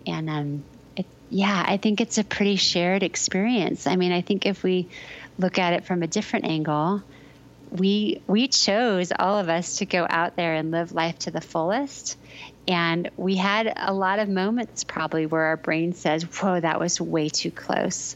And 0.05 0.29
um, 0.29 0.63
it, 0.95 1.05
yeah, 1.29 1.63
I 1.65 1.77
think 1.77 2.01
it's 2.01 2.17
a 2.17 2.23
pretty 2.23 2.55
shared 2.55 3.03
experience. 3.03 3.87
I 3.87 3.95
mean, 3.95 4.11
I 4.11 4.21
think 4.21 4.45
if 4.45 4.63
we 4.63 4.87
look 5.37 5.57
at 5.57 5.73
it 5.73 5.85
from 5.85 6.03
a 6.03 6.07
different 6.07 6.45
angle, 6.45 7.01
we 7.71 8.21
we 8.27 8.47
chose 8.47 9.11
all 9.17 9.39
of 9.39 9.49
us 9.49 9.77
to 9.77 9.85
go 9.85 10.05
out 10.07 10.35
there 10.35 10.53
and 10.53 10.71
live 10.71 10.91
life 10.91 11.19
to 11.19 11.31
the 11.31 11.41
fullest. 11.41 12.17
And 12.67 13.09
we 13.17 13.35
had 13.35 13.73
a 13.75 13.93
lot 13.93 14.19
of 14.19 14.29
moments 14.29 14.83
probably 14.83 15.25
where 15.25 15.43
our 15.43 15.57
brain 15.57 15.93
says, 15.93 16.23
"Whoa, 16.23 16.59
that 16.59 16.79
was 16.79 17.01
way 17.01 17.29
too 17.29 17.51
close," 17.51 18.15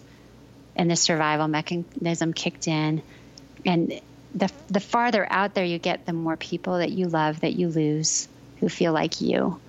and 0.76 0.90
the 0.90 0.96
survival 0.96 1.48
mechanism 1.48 2.34
kicked 2.34 2.68
in 2.68 3.02
and 3.66 4.00
the 4.34 4.52
the 4.70 4.80
farther 4.80 5.28
out 5.30 5.54
there 5.54 5.66
you 5.66 5.80
get, 5.80 6.06
the 6.06 6.14
more 6.14 6.38
people 6.38 6.80
that 6.80 6.92
you 6.92 7.08
love 7.08 7.42
that 7.42 7.54
you 7.54 7.70
lose 7.70 8.28
who 8.60 8.70
feel 8.70 8.94
like 8.94 9.22
you. 9.22 9.60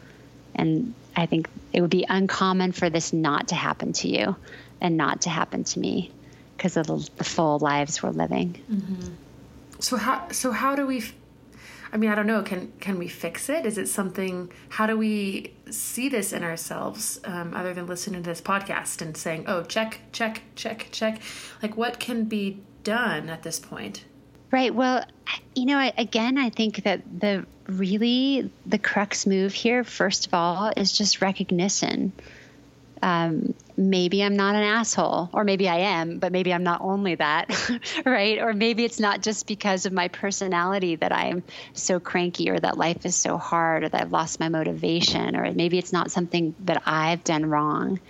And 0.54 0.94
I 1.16 1.27
think 1.27 1.49
it 1.73 1.81
would 1.81 1.90
be 1.90 2.07
uncommon 2.09 2.73
for 2.73 2.90
this 2.90 3.12
not 3.12 3.49
to 3.49 3.55
happen 3.55 3.92
to 3.94 4.09
you 4.09 4.37
and 4.81 4.97
not 4.97 5.23
to 5.23 5.31
happen 5.31 5.64
to 5.64 5.81
me 5.81 6.12
because 6.57 6.77
of 6.77 6.87
the, 6.87 7.09
the, 7.16 7.25
full 7.25 7.59
lives 7.59 8.03
we're 8.03 8.11
living. 8.11 8.61
Mm-hmm. 8.71 9.12
So 9.81 9.97
how 9.97 10.29
so 10.31 10.51
how 10.51 10.75
do 10.75 10.87
we? 10.87 11.05
I 11.92 11.97
mean, 11.97 12.11
I 12.11 12.14
don't 12.14 12.27
know. 12.27 12.42
Can 12.42 12.73
can 12.81 12.99
we 12.99 13.09
fix 13.09 13.49
it? 13.49 13.64
Is 13.64 13.79
it 13.79 13.88
something? 13.88 14.53
How 14.68 14.87
do 14.87 14.97
we 14.97 15.55
see 15.71 16.09
this 16.09 16.33
in 16.33 16.42
ourselves, 16.42 17.21
um, 17.25 17.55
other 17.55 17.75
than 17.75 17.87
listening 17.87 18.23
to 18.23 18.29
this 18.29 18.40
podcast 18.40 19.01
and 19.01 19.16
saying, 19.16 19.44
"Oh, 19.47 19.62
check, 19.62 20.01
check, 20.12 20.42
check, 20.57 20.88
check"? 20.90 21.21
Like, 21.62 21.77
what 21.77 22.01
can 22.01 22.25
be 22.25 22.61
done 22.83 23.29
at 23.29 23.42
this 23.42 23.59
point? 23.61 24.05
Right. 24.51 24.75
Well, 24.75 25.05
you 25.55 25.67
know, 25.67 25.91
again, 25.99 26.39
I 26.39 26.51
think 26.51 26.85
that 26.85 27.03
the 27.21 27.45
really 27.67 28.51
the 28.65 28.79
crux 28.79 29.27
move 29.27 29.53
here, 29.53 29.85
first 29.85 30.27
of 30.27 30.33
all, 30.35 30.73
is 30.75 30.91
just 30.91 31.21
recognition. 31.21 32.13
Um, 33.03 33.55
maybe 33.77 34.25
I'm 34.25 34.35
not 34.35 34.57
an 34.57 34.63
asshole, 34.63 35.29
or 35.33 35.45
maybe 35.45 35.69
I 35.69 35.77
am, 35.77 36.19
but 36.19 36.33
maybe 36.33 36.53
I'm 36.53 36.65
not 36.65 36.81
only 36.81 37.15
that, 37.17 37.49
right? 38.07 38.39
Or 38.39 38.53
maybe 38.55 38.85
it's 38.85 38.99
not 38.99 39.23
just 39.23 39.47
because 39.47 39.87
of 39.87 39.93
my 39.93 40.09
personality 40.09 40.97
that 40.97 41.13
I'm 41.13 41.45
so 41.75 42.01
cranky, 42.01 42.49
or 42.51 42.59
that 42.59 42.79
life 42.79 43.05
is 43.05 43.15
so 43.15 43.37
hard, 43.37 43.85
or 43.85 43.89
that 43.91 44.01
I've 44.01 44.13
lost 44.13 44.41
my 44.41 44.49
motivation, 44.49 45.37
or 45.37 45.53
maybe 45.53 45.79
it's 45.79 45.93
not 45.93 46.11
something 46.11 46.55
that 46.61 46.83
I've 46.87 47.23
done 47.23 47.47
wrong 47.47 48.01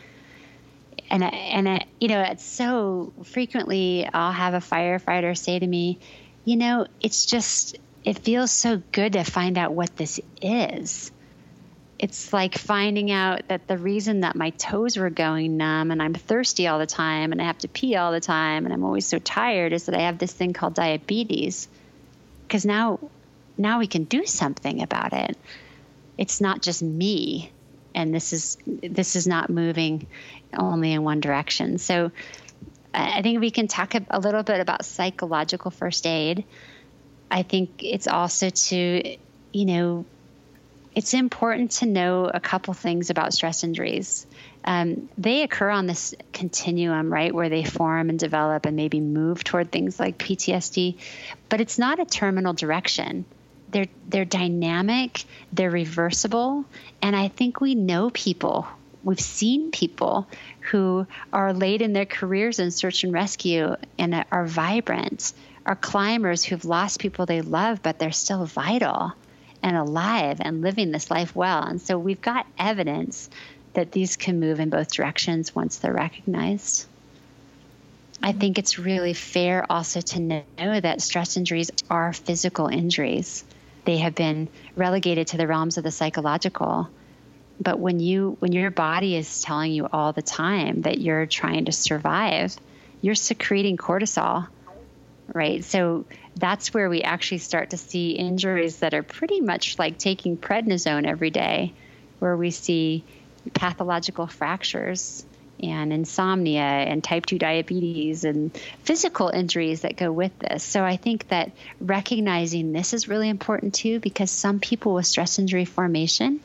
and 1.11 1.24
and 1.24 1.85
you 2.01 2.09
know, 2.09 2.20
it's 2.20 2.44
so 2.44 3.12
frequently 3.24 4.09
I'll 4.12 4.33
have 4.33 4.55
a 4.55 4.59
firefighter 4.59 5.37
say 5.37 5.59
to 5.59 5.66
me, 5.66 5.98
you 6.48 6.56
know, 6.56 6.87
it's 7.02 7.26
just 7.26 7.76
it 8.06 8.20
feels 8.20 8.50
so 8.50 8.80
good 8.92 9.12
to 9.12 9.22
find 9.22 9.58
out 9.58 9.74
what 9.74 9.94
this 9.98 10.18
is. 10.40 11.12
It's 11.98 12.32
like 12.32 12.56
finding 12.56 13.11
out 13.11 13.48
that 13.48 13.68
the 13.68 13.76
reason 13.76 14.20
that 14.20 14.34
my 14.34 14.48
toes 14.50 14.96
were 14.96 15.11
going 15.11 15.58
numb 15.58 15.90
and 15.90 16.02
I'm 16.02 16.14
thirsty 16.14 16.66
all 16.66 16.78
the 16.78 16.87
time 16.87 17.32
and 17.32 17.42
I 17.42 17.44
have 17.44 17.58
to 17.58 17.68
pee 17.68 17.96
all 17.96 18.12
the 18.12 18.20
time 18.20 18.64
and 18.64 18.72
I'm 18.72 18.82
always 18.82 19.04
so 19.04 19.18
tired 19.18 19.74
is 19.74 19.84
that 19.87 19.94
I 19.94 20.00
have 20.02 20.16
this 20.16 20.32
thing 20.32 20.54
called 20.54 20.72
diabetes. 20.72 21.68
Because 22.46 22.64
now 22.64 22.98
now 23.58 23.78
we 23.78 23.87
can 23.87 24.04
do 24.04 24.24
something 24.24 24.80
about 24.80 25.12
it. 25.12 25.37
It's 26.16 26.40
not 26.40 26.62
just 26.62 26.82
me 26.82 27.52
and 27.94 28.14
this 28.14 28.32
is 28.32 28.56
this 28.64 29.16
is 29.16 29.26
not 29.26 29.50
moving 29.50 30.06
only 30.56 30.94
in 30.94 31.02
one 31.02 31.20
direction. 31.20 31.76
So 31.76 32.11
I 32.98 33.22
think 33.22 33.40
we 33.40 33.50
can 33.50 33.68
talk 33.68 33.94
a 33.94 34.18
little 34.18 34.42
bit 34.42 34.61
about 34.61 34.84
psychological 34.84 35.70
first 35.70 36.06
aid. 36.06 36.44
I 37.30 37.42
think 37.42 37.82
it's 37.84 38.08
also 38.08 38.50
to, 38.50 39.16
you 39.52 39.64
know, 39.64 40.04
it's 40.94 41.14
important 41.14 41.70
to 41.72 41.87
know 41.87 42.30
a 42.32 42.40
couple 42.40 42.74
things 42.74 43.11
about 43.11 43.32
stress 43.32 43.62
injuries. 43.62 44.26
Um, 44.64 45.08
they 45.16 45.42
occur 45.42 45.70
on 45.70 45.87
this 45.87 46.14
continuum, 46.32 47.12
right, 47.12 47.32
where 47.32 47.48
they 47.48 47.62
form 47.62 48.11
and 48.11 48.18
develop 48.18 48.66
and 48.66 48.74
maybe 48.74 49.00
move 49.00 49.44
toward 49.44 49.70
things 49.70 50.00
like 50.00 50.18
PTSD, 50.18 50.98
but 51.48 51.61
it's 51.61 51.78
not 51.78 52.00
a 52.00 52.04
terminal 52.04 52.52
direction 52.52 53.24
they're 53.70 53.87
they're 54.08 54.24
dynamic, 54.24 55.24
they're 55.52 55.70
reversible, 55.70 56.64
and 57.02 57.14
I 57.14 57.28
think 57.28 57.61
we 57.61 57.74
know 57.74 58.11
people. 58.11 58.66
We've 59.04 59.20
seen 59.20 59.70
people 59.70 60.26
who 60.61 61.06
are 61.32 61.52
late 61.52 61.82
in 61.82 61.92
their 61.92 62.06
careers 62.06 62.58
in 62.58 62.70
search 62.70 63.04
and 63.04 63.12
rescue 63.12 63.76
and 63.98 64.24
are 64.30 64.46
vibrant, 64.46 65.32
are 65.64 65.76
climbers 65.76 66.44
who've 66.44 66.64
lost 66.64 67.00
people 67.00 67.26
they 67.26 67.40
love, 67.40 67.82
but 67.82 67.98
they're 67.98 68.12
still 68.12 68.44
vital 68.44 69.12
and 69.62 69.76
alive 69.76 70.38
and 70.40 70.62
living 70.62 70.92
this 70.92 71.11
life 71.11 71.34
well. 71.34 71.62
And 71.62 71.80
so 71.80 71.98
we've 71.98 72.20
got 72.20 72.46
evidence 72.58 73.28
that 73.74 73.92
these 73.92 74.16
can 74.16 74.40
move 74.40 74.61
in 74.61 74.70
both 74.70 74.92
directions 74.92 75.54
once 75.54 75.78
they're 75.78 75.92
recognized. 75.92 76.87
I 78.22 78.32
think 78.32 78.58
it's 78.58 78.78
really 78.78 79.14
fair 79.14 79.64
also 79.70 80.00
to 80.00 80.20
know 80.20 80.80
that 80.80 81.00
stress 81.00 81.37
injuries 81.37 81.70
are 81.88 82.12
physical 82.12 82.66
injuries. 82.66 83.44
They 83.84 83.98
have 83.98 84.14
been 84.14 84.48
relegated 84.74 85.28
to 85.28 85.37
the 85.37 85.46
realms 85.46 85.78
of 85.78 85.84
the 85.84 85.92
psychological. 85.92 86.90
But 87.60 87.78
when 87.78 87.98
you 87.98 88.36
when 88.38 88.52
your 88.52 88.70
body 88.70 89.16
is 89.16 89.42
telling 89.42 89.72
you 89.72 89.88
all 89.92 90.12
the 90.12 90.22
time 90.22 90.82
that 90.82 91.00
you're 91.00 91.26
trying 91.26 91.64
to 91.64 91.72
survive, 91.72 92.56
you're 93.00 93.16
secreting 93.16 93.76
cortisol, 93.76 94.46
right? 95.32 95.64
So 95.64 96.04
that's 96.36 96.72
where 96.72 96.88
we 96.88 97.02
actually 97.02 97.38
start 97.38 97.70
to 97.70 97.76
see 97.76 98.12
injuries 98.12 98.78
that 98.78 98.94
are 98.94 99.02
pretty 99.02 99.40
much 99.40 99.78
like 99.78 99.98
taking 99.98 100.36
prednisone 100.36 101.06
every 101.06 101.30
day, 101.30 101.72
where 102.20 102.36
we 102.36 102.52
see 102.52 103.04
pathological 103.54 104.26
fractures 104.26 105.24
and 105.60 105.92
insomnia 105.92 106.60
and 106.60 107.02
type 107.02 107.26
2 107.26 107.38
diabetes 107.38 108.24
and 108.24 108.56
physical 108.84 109.28
injuries 109.28 109.80
that 109.80 109.96
go 109.96 110.12
with 110.12 110.36
this. 110.38 110.62
So 110.62 110.84
I 110.84 110.96
think 110.96 111.26
that 111.28 111.50
recognizing 111.80 112.72
this 112.72 112.94
is 112.94 113.08
really 113.08 113.28
important 113.28 113.74
too 113.74 113.98
because 113.98 114.30
some 114.30 114.60
people 114.60 114.94
with 114.94 115.06
stress 115.06 115.40
injury 115.40 115.64
formation 115.64 116.40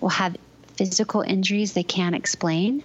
will 0.00 0.10
have 0.10 0.36
physical 0.82 1.20
injuries 1.20 1.74
they 1.74 1.84
can't 1.84 2.16
explain. 2.16 2.82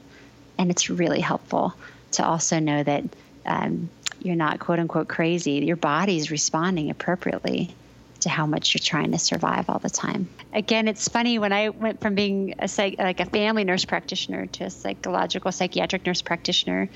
And 0.60 0.70
it's 0.70 0.88
really 0.88 1.20
helpful 1.20 1.74
to 2.12 2.24
also 2.24 2.60
know 2.60 2.84
that 2.84 3.04
um, 3.44 3.90
you're 4.20 4.36
not 4.36 4.60
quote 4.60 4.78
unquote 4.78 5.08
crazy. 5.08 5.54
Your 5.54 5.78
body's 5.78 6.30
responding 6.30 6.92
appropriately 6.92 7.74
to 8.20 8.30
how 8.30 8.46
much 8.46 8.74
you're 8.74 8.84
trying 8.84 9.12
to 9.14 9.20
survive 9.20 9.70
all 9.70 9.80
the 9.80 9.90
time. 9.90 10.30
Again, 10.54 10.88
it's 10.88 11.08
funny 11.08 11.40
when 11.40 11.54
I 11.54 11.70
went 11.70 12.00
from 12.02 12.14
being 12.14 12.56
a 12.60 12.68
psych, 12.68 12.96
like 13.00 13.20
a 13.20 13.26
family 13.26 13.64
nurse 13.64 13.86
practitioner 13.86 14.46
to 14.46 14.66
a 14.66 14.70
psychological 14.70 15.52
psychiatric 15.52 16.06
nurse 16.06 16.22
practitioner, 16.22 16.90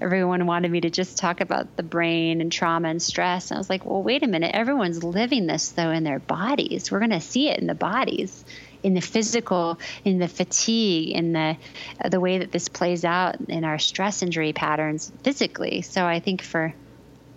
everyone 0.00 0.44
wanted 0.46 0.70
me 0.72 0.80
to 0.80 0.90
just 0.90 1.18
talk 1.18 1.40
about 1.40 1.76
the 1.76 1.82
brain 1.84 2.40
and 2.40 2.50
trauma 2.50 2.88
and 2.88 3.00
stress. 3.00 3.50
And 3.50 3.58
I 3.58 3.60
was 3.60 3.70
like, 3.70 3.84
well, 3.84 4.02
wait 4.02 4.24
a 4.24 4.28
minute. 4.28 4.54
Everyone's 4.54 5.04
living 5.04 5.46
this 5.46 5.70
though 5.70 5.90
in 5.90 6.02
their 6.02 6.18
bodies. 6.18 6.90
We're 6.90 7.00
going 7.00 7.10
to 7.10 7.20
see 7.20 7.48
it 7.48 7.60
in 7.60 7.68
the 7.68 7.74
bodies 7.74 8.44
in 8.82 8.94
the 8.94 9.00
physical, 9.00 9.78
in 10.04 10.18
the 10.18 10.28
fatigue, 10.28 11.10
in 11.10 11.32
the 11.32 11.56
uh, 12.02 12.08
the 12.08 12.20
way 12.20 12.38
that 12.38 12.52
this 12.52 12.68
plays 12.68 13.04
out 13.04 13.40
in 13.48 13.64
our 13.64 13.78
stress 13.78 14.22
injury 14.22 14.52
patterns 14.52 15.12
physically. 15.22 15.82
So 15.82 16.04
I 16.04 16.20
think 16.20 16.42
for 16.42 16.74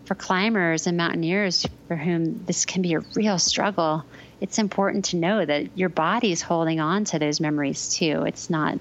for 0.06 0.16
climbers 0.16 0.88
and 0.88 0.98
mountaineers 0.98 1.66
for 1.88 1.96
whom 1.96 2.46
this 2.46 2.66
can 2.66 2.82
be 2.82 2.94
a 2.94 3.00
real 3.16 3.40
struggle, 3.40 4.04
it's 4.42 4.58
important 4.58 5.06
to 5.06 5.18
know 5.18 5.46
that 5.46 5.78
your 5.78 5.90
body 5.90 6.32
is 6.32 6.42
holding 6.42 6.80
on 6.80 7.06
to 7.06 7.20
those 7.20 7.40
memories 7.40 7.94
too. 7.94 8.24
It's 8.26 8.50
not 8.50 8.80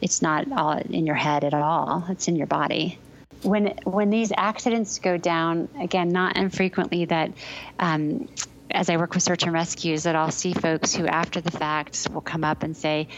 it's 0.00 0.22
not 0.22 0.50
all 0.52 0.78
in 0.78 1.06
your 1.06 1.14
head 1.14 1.44
at 1.44 1.54
all. 1.54 2.04
It's 2.10 2.28
in 2.28 2.36
your 2.36 2.46
body. 2.46 2.98
When 3.42 3.68
when 3.84 4.10
these 4.10 4.32
accidents 4.36 4.98
go 4.98 5.16
down, 5.16 5.68
again, 5.80 6.10
not 6.10 6.36
infrequently 6.36 7.06
that 7.06 7.32
um, 7.78 8.28
as 8.76 8.90
I 8.90 8.98
work 8.98 9.14
with 9.14 9.22
search 9.22 9.42
and 9.42 9.52
rescues, 9.54 10.02
that 10.02 10.14
I'll 10.14 10.30
see 10.30 10.52
folks 10.52 10.94
who, 10.94 11.06
after 11.06 11.40
the 11.40 11.50
fact, 11.50 12.08
will 12.12 12.20
come 12.20 12.44
up 12.44 12.62
and 12.62 12.76
say, 12.76 13.08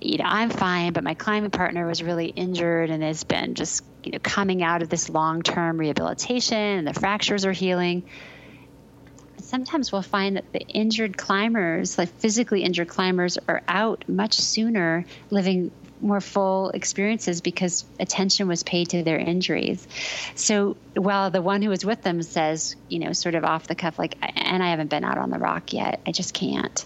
you 0.00 0.18
know, 0.18 0.24
I'm 0.26 0.50
fine, 0.50 0.92
but 0.92 1.04
my 1.04 1.14
climbing 1.14 1.50
partner 1.50 1.86
was 1.86 2.02
really 2.02 2.26
injured 2.26 2.90
and 2.90 3.00
has 3.04 3.22
been 3.22 3.54
just 3.54 3.84
you 4.02 4.10
know, 4.12 4.18
coming 4.20 4.64
out 4.64 4.82
of 4.82 4.88
this 4.88 5.08
long 5.08 5.42
term 5.42 5.78
rehabilitation 5.78 6.58
and 6.58 6.86
the 6.88 6.94
fractures 6.94 7.46
are 7.46 7.52
healing. 7.52 8.02
Sometimes 9.38 9.92
we'll 9.92 10.02
find 10.02 10.36
that 10.36 10.52
the 10.52 10.60
injured 10.60 11.16
climbers, 11.16 11.96
like 11.96 12.08
physically 12.08 12.64
injured 12.64 12.88
climbers, 12.88 13.38
are 13.46 13.62
out 13.68 14.04
much 14.08 14.34
sooner, 14.34 15.04
living 15.30 15.70
more 16.00 16.20
full 16.20 16.70
experiences 16.70 17.40
because 17.40 17.84
attention 17.98 18.48
was 18.48 18.62
paid 18.62 18.90
to 18.90 19.02
their 19.02 19.18
injuries. 19.18 19.86
So 20.34 20.76
while 20.94 21.30
the 21.30 21.42
one 21.42 21.62
who 21.62 21.68
was 21.68 21.84
with 21.84 22.02
them 22.02 22.22
says, 22.22 22.76
you 22.88 22.98
know, 22.98 23.12
sort 23.12 23.34
of 23.34 23.44
off 23.44 23.66
the 23.66 23.74
cuff, 23.74 23.98
like, 23.98 24.16
and 24.20 24.62
I 24.62 24.70
haven't 24.70 24.90
been 24.90 25.04
out 25.04 25.18
on 25.18 25.30
the 25.30 25.38
rock 25.38 25.72
yet, 25.72 26.00
I 26.06 26.12
just 26.12 26.34
can't. 26.34 26.84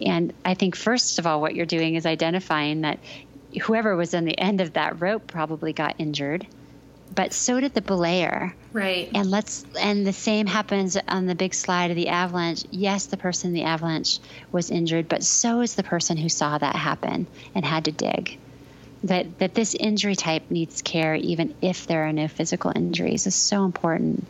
And 0.00 0.32
I 0.44 0.54
think, 0.54 0.76
first 0.76 1.18
of 1.18 1.26
all, 1.26 1.40
what 1.40 1.54
you're 1.54 1.66
doing 1.66 1.94
is 1.94 2.06
identifying 2.06 2.82
that 2.82 3.00
whoever 3.62 3.96
was 3.96 4.14
on 4.14 4.24
the 4.24 4.38
end 4.38 4.60
of 4.60 4.74
that 4.74 5.00
rope 5.00 5.26
probably 5.26 5.72
got 5.72 5.96
injured, 5.98 6.46
but 7.14 7.32
so 7.32 7.60
did 7.60 7.74
the 7.74 7.80
belayer. 7.80 8.52
Right. 8.72 9.08
And 9.14 9.30
let's 9.30 9.64
and 9.80 10.06
the 10.06 10.12
same 10.12 10.46
happens 10.46 10.96
on 11.08 11.26
the 11.26 11.34
big 11.34 11.54
slide 11.54 11.90
of 11.90 11.96
the 11.96 12.08
avalanche. 12.08 12.64
Yes, 12.70 13.06
the 13.06 13.16
person 13.16 13.48
in 13.48 13.54
the 13.54 13.62
avalanche 13.62 14.18
was 14.52 14.70
injured, 14.70 15.08
but 15.08 15.22
so 15.22 15.60
is 15.60 15.74
the 15.74 15.82
person 15.82 16.16
who 16.16 16.28
saw 16.28 16.58
that 16.58 16.76
happen 16.76 17.26
and 17.54 17.64
had 17.64 17.86
to 17.86 17.92
dig. 17.92 18.38
That 19.04 19.38
that 19.38 19.54
this 19.54 19.74
injury 19.74 20.16
type 20.16 20.50
needs 20.50 20.82
care 20.82 21.14
even 21.14 21.54
if 21.62 21.86
there 21.86 22.06
are 22.06 22.12
no 22.12 22.28
physical 22.28 22.72
injuries 22.74 23.26
is 23.26 23.34
so 23.34 23.64
important. 23.64 24.26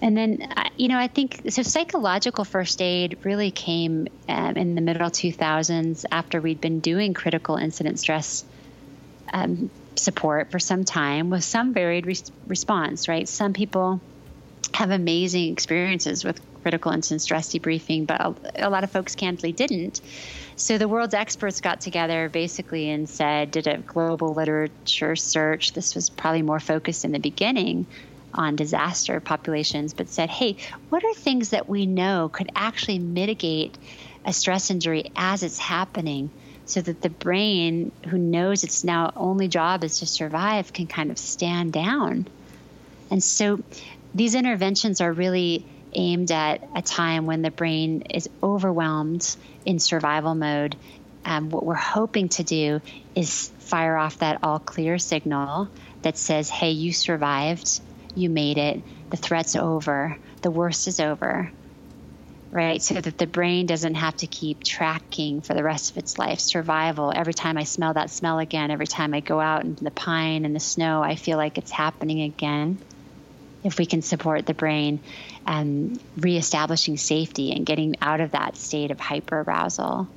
And 0.00 0.16
then, 0.16 0.48
you 0.76 0.86
know, 0.86 0.98
I 0.98 1.08
think 1.08 1.42
so. 1.48 1.62
Psychological 1.62 2.44
first 2.44 2.80
aid 2.80 3.18
really 3.24 3.50
came 3.50 4.06
um, 4.28 4.56
in 4.56 4.76
the 4.76 4.80
middle 4.80 5.10
2000s 5.10 6.04
after 6.12 6.40
we'd 6.40 6.60
been 6.60 6.78
doing 6.78 7.14
critical 7.14 7.56
incident 7.56 7.98
stress 7.98 8.44
um, 9.32 9.70
support 9.98 10.50
for 10.50 10.58
some 10.58 10.84
time 10.84 11.30
with 11.30 11.44
some 11.44 11.72
varied 11.72 12.06
re- 12.06 12.16
response, 12.46 13.08
right? 13.08 13.28
Some 13.28 13.52
people 13.52 14.00
have 14.74 14.90
amazing 14.90 15.52
experiences 15.52 16.24
with 16.24 16.40
critical 16.62 16.92
incident 16.92 17.22
stress 17.22 17.52
debriefing, 17.52 18.06
but 18.06 18.20
a, 18.20 18.68
a 18.68 18.70
lot 18.70 18.84
of 18.84 18.90
folks 18.90 19.14
candidly 19.14 19.52
didn't. 19.52 20.00
So 20.56 20.76
the 20.76 20.88
world's 20.88 21.14
experts 21.14 21.60
got 21.60 21.80
together 21.80 22.28
basically 22.28 22.90
and 22.90 23.08
said, 23.08 23.50
did 23.50 23.66
a 23.66 23.78
global 23.78 24.34
literature 24.34 25.16
search. 25.16 25.72
This 25.72 25.94
was 25.94 26.10
probably 26.10 26.42
more 26.42 26.60
focused 26.60 27.04
in 27.04 27.12
the 27.12 27.20
beginning 27.20 27.86
on 28.34 28.56
disaster 28.56 29.20
populations, 29.20 29.94
but 29.94 30.08
said, 30.08 30.30
hey, 30.30 30.56
what 30.90 31.04
are 31.04 31.14
things 31.14 31.50
that 31.50 31.68
we 31.68 31.86
know 31.86 32.28
could 32.28 32.50
actually 32.54 32.98
mitigate 32.98 33.78
a 34.24 34.32
stress 34.32 34.70
injury 34.70 35.10
as 35.16 35.42
it's 35.42 35.58
happening 35.58 36.30
so 36.68 36.80
that 36.80 37.02
the 37.02 37.10
brain, 37.10 37.90
who 38.08 38.18
knows 38.18 38.62
its 38.62 38.84
now 38.84 39.12
only 39.16 39.48
job 39.48 39.82
is 39.82 39.98
to 39.98 40.06
survive, 40.06 40.72
can 40.72 40.86
kind 40.86 41.10
of 41.10 41.18
stand 41.18 41.72
down? 41.72 42.28
And 43.10 43.22
so 43.22 43.60
these 44.14 44.34
interventions 44.34 45.00
are 45.00 45.12
really 45.12 45.66
aimed 45.94 46.30
at 46.30 46.68
a 46.76 46.82
time 46.82 47.26
when 47.26 47.42
the 47.42 47.50
brain 47.50 48.02
is 48.02 48.28
overwhelmed 48.42 49.36
in 49.64 49.78
survival 49.78 50.34
mode. 50.34 50.76
Um, 51.24 51.50
what 51.50 51.64
we're 51.64 51.74
hoping 51.74 52.28
to 52.30 52.44
do 52.44 52.80
is 53.14 53.48
fire 53.58 53.96
off 53.96 54.18
that 54.18 54.38
all 54.42 54.58
clear 54.58 54.98
signal 54.98 55.68
that 56.02 56.16
says, 56.16 56.48
hey, 56.48 56.70
you 56.70 56.92
survived 56.92 57.80
you 58.18 58.28
made 58.28 58.58
it, 58.58 58.82
the 59.10 59.16
threat's 59.16 59.56
over, 59.56 60.18
the 60.42 60.50
worst 60.50 60.88
is 60.88 61.00
over, 61.00 61.50
right? 62.50 62.82
So 62.82 62.94
that 62.94 63.18
the 63.18 63.26
brain 63.26 63.66
doesn't 63.66 63.94
have 63.94 64.16
to 64.18 64.26
keep 64.26 64.64
tracking 64.64 65.40
for 65.40 65.54
the 65.54 65.62
rest 65.62 65.90
of 65.90 65.98
its 65.98 66.18
life. 66.18 66.40
Survival. 66.40 67.12
Every 67.14 67.34
time 67.34 67.58
I 67.58 67.64
smell 67.64 67.94
that 67.94 68.10
smell 68.10 68.38
again, 68.38 68.70
every 68.70 68.86
time 68.86 69.14
I 69.14 69.20
go 69.20 69.40
out 69.40 69.64
into 69.64 69.84
the 69.84 69.90
pine 69.90 70.44
and 70.44 70.54
the 70.54 70.60
snow, 70.60 71.02
I 71.02 71.16
feel 71.16 71.36
like 71.36 71.58
it's 71.58 71.70
happening 71.70 72.22
again. 72.22 72.78
If 73.64 73.78
we 73.78 73.86
can 73.86 74.02
support 74.02 74.46
the 74.46 74.54
brain 74.54 75.00
and 75.46 76.00
reestablishing 76.16 76.96
safety 76.96 77.52
and 77.52 77.66
getting 77.66 77.96
out 78.00 78.20
of 78.20 78.30
that 78.30 78.56
state 78.56 78.90
of 78.90 79.00
hyper 79.00 79.40
arousal. 79.40 80.08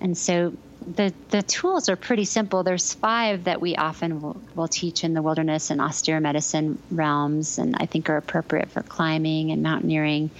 And 0.00 0.16
so 0.16 0.52
the 0.86 1.12
the 1.30 1.42
tools 1.42 1.88
are 1.88 1.96
pretty 1.96 2.24
simple. 2.24 2.62
There's 2.62 2.94
five 2.94 3.44
that 3.44 3.60
we 3.60 3.74
often 3.76 4.20
will, 4.20 4.40
will, 4.54 4.68
teach 4.68 5.02
in 5.04 5.14
the 5.14 5.22
wilderness 5.22 5.70
and 5.70 5.80
austere 5.80 6.20
medicine 6.20 6.78
realms, 6.90 7.58
and 7.58 7.76
I 7.78 7.86
think 7.86 8.08
are 8.08 8.16
appropriate 8.16 8.70
for 8.70 8.82
climbing 8.82 9.50
and 9.50 9.62
mountaineering 9.62 10.30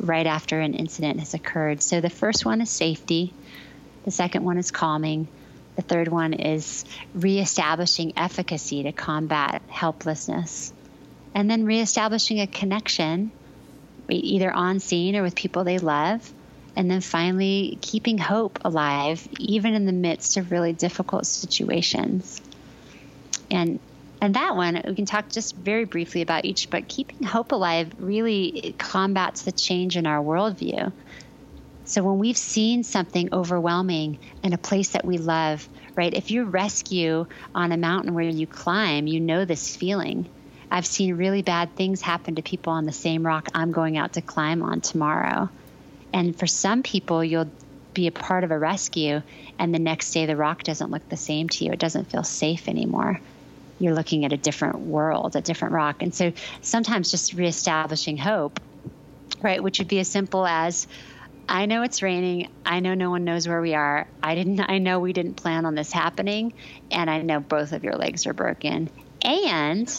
right 0.00 0.26
after 0.26 0.60
an 0.60 0.74
incident 0.74 1.20
has 1.20 1.34
occurred. 1.34 1.82
So 1.82 2.00
the 2.00 2.10
first 2.10 2.44
one 2.44 2.60
is 2.60 2.70
safety. 2.70 3.32
The 4.04 4.10
second 4.10 4.44
one 4.44 4.58
is 4.58 4.70
calming. 4.70 5.28
The 5.76 5.82
third 5.82 6.08
one 6.08 6.34
is 6.34 6.84
reestablishing 7.14 8.12
efficacy 8.16 8.82
to 8.82 8.92
combat 8.92 9.62
helplessness, 9.68 10.72
and 11.34 11.50
then 11.50 11.64
reestablishing 11.64 12.40
a 12.40 12.46
connection, 12.46 13.32
either 14.08 14.52
on 14.52 14.80
scene 14.80 15.16
or 15.16 15.22
with 15.22 15.34
people 15.34 15.64
they 15.64 15.78
love 15.78 16.30
and 16.76 16.90
then 16.90 17.00
finally 17.00 17.78
keeping 17.80 18.18
hope 18.18 18.58
alive 18.64 19.26
even 19.38 19.74
in 19.74 19.86
the 19.86 19.92
midst 19.92 20.36
of 20.36 20.50
really 20.50 20.72
difficult 20.72 21.26
situations 21.26 22.40
and 23.50 23.78
and 24.22 24.34
that 24.36 24.56
one 24.56 24.80
we 24.86 24.94
can 24.94 25.04
talk 25.04 25.28
just 25.28 25.54
very 25.56 25.84
briefly 25.84 26.22
about 26.22 26.46
each 26.46 26.70
but 26.70 26.88
keeping 26.88 27.26
hope 27.26 27.52
alive 27.52 27.92
really 27.98 28.74
combats 28.78 29.42
the 29.42 29.52
change 29.52 29.96
in 29.98 30.06
our 30.06 30.24
worldview 30.24 30.90
so 31.84 32.02
when 32.02 32.18
we've 32.18 32.38
seen 32.38 32.84
something 32.84 33.28
overwhelming 33.34 34.18
in 34.42 34.54
a 34.54 34.58
place 34.58 34.90
that 34.90 35.04
we 35.04 35.18
love 35.18 35.68
right 35.96 36.14
if 36.14 36.30
you 36.30 36.44
rescue 36.44 37.26
on 37.54 37.72
a 37.72 37.76
mountain 37.76 38.14
where 38.14 38.24
you 38.24 38.46
climb 38.46 39.06
you 39.06 39.20
know 39.20 39.44
this 39.44 39.76
feeling 39.76 40.26
i've 40.70 40.86
seen 40.86 41.16
really 41.16 41.42
bad 41.42 41.74
things 41.76 42.00
happen 42.00 42.36
to 42.36 42.42
people 42.42 42.72
on 42.72 42.86
the 42.86 42.92
same 42.92 43.26
rock 43.26 43.48
i'm 43.54 43.72
going 43.72 43.98
out 43.98 44.14
to 44.14 44.22
climb 44.22 44.62
on 44.62 44.80
tomorrow 44.80 45.50
and 46.12 46.38
for 46.38 46.46
some 46.46 46.82
people, 46.82 47.24
you'll 47.24 47.50
be 47.94 48.06
a 48.06 48.12
part 48.12 48.44
of 48.44 48.50
a 48.50 48.58
rescue 48.58 49.22
and 49.58 49.74
the 49.74 49.78
next 49.78 50.12
day 50.12 50.26
the 50.26 50.36
rock 50.36 50.62
doesn't 50.62 50.90
look 50.90 51.08
the 51.08 51.16
same 51.16 51.48
to 51.48 51.64
you. 51.64 51.72
It 51.72 51.78
doesn't 51.78 52.10
feel 52.10 52.24
safe 52.24 52.68
anymore. 52.68 53.20
You're 53.82 53.94
looking 53.94 54.24
at 54.24 54.32
a 54.32 54.36
different 54.36 54.78
world, 54.80 55.34
a 55.34 55.40
different 55.40 55.74
rock. 55.74 56.02
And 56.02 56.14
so 56.14 56.32
sometimes 56.60 57.10
just 57.10 57.32
reestablishing 57.34 58.16
hope, 58.16 58.60
right, 59.40 59.62
which 59.62 59.80
would 59.80 59.88
be 59.88 59.98
as 59.98 60.08
simple 60.08 60.46
as 60.46 60.86
I 61.48 61.66
know 61.66 61.82
it's 61.82 62.00
raining. 62.00 62.48
I 62.64 62.80
know 62.80 62.94
no 62.94 63.10
one 63.10 63.24
knows 63.24 63.48
where 63.48 63.60
we 63.60 63.74
are. 63.74 64.06
I 64.22 64.36
didn't 64.36 64.60
I 64.60 64.78
know 64.78 65.00
we 65.00 65.12
didn't 65.12 65.34
plan 65.34 65.66
on 65.66 65.74
this 65.74 65.90
happening 65.90 66.54
and 66.90 67.10
I 67.10 67.22
know 67.22 67.40
both 67.40 67.72
of 67.72 67.82
your 67.82 67.94
legs 67.94 68.26
are 68.26 68.32
broken. 68.32 68.88
And 69.24 69.92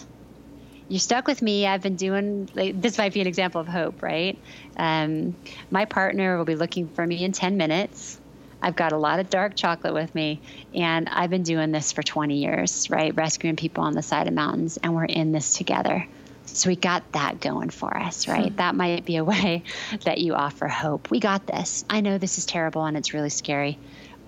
you're 0.88 1.00
stuck 1.00 1.28
with 1.28 1.42
me. 1.42 1.66
I've 1.66 1.82
been 1.82 1.96
doing, 1.96 2.50
like, 2.54 2.80
this 2.82 2.98
might 2.98 3.14
be 3.14 3.22
an 3.22 3.28
example 3.28 3.60
of 3.60 3.68
hope, 3.68 4.02
right? 4.02 4.38
Um, 4.78 5.36
my 5.72 5.86
partner 5.86 6.38
will 6.38 6.46
be 6.46 6.56
looking 6.56 6.88
for 6.88 7.06
me 7.06 7.24
in 7.24 7.32
10 7.32 7.58
minutes. 7.58 8.20
I've 8.64 8.78
got 8.78 8.94
a 8.94 8.98
lot 8.98 9.20
of 9.20 9.30
dark 9.30 9.56
chocolate 9.56 9.94
with 9.94 10.16
me, 10.16 10.42
and 10.74 11.10
I've 11.10 11.30
been 11.30 11.44
doing 11.44 11.74
this 11.74 11.92
for 11.92 12.02
20 12.02 12.38
years, 12.38 12.90
right? 12.90 13.14
Rescuing 13.14 13.58
people 13.58 13.84
on 13.84 13.94
the 13.94 14.02
side 14.02 14.28
of 14.28 14.34
mountains, 14.34 14.80
and 14.82 14.96
we're 14.96 15.04
in 15.04 15.34
this 15.34 15.54
together. 15.54 16.08
So 16.46 16.70
we 16.70 16.78
got 16.78 17.04
that 17.12 17.42
going 17.42 17.72
for 17.72 17.96
us, 17.96 18.28
right? 18.28 18.50
Hmm. 18.50 18.56
That 18.56 18.76
might 18.76 19.04
be 19.06 19.18
a 19.18 19.24
way 19.24 19.64
that 20.06 20.20
you 20.20 20.34
offer 20.34 20.68
hope. 20.70 21.12
We 21.12 21.20
got 21.20 21.46
this. 21.46 21.84
I 21.90 22.00
know 22.00 22.18
this 22.18 22.38
is 22.38 22.46
terrible 22.46 22.86
and 22.86 22.96
it's 22.96 23.14
really 23.14 23.30
scary, 23.30 23.80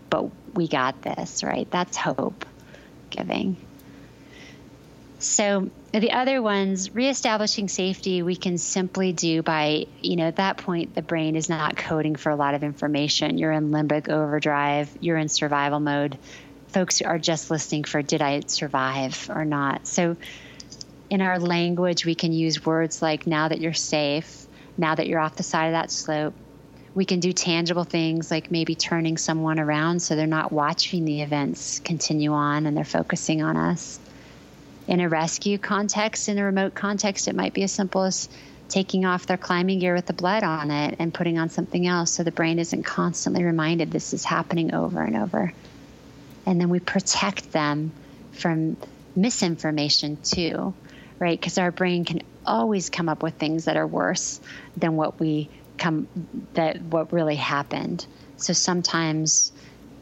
but 0.09 0.29
we 0.53 0.67
got 0.67 1.01
this, 1.01 1.43
right? 1.43 1.69
That's 1.71 1.95
hope 1.95 2.45
giving. 3.09 3.57
So 5.25 5.71
the 5.91 6.11
other 6.11 6.39
ones, 6.39 6.93
reestablishing 6.93 7.67
safety, 7.67 8.21
we 8.21 8.35
can 8.35 8.59
simply 8.59 9.11
do 9.11 9.41
by, 9.41 9.87
you 9.99 10.17
know, 10.17 10.27
at 10.27 10.35
that 10.35 10.57
point, 10.57 10.93
the 10.93 11.01
brain 11.01 11.35
is 11.35 11.49
not 11.49 11.75
coding 11.75 12.15
for 12.15 12.29
a 12.29 12.35
lot 12.35 12.53
of 12.53 12.63
information. 12.63 13.39
You're 13.39 13.51
in 13.51 13.71
limbic 13.71 14.07
overdrive, 14.07 14.95
you're 15.01 15.17
in 15.17 15.27
survival 15.27 15.79
mode. 15.79 16.19
Folks 16.67 17.01
are 17.01 17.17
just 17.17 17.49
listening 17.49 17.85
for, 17.85 18.03
did 18.03 18.21
I 18.21 18.41
survive 18.45 19.29
or 19.33 19.45
not? 19.45 19.87
So 19.87 20.15
in 21.09 21.21
our 21.21 21.39
language, 21.39 22.05
we 22.05 22.13
can 22.13 22.31
use 22.31 22.63
words 22.63 23.01
like, 23.01 23.25
now 23.25 23.47
that 23.47 23.59
you're 23.59 23.73
safe, 23.73 24.45
now 24.77 24.93
that 24.93 25.07
you're 25.07 25.19
off 25.19 25.37
the 25.37 25.43
side 25.43 25.67
of 25.67 25.73
that 25.73 25.89
slope. 25.89 26.35
We 26.93 27.03
can 27.03 27.19
do 27.19 27.33
tangible 27.33 27.83
things 27.83 28.29
like 28.29 28.51
maybe 28.51 28.75
turning 28.75 29.17
someone 29.17 29.59
around 29.59 30.01
so 30.01 30.15
they're 30.15 30.27
not 30.27 30.51
watching 30.51 31.03
the 31.03 31.23
events 31.23 31.79
continue 31.79 32.31
on 32.31 32.67
and 32.67 32.77
they're 32.77 32.85
focusing 32.85 33.41
on 33.41 33.57
us 33.57 33.99
in 34.87 34.99
a 34.99 35.09
rescue 35.09 35.57
context, 35.57 36.29
in 36.29 36.37
a 36.37 36.43
remote 36.43 36.75
context, 36.75 37.27
it 37.27 37.35
might 37.35 37.53
be 37.53 37.63
as 37.63 37.71
simple 37.71 38.03
as 38.03 38.29
taking 38.69 39.05
off 39.05 39.25
their 39.25 39.37
climbing 39.37 39.79
gear 39.79 39.93
with 39.93 40.05
the 40.05 40.13
blood 40.13 40.43
on 40.43 40.71
it 40.71 40.95
and 40.99 41.13
putting 41.13 41.37
on 41.37 41.49
something 41.49 41.85
else 41.85 42.11
so 42.11 42.23
the 42.23 42.31
brain 42.31 42.59
isn't 42.59 42.83
constantly 42.83 43.43
reminded 43.43 43.91
this 43.91 44.13
is 44.13 44.23
happening 44.23 44.73
over 44.73 45.01
and 45.01 45.15
over. 45.15 45.53
And 46.45 46.59
then 46.59 46.69
we 46.69 46.79
protect 46.79 47.51
them 47.51 47.91
from 48.31 48.77
misinformation 49.15 50.17
too, 50.23 50.73
right? 51.19 51.39
Because 51.39 51.57
our 51.57 51.71
brain 51.71 52.05
can 52.05 52.21
always 52.45 52.89
come 52.89 53.09
up 53.09 53.23
with 53.23 53.35
things 53.35 53.65
that 53.65 53.77
are 53.77 53.87
worse 53.87 54.39
than 54.77 54.95
what 54.95 55.19
we 55.19 55.49
come 55.77 56.07
that 56.53 56.81
what 56.81 57.11
really 57.11 57.35
happened. 57.35 58.05
So 58.37 58.53
sometimes 58.53 59.51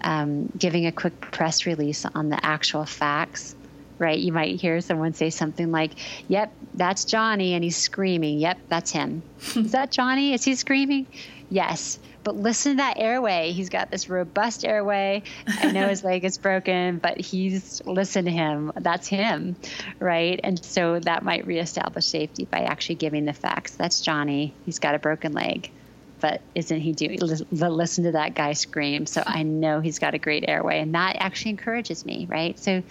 um, 0.03 0.51
giving 0.57 0.85
a 0.85 0.91
quick 0.91 1.19
press 1.21 1.65
release 1.65 2.05
on 2.05 2.29
the 2.29 2.45
actual 2.45 2.85
facts 2.85 3.55
right? 3.99 4.17
You 4.17 4.32
might 4.32 4.60
hear 4.60 4.82
someone 4.82 5.13
say 5.13 5.29
something 5.29 5.71
like, 5.71 5.91
Yep, 6.27 6.53
that's 6.73 7.06
Johnny, 7.06 7.53
and 7.53 7.63
he's 7.63 7.77
screaming. 7.77 8.39
Yep, 8.39 8.60
that's 8.67 8.91
him. 8.91 9.23
Is 9.56 9.71
that 9.71 9.91
Johnny? 9.91 10.34
Is 10.34 10.43
he 10.43 10.56
screaming? 10.56 11.08
Yes. 11.49 11.99
But 12.23 12.36
listen 12.36 12.73
to 12.73 12.77
that 12.77 12.97
airway. 12.97 13.51
He's 13.51 13.69
got 13.69 13.91
this 13.91 14.10
robust 14.10 14.63
airway. 14.63 15.23
I 15.45 15.71
know 15.71 15.89
his 15.89 16.03
leg 16.06 16.23
is 16.23 16.38
broken, 16.38 16.97
but 16.97 17.19
he's, 17.19 17.82
listen 17.86 18.25
to 18.25 18.32
him. 18.32 18.71
That's 18.75 19.08
him, 19.08 19.58
right? 19.99 20.39
And 20.43 20.63
so 20.63 20.99
that 20.99 21.23
might 21.23 21.45
reestablish 21.45 22.06
safety 22.06 22.45
by 22.45 22.60
actually 22.62 22.95
giving 22.95 23.25
the 23.25 23.34
facts. 23.34 23.75
That's 23.75 24.01
Johnny. 24.01 24.53
He's 24.65 24.79
got 24.79 24.95
a 24.95 24.99
broken 24.99 25.34
leg 25.34 25.69
but 26.23 26.39
isn't 26.56 26.79
he 26.79 26.93
doing 26.93 27.19
listen 27.51 28.06
to 28.06 28.13
that 28.13 28.34
guy 28.34 28.53
scream 28.53 29.06
so 29.06 29.21
i 29.27 29.43
know 29.43 29.82
he's 29.82 29.99
got 29.99 30.13
a 30.13 30.17
great 30.17 30.45
airway 30.47 30.79
and 30.79 30.95
that 30.95 31.17
actually 31.19 31.51
encourages 31.51 32.06
me 32.06 32.25
right 32.29 32.58
so 32.58 32.82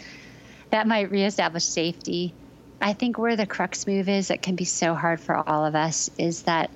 that 0.73 0.87
might 0.87 1.11
reestablish 1.11 1.65
safety. 1.65 2.33
I 2.81 2.95
think 2.95 3.19
where 3.19 3.37
the 3.37 3.47
crux 3.47 3.87
move 3.87 4.09
is 4.09 4.29
that 4.29 4.43
can 4.43 4.57
be 4.57 4.65
so 4.65 4.95
hard 4.95 5.21
for 5.21 5.37
all 5.37 5.67
of 5.67 5.77
us 5.77 6.11
is 6.19 6.43
that 6.43 6.71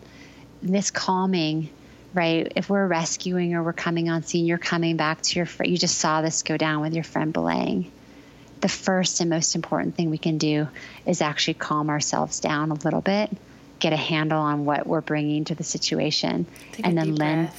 this 0.62 0.90
calming, 0.90 1.70
right? 2.12 2.52
If 2.54 2.68
we're 2.68 2.86
rescuing 2.86 3.54
or 3.54 3.62
we're 3.62 3.72
coming 3.72 4.10
on 4.10 4.22
scene, 4.22 4.44
you're 4.44 4.58
coming 4.58 4.96
back 4.98 5.22
to 5.22 5.36
your 5.36 5.46
friend. 5.46 5.72
You 5.72 5.78
just 5.78 5.98
saw 5.98 6.20
this 6.20 6.42
go 6.42 6.58
down 6.58 6.82
with 6.82 6.92
your 6.92 7.04
friend 7.04 7.32
belaying. 7.32 7.90
The 8.60 8.68
first 8.68 9.20
and 9.20 9.30
most 9.30 9.54
important 9.54 9.96
thing 9.96 10.10
we 10.10 10.18
can 10.18 10.36
do 10.36 10.68
is 11.06 11.22
actually 11.22 11.54
calm 11.54 11.88
ourselves 11.88 12.40
down 12.40 12.72
a 12.72 12.74
little 12.74 13.00
bit, 13.00 13.30
get 13.78 13.94
a 13.94 13.96
handle 13.96 14.40
on 14.40 14.66
what 14.66 14.86
we're 14.86 15.00
bringing 15.00 15.44
to 15.46 15.54
the 15.54 15.64
situation, 15.64 16.46
Take 16.72 16.86
and 16.86 16.98
then 16.98 17.14
lend. 17.14 17.50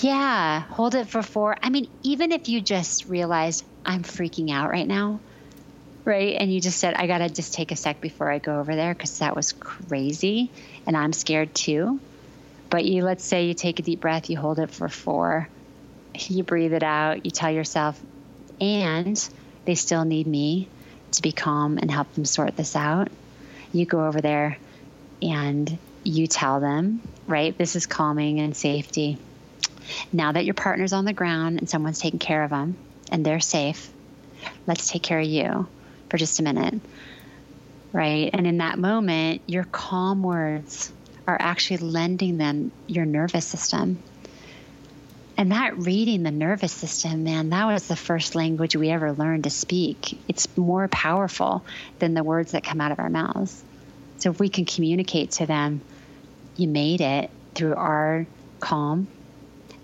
Yeah, 0.00 0.60
hold 0.60 0.94
it 0.94 1.08
for 1.08 1.22
four. 1.22 1.56
I 1.60 1.68
mean, 1.68 1.88
even 2.04 2.30
if 2.30 2.48
you 2.48 2.60
just 2.60 3.06
realize 3.06 3.64
I'm 3.84 4.04
freaking 4.04 4.50
out 4.50 4.70
right 4.70 4.86
now, 4.86 5.18
right? 6.04 6.36
And 6.38 6.52
you 6.52 6.60
just 6.60 6.78
said, 6.78 6.94
I 6.94 7.06
got 7.06 7.18
to 7.18 7.28
just 7.28 7.54
take 7.54 7.70
a 7.70 7.76
sec 7.76 8.00
before 8.00 8.30
I 8.30 8.38
go 8.38 8.58
over 8.58 8.74
there 8.74 8.94
because 8.94 9.18
that 9.18 9.36
was 9.36 9.52
crazy 9.52 10.50
and 10.86 10.96
I'm 10.96 11.12
scared 11.12 11.54
too. 11.54 12.00
But 12.70 12.84
you, 12.84 13.04
let's 13.04 13.24
say 13.24 13.46
you 13.46 13.54
take 13.54 13.78
a 13.78 13.82
deep 13.82 14.00
breath, 14.00 14.30
you 14.30 14.38
hold 14.38 14.58
it 14.58 14.70
for 14.70 14.88
four, 14.88 15.48
you 16.14 16.42
breathe 16.42 16.72
it 16.72 16.82
out, 16.82 17.24
you 17.24 17.30
tell 17.30 17.50
yourself, 17.50 18.00
and 18.60 19.28
they 19.64 19.74
still 19.74 20.04
need 20.04 20.26
me 20.26 20.68
to 21.12 21.22
be 21.22 21.32
calm 21.32 21.78
and 21.78 21.90
help 21.90 22.12
them 22.14 22.24
sort 22.24 22.56
this 22.56 22.74
out. 22.74 23.08
You 23.72 23.84
go 23.84 24.06
over 24.06 24.20
there 24.20 24.58
and 25.20 25.78
you 26.02 26.26
tell 26.26 26.60
them, 26.60 27.00
right? 27.26 27.56
This 27.56 27.76
is 27.76 27.86
calming 27.86 28.40
and 28.40 28.56
safety. 28.56 29.18
Now 30.12 30.32
that 30.32 30.44
your 30.44 30.54
partner's 30.54 30.92
on 30.92 31.04
the 31.04 31.12
ground 31.12 31.58
and 31.58 31.68
someone's 31.68 31.98
taking 32.00 32.18
care 32.18 32.42
of 32.42 32.50
them 32.50 32.76
and 33.10 33.24
they're 33.24 33.40
safe, 33.40 33.90
let's 34.66 34.90
take 34.90 35.02
care 35.02 35.20
of 35.20 35.26
you 35.26 35.68
for 36.12 36.18
just 36.18 36.38
a 36.40 36.42
minute. 36.42 36.78
Right. 37.90 38.28
And 38.34 38.46
in 38.46 38.58
that 38.58 38.78
moment, 38.78 39.40
your 39.46 39.64
calm 39.64 40.22
words 40.22 40.92
are 41.26 41.38
actually 41.40 41.78
lending 41.78 42.36
them 42.36 42.70
your 42.86 43.06
nervous 43.06 43.46
system. 43.46 44.02
And 45.38 45.52
that 45.52 45.78
reading 45.78 46.22
the 46.22 46.30
nervous 46.30 46.72
system, 46.72 47.24
man, 47.24 47.48
that 47.48 47.64
was 47.64 47.88
the 47.88 47.96
first 47.96 48.34
language 48.34 48.76
we 48.76 48.90
ever 48.90 49.12
learned 49.12 49.44
to 49.44 49.50
speak. 49.50 50.20
It's 50.28 50.54
more 50.54 50.86
powerful 50.88 51.64
than 51.98 52.12
the 52.12 52.22
words 52.22 52.52
that 52.52 52.62
come 52.62 52.82
out 52.82 52.92
of 52.92 52.98
our 52.98 53.08
mouths. 53.08 53.64
So 54.18 54.30
if 54.30 54.38
we 54.38 54.50
can 54.50 54.66
communicate 54.66 55.30
to 55.32 55.46
them, 55.46 55.80
you 56.56 56.68
made 56.68 57.00
it 57.00 57.30
through 57.54 57.76
our 57.76 58.26
calm, 58.60 59.08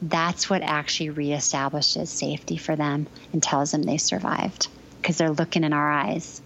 that's 0.02 0.50
what 0.50 0.60
actually 0.60 1.08
reestablishes 1.08 2.08
safety 2.08 2.58
for 2.58 2.76
them 2.76 3.06
and 3.32 3.42
tells 3.42 3.70
them 3.70 3.82
they 3.82 3.96
survived 3.96 4.68
because 5.00 5.16
they're 5.18 5.30
looking 5.30 5.64
in 5.64 5.72
our 5.72 5.90
eyes 5.90 6.40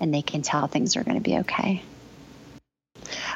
and 0.00 0.12
they 0.12 0.22
can 0.22 0.42
tell 0.42 0.66
things 0.66 0.96
are 0.96 1.04
going 1.04 1.16
to 1.16 1.22
be 1.22 1.38
okay. 1.38 1.82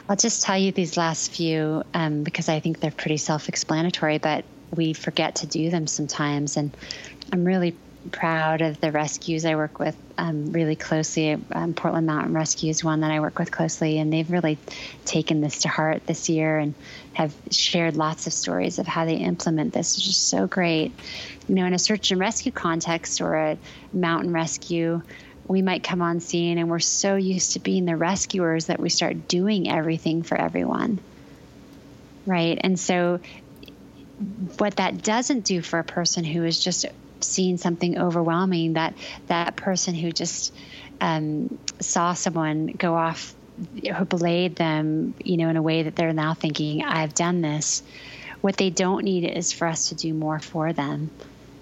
I'll 0.09 0.17
just 0.17 0.43
tell 0.43 0.59
you 0.59 0.73
these 0.73 0.97
last 0.97 1.33
few 1.33 1.85
um, 1.95 2.23
because 2.23 2.49
I 2.49 2.61
think 2.61 2.81
they're 2.81 2.91
pretty 2.91 3.17
self 3.17 3.49
explanatory, 3.49 4.19
but 4.19 4.45
we 4.75 4.93
forget 4.93 5.37
to 5.37 5.47
do 5.47 5.71
them 5.71 5.87
sometimes. 5.87 6.57
And 6.57 6.77
I'm 7.33 7.45
really 7.45 7.77
proud 8.11 8.63
of 8.63 8.81
the 8.81 8.91
rescues 8.91 9.45
I 9.45 9.55
work 9.55 9.79
with 9.79 9.97
um, 10.19 10.53
really 10.53 10.77
closely. 10.77 11.37
Um, 11.53 11.75
Portland 11.75 12.07
Mountain 12.07 12.35
Rescue 12.35 12.71
is 12.71 12.83
one 12.83 13.01
that 13.01 13.11
I 13.11 13.21
work 13.21 13.39
with 13.39 13.51
closely, 13.51 13.99
and 13.99 14.13
they've 14.13 14.31
really 14.31 14.59
taken 15.05 15.41
this 15.41 15.61
to 15.61 15.69
heart 15.69 16.07
this 16.07 16.29
year 16.29 16.59
and 16.59 16.75
have 17.13 17.35
shared 17.51 17.97
lots 17.97 18.27
of 18.27 18.33
stories 18.33 18.79
of 18.79 18.87
how 18.87 19.05
they 19.05 19.17
implement 19.17 19.73
this, 19.73 19.97
which 19.97 20.09
is 20.09 20.17
so 20.17 20.47
great. 20.47 20.93
You 21.49 21.55
know, 21.55 21.67
in 21.67 21.75
a 21.75 21.79
search 21.79 22.11
and 22.11 22.21
rescue 22.21 22.53
context 22.53 23.21
or 23.21 23.35
a 23.35 23.59
mountain 23.93 24.33
rescue, 24.33 25.03
we 25.47 25.63
might 25.63 25.85
come 25.85 26.03
on 26.03 26.21
scene 26.21 26.59
and 26.59 26.69
we're 26.69 26.79
so 26.79 27.17
used 27.17 27.53
to 27.53 27.61
being 27.61 27.85
the 27.85 27.97
rescuers 27.97 28.67
that 28.67 28.81
we 28.81 28.89
start 28.89 29.29
doing 29.29 29.71
everything 29.71 30.23
for 30.23 30.41
everyone. 30.41 31.01
Right. 32.27 32.59
And 32.61 32.79
so, 32.79 33.21
what 34.59 34.77
that 34.77 35.03
doesn't 35.03 35.45
do 35.45 35.63
for 35.63 35.81
a 35.81 35.85
person 35.85 36.23
who 36.23 36.45
is 36.45 36.63
just 36.63 36.87
seeing 37.25 37.57
something 37.57 37.99
overwhelming, 37.99 38.75
that 38.75 38.95
that 39.27 39.57
person 39.57 39.95
who 39.95 40.13
just 40.13 40.55
um, 41.01 41.59
saw 41.81 42.15
someone 42.15 42.67
go 42.67 42.95
off 42.95 43.35
who 43.97 44.05
belayed 44.05 44.57
them, 44.57 45.15
you 45.23 45.37
know, 45.37 45.49
in 45.49 45.57
a 45.57 45.63
way 45.63 45.83
that 45.83 45.97
they're 45.97 46.13
now 46.13 46.35
thinking, 46.35 46.83
I've 46.83 47.15
done 47.15 47.43
this. 47.43 47.83
What 48.41 48.57
they 48.57 48.71
don't 48.71 49.05
need 49.05 49.25
is 49.25 49.53
for 49.53 49.67
us 49.67 49.91
to 49.91 49.95
do 49.95 50.15
more 50.15 50.41
for 50.41 50.73
them. 50.73 51.11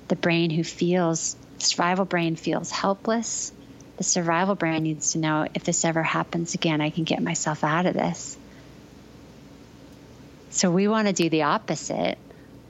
The 0.08 0.16
brain 0.16 0.50
who 0.50 0.64
feels, 0.64 1.36
survival 1.58 2.04
brain 2.04 2.36
feels 2.36 2.70
helpless. 2.70 3.52
The 3.96 4.04
survival 4.04 4.54
brain 4.54 4.82
needs 4.82 5.12
to 5.12 5.18
know 5.18 5.46
if 5.54 5.64
this 5.64 5.84
ever 5.84 6.02
happens 6.02 6.54
again, 6.54 6.80
I 6.80 6.90
can 6.90 7.04
get 7.04 7.22
myself 7.22 7.64
out 7.64 7.86
of 7.86 7.94
this. 7.94 8.38
So 10.50 10.70
we 10.70 10.88
want 10.88 11.06
to 11.06 11.12
do 11.12 11.28
the 11.28 11.42
opposite. 11.42 12.18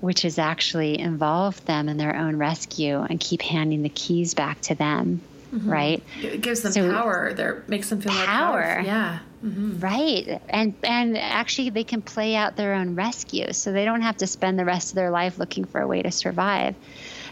Which 0.01 0.23
has 0.23 0.39
actually 0.39 0.99
involved 0.99 1.67
them 1.67 1.89
in 1.89 1.97
their 1.97 2.17
own 2.17 2.37
rescue 2.37 3.01
and 3.01 3.21
keep 3.21 3.43
handing 3.43 3.83
the 3.83 3.89
keys 3.89 4.35
back 4.35 4.61
to 4.63 4.75
them. 4.75 5.21
Mm-hmm. 5.53 5.71
Right. 5.71 6.03
It 6.23 6.43
gives 6.43 6.61
them 6.61 6.73
so 6.73 6.93
power. 6.93 7.33
There 7.35 7.65
makes 7.67 7.91
them 7.91 8.01
feel 8.01 8.13
power. 8.13 8.77
Like 8.79 8.87
yeah. 8.87 9.19
Mm-hmm. 9.45 9.81
Right. 9.81 10.41
And 10.49 10.75
and 10.85 11.19
actually 11.19 11.71
they 11.71 11.83
can 11.83 12.03
play 12.03 12.37
out 12.37 12.57
their 12.57 12.75
own 12.75 12.95
rescue. 12.95 13.53
So 13.53 13.73
they 13.73 13.85
don't 13.85 14.03
have 14.03 14.17
to 14.19 14.27
spend 14.27 14.59
the 14.59 14.65
rest 14.65 14.91
of 14.91 14.95
their 14.95 15.11
life 15.11 15.39
looking 15.39 15.65
for 15.65 15.81
a 15.81 15.89
way 15.89 16.03
to 16.03 16.11
survive. 16.13 16.77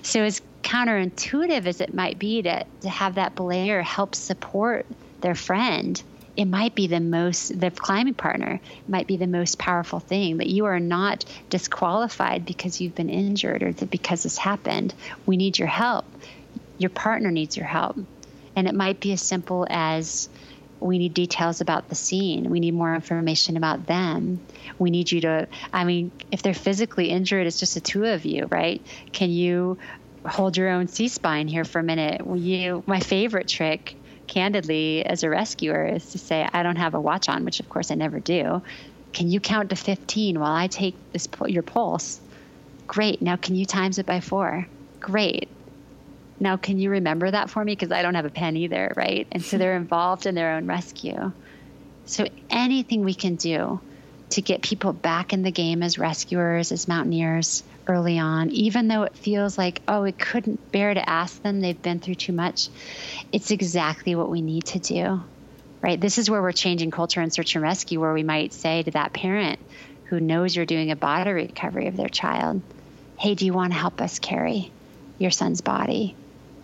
So 0.03 0.23
as 0.23 0.43
counterintuitive 0.63 1.67
as 1.67 1.81
it 1.81 1.95
might 1.95 2.19
be 2.19 2.43
to, 2.43 2.65
to 2.81 2.89
have 2.89 3.15
that 3.15 3.37
belayer 3.37 3.83
help 3.83 4.15
support 4.15 4.85
their 5.21 5.35
friend, 5.35 6.03
it 6.39 6.47
might 6.47 6.77
be 6.77 6.87
the 6.87 7.01
most 7.01 7.61
the 7.61 7.69
climbing 7.69 8.15
partner 8.15 8.61
might 8.87 9.09
be 9.09 9.17
the 9.17 9.27
most 9.27 9.59
powerful 9.59 9.99
thing 9.99 10.37
that 10.37 10.47
you 10.47 10.67
are 10.67 10.79
not 10.79 11.25
disqualified 11.51 12.47
because 12.47 12.81
you've 12.81 12.95
been 12.95 13.11
injured 13.11 13.65
or 13.65 13.73
because 13.73 14.23
this 14.23 14.39
happened. 14.39 14.95
We 15.27 15.37
need 15.37 15.59
your 15.59 15.67
help. 15.67 16.07
Your 16.79 16.91
partner 16.91 17.33
needs 17.33 17.57
your 17.57 17.67
help. 17.67 17.99
And 18.55 18.69
it 18.69 18.75
might 18.75 19.01
be 19.01 19.13
as 19.13 19.21
simple 19.21 19.67
as 19.69 20.29
we 20.79 20.99
need 20.99 21.13
details 21.13 21.61
about 21.61 21.89
the 21.89 21.97
scene. 21.97 22.51
We 22.51 22.61
need 22.61 22.73
more 22.73 22.95
information 22.95 23.57
about 23.57 23.87
them. 23.87 24.39
We 24.79 24.91
need 24.91 25.11
you 25.11 25.23
to, 25.23 25.49
I 25.73 25.83
mean, 25.83 26.13
if 26.31 26.43
they're 26.43 26.55
physically 26.55 27.11
injured, 27.11 27.49
it's 27.49 27.59
just 27.59 27.75
the 27.75 27.81
two 27.81 28.05
of 28.05 28.25
you, 28.25 28.47
right? 28.47 28.81
Can 29.13 29.31
you 29.31 29.77
hold 30.25 30.57
your 30.57 30.69
own 30.69 30.87
C 30.87 31.09
spine 31.09 31.49
here 31.49 31.65
for 31.65 31.81
a 31.81 31.83
minute? 31.83 32.25
Will 32.25 32.37
you, 32.37 32.85
my 32.87 33.01
favorite 33.01 33.49
trick, 33.49 33.97
candidly, 34.29 35.05
as 35.05 35.23
a 35.23 35.31
rescuer, 35.31 35.87
is 35.87 36.13
to 36.13 36.19
say, 36.19 36.49
I 36.53 36.63
don't 36.63 36.77
have 36.77 36.95
a 36.95 37.01
watch 37.01 37.29
on, 37.29 37.45
which 37.45 37.61
of 37.61 37.69
course 37.69 37.91
I 37.91 37.97
never 37.97 38.21
do. 38.21 38.63
Can 39.13 39.29
you 39.31 39.41
count 39.41 39.71
to 39.71 39.77
15 39.77 40.39
while 40.39 40.53
I 40.53 40.69
take 40.69 40.95
this, 41.13 41.27
your 41.47 41.63
pulse? 41.63 42.21
Great. 42.87 43.21
Now, 43.21 43.37
can 43.37 43.55
you 43.55 43.67
times 43.67 43.99
it 43.99 44.07
by 44.07 44.21
four? 44.21 44.67
Great. 45.01 45.49
Now, 46.41 46.57
can 46.57 46.79
you 46.79 46.91
remember 46.91 47.31
that 47.31 47.51
for 47.51 47.65
me? 47.65 47.73
Because 47.73 47.91
I 47.91 48.03
don't 48.03 48.15
have 48.15 48.25
a 48.25 48.31
pen 48.31 48.57
either, 48.57 48.93
right? 48.97 49.27
And 49.33 49.43
so 49.43 49.59
they're 49.59 49.77
involved 49.77 50.27
in 50.27 50.35
their 50.35 50.53
own 50.53 50.67
rescue. 50.67 51.33
So 52.05 52.27
anything 52.51 53.05
we 53.05 53.15
can 53.15 53.37
do 53.37 53.81
to 54.31 54.43
get 54.43 54.63
people 54.63 54.93
back 54.93 55.33
in 55.33 55.43
the 55.43 55.51
game 55.51 55.83
as 55.83 55.99
rescuers, 55.99 56.73
as 56.73 56.89
mountaineers 56.89 57.63
early 57.87 58.19
on, 58.19 58.51
even 58.51 58.89
though 58.89 59.05
it 59.05 59.17
feels 59.17 59.57
like, 59.57 59.81
oh, 59.89 60.05
it 60.05 60.19
couldn't 60.19 60.71
bear 60.71 60.93
to 60.93 61.09
ask 61.09 61.41
them, 61.43 61.61
they've 61.61 61.81
been 61.81 62.01
through 62.01 62.17
too 62.17 62.33
much, 62.33 62.69
it's 63.33 63.51
exactly 63.51 64.15
what 64.15 64.31
we 64.31 64.43
need 64.43 64.65
to 64.67 64.79
do, 64.79 65.23
right? 65.81 66.01
This 66.01 66.19
is 66.19 66.29
where 66.29 66.43
we're 66.43 66.53
changing 66.53 66.91
culture 66.91 67.23
in 67.23 67.31
search 67.31 67.55
and 67.55 67.63
rescue, 67.63 68.01
where 68.01 68.13
we 68.13 68.23
might 68.23 68.53
say 68.53 68.83
to 68.83 68.91
that 68.91 69.13
parent 69.13 69.59
who 70.05 70.21
knows 70.21 70.55
you're 70.55 70.67
doing 70.67 70.91
a 70.91 70.97
body 70.97 71.31
recovery 71.31 71.87
of 71.87 71.97
their 71.97 72.09
child, 72.09 72.61
hey, 73.19 73.35
do 73.35 73.47
you 73.47 73.53
want 73.53 73.73
to 73.73 73.79
help 73.79 74.01
us 74.01 74.19
carry 74.19 74.71
your 75.19 75.31
son's 75.31 75.61
body? 75.61 76.15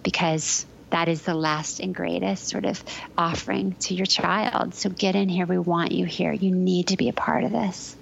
because 0.05 0.67
that 0.95 1.09
is 1.09 1.23
the 1.23 1.35
last 1.35 1.81
and 1.81 1.93
greatest 1.93 2.47
sort 2.47 2.65
of 2.65 2.81
offering 3.19 3.73
to 3.81 3.95
your 3.95 4.07
child. 4.07 4.77
So 4.77 4.89
get 4.89 5.17
in 5.17 5.29
here. 5.29 5.45
We 5.45 5.59
want 5.59 5.91
you 5.91 6.07
here. 6.07 6.33
You 6.33 6.55
need 6.55 6.87
to 6.89 6.97
be 6.97 7.09
a 7.09 7.13
part 7.13 7.43
of 7.43 7.51
this. 7.51 7.97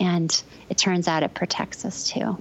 And 0.00 0.42
it 0.68 0.76
turns 0.76 1.06
out 1.06 1.22
it 1.22 1.34
protects 1.34 1.84
us 1.84 2.08
too. 2.08 2.36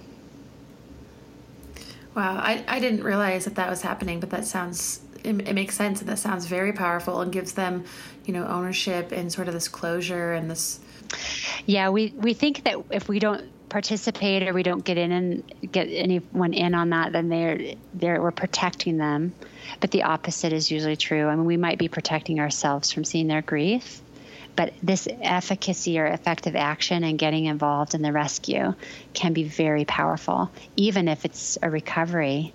Wow, 2.15 2.37
I, 2.37 2.65
I 2.67 2.79
didn't 2.79 3.03
realize 3.03 3.45
that 3.45 3.53
that 3.53 3.69
was 3.69 3.83
happening, 3.83 4.19
but 4.19 4.31
that 4.31 4.45
sounds 4.45 5.01
it, 5.23 5.47
it, 5.47 5.53
makes 5.53 5.75
sense 5.75 5.99
and 5.99 6.09
that 6.09 6.17
sounds 6.17 6.47
very 6.47 6.73
powerful 6.73 7.21
and 7.21 7.31
gives 7.31 7.53
them, 7.53 7.85
you 8.25 8.33
know, 8.33 8.47
ownership 8.47 9.11
and 9.11 9.31
sort 9.31 9.47
of 9.47 9.53
this 9.53 9.67
closure 9.67 10.33
and 10.33 10.49
this. 10.49 10.79
Yeah, 11.67 11.89
we 11.89 12.11
we 12.17 12.33
think 12.33 12.63
that 12.63 12.77
if 12.89 13.07
we 13.07 13.19
don't 13.19 13.51
participate 13.73 14.47
or 14.47 14.53
we 14.53 14.61
don't 14.61 14.85
get 14.85 14.99
in 14.99 15.11
and 15.11 15.71
get 15.71 15.85
anyone 15.85 16.53
in 16.53 16.75
on 16.75 16.91
that, 16.91 17.11
then 17.11 17.27
they're 17.27 18.21
we're 18.21 18.31
protecting 18.31 18.97
them. 18.97 19.33
But 19.79 19.89
the 19.89 20.03
opposite 20.03 20.53
is 20.53 20.69
usually 20.69 20.95
true. 20.95 21.27
I 21.27 21.35
mean, 21.35 21.45
we 21.45 21.57
might 21.57 21.79
be 21.79 21.87
protecting 21.87 22.39
ourselves 22.39 22.91
from 22.91 23.03
seeing 23.03 23.25
their 23.25 23.41
grief, 23.41 23.99
but 24.55 24.73
this 24.83 25.07
efficacy 25.09 25.99
or 25.99 26.05
effective 26.05 26.55
action 26.55 27.03
and 27.03 27.17
getting 27.17 27.45
involved 27.45 27.95
in 27.95 28.03
the 28.03 28.11
rescue 28.11 28.75
can 29.15 29.33
be 29.33 29.43
very 29.43 29.85
powerful, 29.85 30.51
even 30.75 31.07
if 31.07 31.25
it's 31.25 31.57
a 31.63 31.69
recovery 31.71 32.53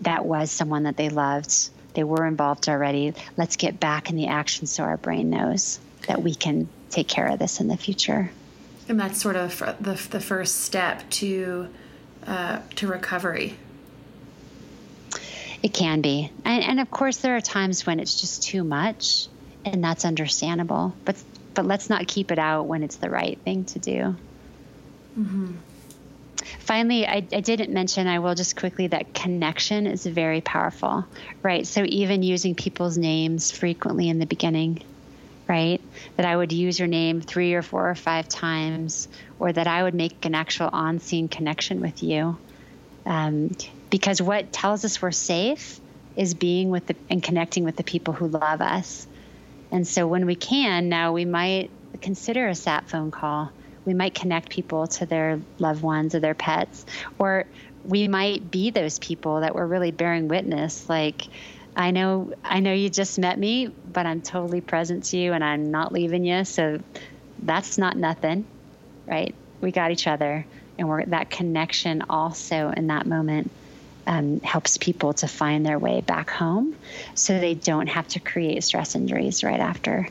that 0.00 0.24
was 0.24 0.50
someone 0.50 0.82
that 0.82 0.96
they 0.96 1.10
loved. 1.10 1.70
They 1.94 2.02
were 2.02 2.26
involved 2.26 2.68
already. 2.68 3.14
Let's 3.36 3.54
get 3.54 3.78
back 3.78 4.10
in 4.10 4.16
the 4.16 4.26
action 4.26 4.66
so 4.66 4.82
our 4.82 4.96
brain 4.96 5.30
knows 5.30 5.78
that 6.08 6.20
we 6.20 6.34
can 6.34 6.68
take 6.90 7.06
care 7.06 7.28
of 7.28 7.38
this 7.38 7.60
in 7.60 7.68
the 7.68 7.76
future 7.76 8.32
and 8.88 9.00
that's 9.00 9.20
sort 9.20 9.36
of 9.36 9.58
the, 9.80 9.94
the 10.10 10.20
first 10.20 10.62
step 10.62 11.08
to 11.10 11.68
uh, 12.26 12.60
to 12.76 12.86
recovery. 12.86 13.54
It 15.62 15.72
can 15.72 16.00
be. 16.00 16.30
And, 16.44 16.64
and 16.64 16.80
of 16.80 16.90
course 16.90 17.18
there 17.18 17.36
are 17.36 17.40
times 17.40 17.86
when 17.86 18.00
it's 18.00 18.20
just 18.20 18.42
too 18.42 18.64
much 18.64 19.28
and 19.64 19.82
that's 19.82 20.04
understandable 20.04 20.94
but 21.04 21.16
but 21.54 21.64
let's 21.64 21.88
not 21.88 22.06
keep 22.08 22.32
it 22.32 22.38
out 22.38 22.66
when 22.66 22.82
it's 22.82 22.96
the 22.96 23.08
right 23.08 23.38
thing 23.44 23.64
to 23.66 23.78
do. 23.78 24.16
Mm-hmm. 25.18 25.52
finally 26.58 27.06
I, 27.06 27.24
I 27.32 27.40
didn't 27.40 27.72
mention 27.72 28.08
i 28.08 28.18
will 28.18 28.34
just 28.34 28.56
quickly 28.56 28.88
that 28.88 29.14
connection 29.14 29.86
is 29.86 30.04
very 30.04 30.40
powerful 30.40 31.06
right? 31.44 31.64
So 31.64 31.84
even 31.86 32.24
using 32.24 32.56
people's 32.56 32.98
names 32.98 33.52
frequently 33.52 34.08
in 34.08 34.18
the 34.18 34.26
beginning 34.26 34.82
right? 35.46 35.80
That 36.16 36.26
I 36.26 36.36
would 36.36 36.52
use 36.52 36.78
your 36.78 36.88
name 36.88 37.20
three 37.20 37.54
or 37.54 37.62
four 37.62 37.88
or 37.88 37.94
five 37.94 38.28
times, 38.28 39.08
or 39.38 39.52
that 39.52 39.66
I 39.66 39.82
would 39.82 39.94
make 39.94 40.24
an 40.24 40.34
actual 40.34 40.70
on 40.72 40.98
scene 40.98 41.28
connection 41.28 41.80
with 41.80 42.02
you. 42.02 42.36
Um, 43.06 43.54
because 43.90 44.22
what 44.22 44.52
tells 44.52 44.84
us 44.84 45.02
we're 45.02 45.12
safe 45.12 45.80
is 46.16 46.34
being 46.34 46.70
with 46.70 46.86
the, 46.86 46.96
and 47.10 47.22
connecting 47.22 47.64
with 47.64 47.76
the 47.76 47.84
people 47.84 48.14
who 48.14 48.28
love 48.28 48.60
us. 48.60 49.06
And 49.70 49.86
so 49.86 50.06
when 50.06 50.26
we 50.26 50.36
can, 50.36 50.88
now 50.88 51.12
we 51.12 51.24
might 51.24 51.70
consider 52.00 52.48
a 52.48 52.54
sat 52.54 52.88
phone 52.88 53.10
call. 53.10 53.50
We 53.84 53.92
might 53.92 54.14
connect 54.14 54.48
people 54.48 54.86
to 54.86 55.06
their 55.06 55.40
loved 55.58 55.82
ones 55.82 56.14
or 56.14 56.20
their 56.20 56.34
pets, 56.34 56.86
or 57.18 57.44
we 57.84 58.08
might 58.08 58.50
be 58.50 58.70
those 58.70 58.98
people 58.98 59.40
that 59.40 59.54
we're 59.54 59.66
really 59.66 59.90
bearing 59.90 60.28
witness, 60.28 60.88
like, 60.88 61.26
I 61.76 61.90
know 61.90 62.32
I 62.44 62.60
know 62.60 62.72
you 62.72 62.88
just 62.88 63.18
met 63.18 63.38
me, 63.38 63.66
but 63.66 64.06
I'm 64.06 64.22
totally 64.22 64.60
present 64.60 65.04
to 65.06 65.16
you 65.16 65.32
and 65.32 65.42
I'm 65.42 65.70
not 65.70 65.92
leaving 65.92 66.24
you. 66.24 66.44
So 66.44 66.80
that's 67.42 67.78
not 67.78 67.96
nothing, 67.96 68.46
right? 69.06 69.34
We 69.60 69.72
got 69.72 69.90
each 69.90 70.06
other, 70.06 70.46
and 70.78 70.88
we're 70.88 71.04
that 71.06 71.30
connection 71.30 72.02
also 72.08 72.70
in 72.70 72.88
that 72.88 73.06
moment 73.06 73.50
um, 74.06 74.40
helps 74.40 74.76
people 74.76 75.14
to 75.14 75.26
find 75.26 75.66
their 75.66 75.78
way 75.78 76.00
back 76.00 76.30
home, 76.30 76.76
so 77.14 77.38
they 77.38 77.54
don't 77.54 77.88
have 77.88 78.06
to 78.08 78.20
create 78.20 78.62
stress 78.62 78.94
injuries 78.94 79.42
right 79.42 79.60
after 79.60 80.06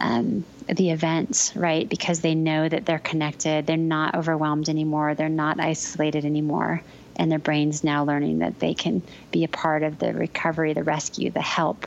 um, 0.00 0.44
the 0.66 0.90
event, 0.90 1.52
right? 1.54 1.88
Because 1.88 2.20
they 2.20 2.34
know 2.34 2.68
that 2.68 2.84
they're 2.84 2.98
connected, 2.98 3.66
they're 3.66 3.76
not 3.76 4.14
overwhelmed 4.14 4.68
anymore, 4.68 5.14
they're 5.14 5.28
not 5.28 5.58
isolated 5.58 6.24
anymore 6.24 6.82
and 7.20 7.30
their 7.30 7.38
brain's 7.38 7.84
now 7.84 8.02
learning 8.02 8.38
that 8.38 8.58
they 8.60 8.72
can 8.72 9.02
be 9.30 9.44
a 9.44 9.48
part 9.48 9.82
of 9.82 9.98
the 9.98 10.14
recovery, 10.14 10.72
the 10.72 10.82
rescue, 10.82 11.30
the 11.30 11.42
help. 11.42 11.86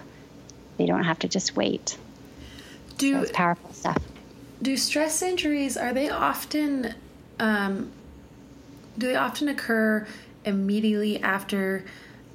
They 0.78 0.86
don't 0.86 1.04
have 1.04 1.18
to 1.20 1.28
just 1.28 1.56
wait. 1.56 1.98
Do 3.00 3.16
so 3.16 3.22
it's 3.24 3.32
powerful 3.32 3.74
stuff. 3.74 3.98
Do 4.62 4.78
stress 4.78 5.24
injuries 5.24 5.76
are 5.76 5.92
they 5.92 6.10
often 6.10 6.94
um, 7.40 7.92
do 8.96 9.08
they 9.08 9.16
often 9.16 9.50
occur 9.50 10.08
immediately 10.46 11.20
after 11.24 11.84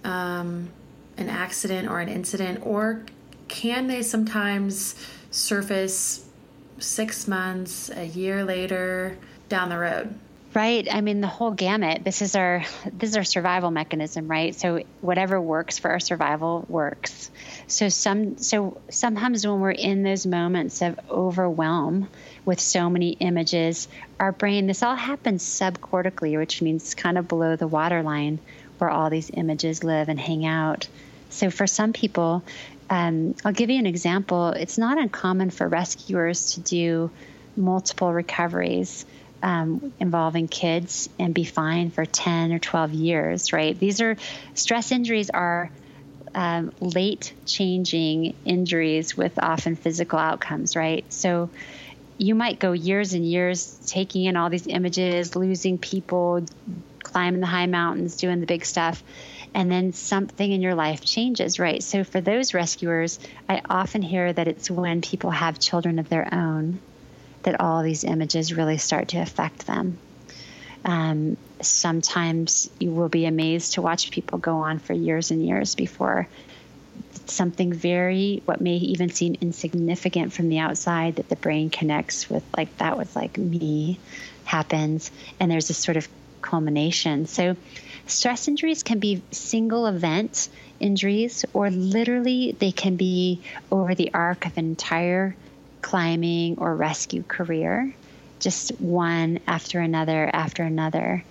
um, 0.03 0.69
an 1.17 1.29
accident 1.29 1.89
or 1.89 2.01
an 2.01 2.09
incident, 2.09 2.67
or 2.67 3.05
can 3.47 3.87
they 3.87 4.03
sometimes 4.03 4.97
surface 5.31 6.27
six 6.81 7.29
months, 7.29 7.91
a 7.91 8.07
year 8.07 8.45
later 8.45 9.17
down 9.49 9.69
the 9.69 9.79
road? 9.79 10.19
Right. 10.55 10.89
I 10.91 11.03
mean, 11.03 11.21
the 11.21 11.27
whole 11.27 11.51
gamut. 11.51 12.05
This 12.05 12.23
is 12.23 12.35
our 12.35 12.65
this 12.91 13.11
is 13.11 13.17
our 13.17 13.25
survival 13.25 13.71
mechanism, 13.71 14.29
right? 14.29 14.55
So 14.55 14.83
whatever 15.03 15.41
works 15.41 15.79
for 15.79 15.91
our 15.91 16.01
survival 16.01 16.65
works. 16.69 17.31
So 17.67 17.91
some 17.91 18.39
so 18.39 18.81
sometimes 18.89 19.47
when 19.47 19.61
we're 19.61 19.73
in 19.73 20.03
those 20.03 20.25
moments 20.25 20.81
of 20.81 20.99
overwhelm 21.11 22.09
with 22.47 22.61
so 22.61 22.89
many 22.89 23.11
images, 23.11 23.89
our 24.19 24.33
brain 24.33 24.67
this 24.67 24.83
all 24.83 24.97
happens 24.97 25.45
subcortically, 25.45 26.39
which 26.39 26.63
means 26.63 26.95
kind 26.95 27.19
of 27.19 27.29
below 27.29 27.57
the 27.57 27.67
waterline 27.67 28.39
where 28.79 28.89
all 28.89 29.11
these 29.11 29.31
images 29.35 29.85
live 29.85 30.09
and 30.09 30.19
hang 30.19 30.47
out. 30.47 30.89
So 31.29 31.51
for 31.51 31.67
some 31.67 31.93
people, 31.93 32.43
um, 32.89 33.35
I'll 33.45 33.53
give 33.53 33.69
you 33.69 33.79
an 33.79 33.87
example. 33.87 34.49
It's 34.49 34.79
not 34.79 34.97
uncommon 34.97 35.51
for 35.51 35.69
rescuers 35.69 36.55
to 36.55 36.61
do 36.61 37.11
multiple 37.55 38.13
recoveries 38.13 39.05
um, 39.43 39.93
involving 40.01 40.49
kids 40.49 41.09
and 41.19 41.35
be 41.35 41.45
fine 41.45 41.91
for 41.91 42.05
10 42.05 42.53
or 42.53 42.59
12 42.59 42.93
years, 42.93 43.53
right? 43.53 43.79
These 43.79 44.01
are 44.01 44.17
stress 44.55 44.93
injuries 44.93 45.31
are 45.31 45.71
um, 46.35 46.73
late 46.81 47.33
changing 47.47 48.35
injuries 48.45 49.17
with 49.17 49.39
often 49.39 49.77
physical 49.77 50.19
outcomes, 50.19 50.77
right? 50.77 51.05
So 51.13 51.51
you 52.19 52.35
might 52.35 52.59
go 52.59 52.73
years 52.73 53.15
and 53.15 53.25
years 53.25 53.79
taking 53.87 54.25
in 54.25 54.37
all 54.37 54.51
these 54.51 54.67
images, 54.67 55.37
losing 55.37 55.79
people, 55.79 56.45
climbing 57.03 57.41
the 57.41 57.47
high 57.47 57.67
mountains, 57.67 58.17
doing 58.17 58.41
the 58.41 58.47
big 58.47 58.65
stuff. 58.65 59.03
And 59.55 59.71
then 59.71 59.93
something 59.93 60.51
in 60.51 60.61
your 60.61 60.75
life 60.75 61.05
changes, 61.05 61.59
right? 61.59 61.83
So 61.83 62.05
for 62.05 62.21
those 62.21 62.53
rescuers, 62.53 63.19
I 63.49 63.63
often 63.69 64.03
hear 64.03 64.31
that 64.31 64.47
it's 64.47 64.71
when 64.71 65.01
people 65.01 65.31
have 65.31 65.59
children 65.59 65.99
of 65.99 66.09
their 66.09 66.29
own 66.33 66.81
that 67.43 67.61
all 67.61 67.83
these 67.83 68.05
images 68.05 68.53
really 68.53 68.79
start 68.79 69.09
to 69.09 69.19
affect 69.19 69.67
them. 69.67 69.99
Um, 70.85 71.37
sometimes 71.61 72.71
you 72.79 72.91
will 72.91 73.09
be 73.09 73.27
amazed 73.27 73.75
to 73.75 73.83
watch 73.83 74.11
people 74.11 74.39
go 74.39 74.59
on 74.59 74.79
for 74.79 74.93
years 74.93 75.31
and 75.31 75.45
years 75.45 75.75
before 75.75 76.29
something 77.27 77.73
very 77.73 78.43
what 78.45 78.61
may 78.61 78.77
even 78.77 79.11
seem 79.11 79.37
insignificant 79.41 80.33
from 80.33 80.49
the 80.49 80.59
outside 80.59 81.17
that 81.17 81.29
the 81.29 81.37
brain 81.37 81.71
connects 81.71 82.31
with 82.31 82.43
like 82.57 82.75
that 82.79 82.97
was 82.97 83.15
like 83.15 83.37
me 83.37 83.99
happens 84.45 85.11
and 85.39 85.51
there's 85.51 85.69
this 85.69 85.79
sort 85.79 85.97
of 85.97 86.09
culmination 86.41 87.27
so 87.27 87.57
stress 88.07 88.49
injuries 88.49 88.83
can 88.83 88.99
be 88.99 89.23
single 89.31 89.87
event 89.87 90.49
injuries 90.81 91.45
or 91.53 91.71
literally 91.71 92.53
they 92.59 92.73
can 92.73 92.97
be 92.97 93.43
over 93.71 93.95
the 93.95 94.13
arc 94.15 94.47
of 94.47 94.57
an 94.57 94.65
entire 94.65 95.37
climbing 95.83 96.59
or 96.59 96.75
rescue 96.75 97.23
career 97.23 97.95
just 98.41 98.71
one 98.81 99.41
after 99.47 99.81
another 99.81 100.31
after 100.33 100.63
another 100.63 101.25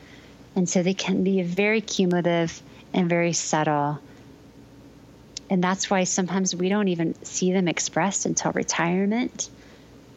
and 0.55 0.67
so 0.67 0.83
they 0.83 0.93
can 0.93 1.23
be 1.23 1.41
very 1.41 1.81
cumulative 1.81 2.61
and 2.93 3.09
very 3.09 3.33
subtle 3.33 3.99
and 5.49 5.63
that's 5.63 5.89
why 5.89 6.03
sometimes 6.03 6.55
we 6.55 6.69
don't 6.69 6.89
even 6.89 7.21
see 7.23 7.51
them 7.53 7.67
expressed 7.67 8.25
until 8.25 8.51
retirement 8.51 9.49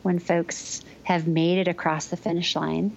when 0.03 0.19
folks 0.19 0.83
have 1.05 1.27
made 1.27 1.59
it 1.59 1.69
across 1.69 2.07
the 2.07 2.17
finish 2.17 2.57
line, 2.57 2.97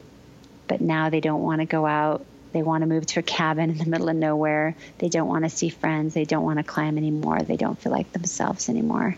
but 0.68 0.82
now 0.82 1.10
they 1.10 1.20
don't 1.20 1.44
want 1.44 1.62
to 1.62 1.66
go 1.66 1.86
out. 1.86 2.26
They 2.52 2.64
want 2.64 2.82
to 2.82 2.88
move 2.88 3.06
to 3.08 3.20
a 3.20 3.24
cabin 3.24 3.72
in 3.72 3.78
the 3.78 3.86
middle 3.86 4.10
of 4.10 4.16
nowhere. 4.16 4.76
They 5.00 5.10
don't 5.10 5.28
want 5.28 5.44
to 5.44 5.50
see 5.50 5.70
friends. 5.70 6.14
They 6.14 6.26
don't 6.26 6.44
want 6.44 6.58
to 6.58 6.64
climb 6.64 6.98
anymore. 6.98 7.40
They 7.40 7.58
don't 7.58 7.78
feel 7.80 7.92
like 7.92 8.12
themselves 8.12 8.70
anymore. 8.70 9.16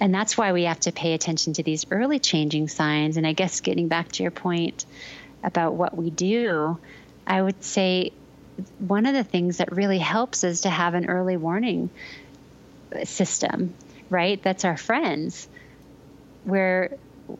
And 0.00 0.14
that's 0.14 0.38
why 0.38 0.52
we 0.52 0.64
have 0.64 0.80
to 0.80 0.92
pay 0.92 1.12
attention 1.12 1.52
to 1.54 1.62
these 1.62 1.84
early 1.90 2.18
changing 2.18 2.68
signs. 2.68 3.18
And 3.18 3.26
I 3.26 3.34
guess 3.34 3.60
getting 3.60 3.88
back 3.88 4.10
to 4.12 4.22
your 4.22 4.32
point 4.32 4.86
about 5.44 5.74
what 5.74 5.94
we 5.96 6.08
do, 6.08 6.78
I 7.26 7.42
would 7.42 7.62
say 7.62 8.12
one 8.78 9.06
of 9.06 9.14
the 9.14 9.24
things 9.24 9.58
that 9.58 9.72
really 9.72 9.98
helps 9.98 10.42
is 10.42 10.62
to 10.62 10.70
have 10.70 10.94
an 10.94 11.06
early 11.06 11.36
warning 11.36 11.90
system, 13.04 13.74
right? 14.08 14.42
That's 14.42 14.64
our 14.64 14.76
friends, 14.76 15.48
where 16.44 16.96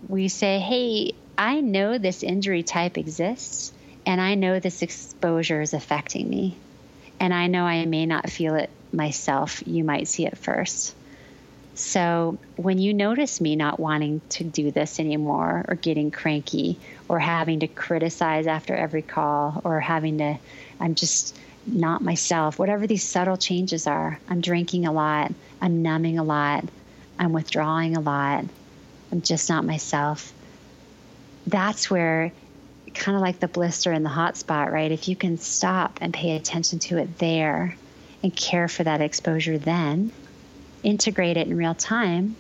we 0.09 0.29
say, 0.29 0.59
hey, 0.59 1.15
I 1.37 1.61
know 1.61 1.99
this 1.99 2.23
injury 2.23 2.63
type 2.63 2.99
exists, 2.99 3.73
and 4.07 4.21
I 4.21 4.35
know 4.35 4.61
this 4.61 4.83
exposure 4.83 5.63
is 5.63 5.75
affecting 5.75 6.29
me. 6.29 6.57
And 7.19 7.35
I 7.35 7.49
know 7.49 7.65
I 7.65 7.85
may 7.87 8.07
not 8.07 8.31
feel 8.31 8.55
it 8.55 8.71
myself. 8.93 9.63
You 9.67 9.85
might 9.85 10.09
see 10.09 10.27
it 10.27 10.39
first. 10.39 10.95
So 11.81 12.39
when 12.57 12.79
you 12.79 12.93
notice 12.93 13.41
me 13.41 13.57
not 13.57 13.81
wanting 13.81 14.21
to 14.31 14.45
do 14.45 14.71
this 14.71 15.01
anymore, 15.01 15.65
or 15.67 15.75
getting 15.77 16.11
cranky, 16.11 16.79
or 17.09 17.19
having 17.19 17.61
to 17.61 17.67
criticize 17.67 18.47
after 18.47 18.77
every 18.77 19.03
call, 19.03 19.61
or 19.65 19.81
having 19.81 20.19
to 20.19 20.39
I'm 20.79 20.95
just 20.95 21.37
not 21.67 22.03
myself. 22.03 22.59
Whatever 22.59 22.87
these 22.87 23.03
subtle 23.03 23.37
changes 23.37 23.87
are, 23.87 24.19
I'm 24.29 24.41
drinking 24.41 24.87
a 24.87 24.93
lot, 24.93 25.33
I'm 25.61 25.83
numbing 25.83 26.19
a 26.19 26.25
lot, 26.25 26.65
I'm 27.19 27.33
withdrawing 27.33 27.97
a 27.97 28.01
lot, 28.01 28.45
I'm 29.13 29.23
just 29.23 29.49
not 29.49 29.65
myself. 29.65 30.33
That's 31.47 31.91
where, 31.91 32.33
kind 32.95 33.17
of 33.17 33.23
like 33.23 33.41
the 33.41 33.49
blister 33.49 33.93
in 33.93 34.03
the 34.03 34.09
hot 34.09 34.37
spot, 34.37 34.73
right? 34.73 34.91
If 34.93 35.09
you 35.09 35.17
can 35.17 35.39
stop 35.39 35.99
and 36.01 36.13
pay 36.13 36.37
attention 36.37 36.79
to 36.81 36.99
it 36.99 37.19
there 37.19 37.77
and 38.23 38.35
care 38.35 38.69
for 38.69 38.85
that 38.85 39.01
exposure 39.01 39.59
then, 39.59 40.13
integrate 40.83 41.37
it 41.37 41.47
in 41.47 41.57
real 41.57 41.75
time, 41.75 42.37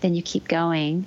then 0.00 0.14
you 0.14 0.22
keep 0.22 0.48
going 0.48 1.06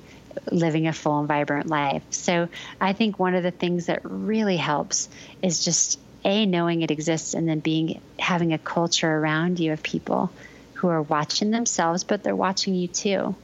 living 0.51 0.87
a 0.87 0.93
full 0.93 1.19
and 1.19 1.27
vibrant 1.27 1.67
life. 1.67 2.03
So 2.11 2.49
I 2.79 2.93
think 2.93 3.19
one 3.19 3.35
of 3.35 3.43
the 3.43 3.51
things 3.51 3.87
that 3.87 4.01
really 4.03 4.57
helps 4.57 5.09
is 5.41 5.63
just 5.63 5.99
a 6.25 6.45
knowing 6.45 6.81
it 6.81 6.91
exists 6.91 7.33
and 7.33 7.47
then 7.47 7.59
being 7.59 8.01
having 8.17 8.53
a 8.53 8.57
culture 8.57 9.09
around 9.09 9.59
you 9.59 9.71
of 9.71 9.81
people 9.81 10.31
who 10.73 10.87
are 10.87 11.01
watching 11.01 11.51
themselves 11.51 12.03
but 12.03 12.23
they're 12.23 12.35
watching 12.35 12.75
you 12.75 12.87
too. 12.87 13.35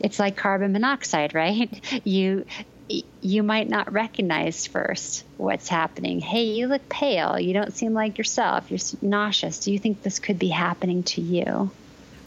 It's 0.00 0.18
like 0.18 0.36
carbon 0.36 0.72
monoxide 0.72 1.34
right? 1.34 1.68
You 2.04 2.44
you 3.20 3.42
might 3.42 3.68
not 3.68 3.92
recognize 3.92 4.66
first 4.66 5.24
what's 5.36 5.68
happening. 5.68 6.20
Hey 6.20 6.44
you 6.44 6.68
look 6.68 6.88
pale. 6.88 7.38
You 7.38 7.52
don't 7.52 7.74
seem 7.74 7.92
like 7.92 8.16
yourself. 8.16 8.70
You're 8.70 8.80
nauseous. 9.02 9.60
Do 9.60 9.72
you 9.72 9.78
think 9.78 10.02
this 10.02 10.18
could 10.18 10.38
be 10.38 10.48
happening 10.48 11.02
to 11.04 11.20
you 11.20 11.70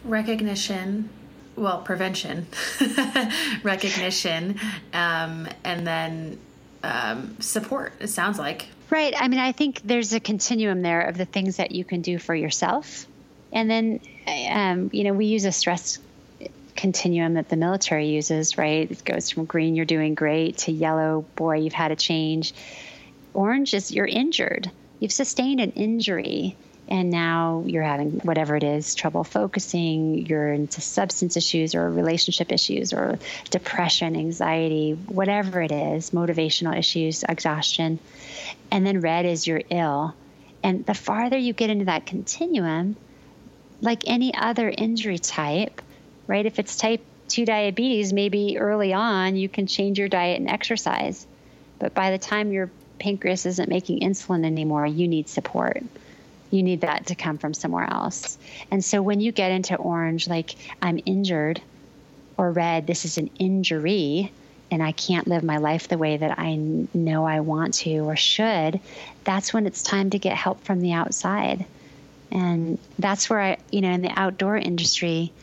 recognition 0.04 1.10
well 1.56 1.82
prevention 1.82 2.48
recognition 3.64 4.60
um, 4.94 5.48
and 5.64 5.86
then 5.86 6.40
um, 6.84 7.36
support 7.40 7.94
it 8.00 8.08
sounds 8.08 8.40
like 8.40 8.68
Right. 8.92 9.14
I 9.18 9.30
mean, 9.30 9.40
I 9.40 9.54
think 9.54 9.82
there's 9.86 10.12
a 10.12 10.20
continuum 10.20 10.82
there 10.82 11.02
of 11.04 11.18
the 11.18 11.24
things 11.24 11.56
that 11.58 11.72
you 11.72 11.86
can 11.86 12.02
do 12.02 12.20
for 12.20 12.36
yourself. 12.36 13.08
And 13.54 13.70
then, 13.70 14.02
um, 14.50 14.90
you 14.92 15.06
know, 15.06 15.14
we 15.14 15.28
use 15.28 15.46
a 15.46 15.52
stress 15.54 15.98
continuum 16.76 17.36
that 17.36 17.48
the 17.48 17.56
military 17.56 18.10
uses, 18.10 18.58
right? 18.58 18.92
It 18.92 19.06
goes 19.06 19.30
from 19.30 19.46
green, 19.46 19.76
you're 19.76 19.86
doing 19.86 20.14
great, 20.14 20.58
to 20.60 20.74
yellow, 20.74 21.26
boy, 21.38 21.60
you've 21.60 21.74
had 21.74 21.92
a 21.92 21.96
change. 21.96 22.54
Orange 23.34 23.74
is 23.74 23.94
you're 23.94 24.06
injured. 24.06 24.70
You've 25.00 25.14
sustained 25.14 25.62
an 25.62 25.72
injury 25.72 26.58
and 26.92 27.10
now 27.10 27.64
you're 27.66 27.84
having 27.84 28.20
whatever 28.20 28.58
it 28.58 28.64
is 28.64 28.96
trouble 28.96 29.24
focusing 29.24 30.26
you're 30.26 30.52
into 30.52 30.82
substance 30.82 31.38
issues 31.38 31.74
or 31.74 31.90
relationship 31.90 32.52
issues 32.52 32.92
or 32.92 33.18
depression 33.50 34.18
anxiety 34.18 34.92
whatever 34.92 35.62
it 35.62 35.72
is 35.72 36.12
motivational 36.12 36.78
issues 36.78 37.24
exhaustion. 37.24 37.98
And 38.72 38.86
then 38.86 39.00
red 39.00 39.26
is 39.26 39.48
you're 39.48 39.64
ill. 39.70 40.14
And 40.64 40.86
the 40.86 40.94
farther 40.94 41.38
you 41.38 41.54
get 41.54 41.70
into 41.70 41.86
that 41.86 42.06
continuum 42.06 42.98
like 43.80 44.04
any 44.06 44.34
other 44.36 44.70
injury 44.70 45.18
type 45.18 45.82
right? 46.28 46.46
If 46.46 46.60
it's 46.60 46.76
type 46.76 47.02
2 47.30 47.46
diabetes 47.46 48.12
maybe 48.12 48.58
early 48.58 48.92
on 48.92 49.38
you 49.38 49.48
can 49.48 49.66
change 49.66 49.98
your 49.98 50.10
diet 50.10 50.42
and 50.42 50.50
exercise. 50.50 51.26
But 51.80 51.94
by 51.94 52.12
the 52.12 52.18
time 52.18 52.52
your 52.52 52.70
pancreas 53.00 53.46
isn't 53.46 53.70
making 53.70 54.02
insulin 54.02 54.46
anymore 54.46 54.86
you 54.86 55.08
need 55.08 55.30
support 55.30 55.84
you 56.52 56.62
need 56.62 56.82
that 56.82 57.08
to 57.08 57.16
come 57.16 57.38
from 57.38 57.54
somewhere 57.54 57.90
else. 57.90 58.38
And 58.70 58.84
so 58.84 59.02
when 59.02 59.20
you 59.22 59.32
get 59.32 59.52
into 59.52 59.76
orange, 59.76 60.28
like 60.28 60.56
I'm 60.82 61.00
injured, 61.06 61.62
or 62.38 62.52
red, 62.52 62.88
this 62.88 63.06
is 63.06 63.18
an 63.18 63.30
injury, 63.40 64.32
and 64.72 64.82
I 64.82 64.94
can't 64.94 65.28
live 65.28 65.44
my 65.44 65.58
life 65.58 65.88
the 65.88 65.98
way 65.98 66.18
that 66.18 66.40
I 66.40 66.56
know 66.56 67.26
I 67.26 67.42
want 67.42 67.74
to 67.76 68.00
or 68.00 68.16
should, 68.16 68.80
that's 69.24 69.54
when 69.54 69.68
it's 69.68 69.84
time 69.84 70.12
to 70.12 70.20
get 70.20 70.36
help 70.36 70.64
from 70.64 70.82
the 70.82 70.94
outside. 70.94 71.66
And 72.32 72.80
that's 72.98 73.30
where 73.30 73.42
I, 73.42 73.58
you 73.72 73.82
know, 73.82 73.92
in 73.92 74.02
the 74.02 74.18
outdoor 74.18 74.58
industry, 74.58 75.34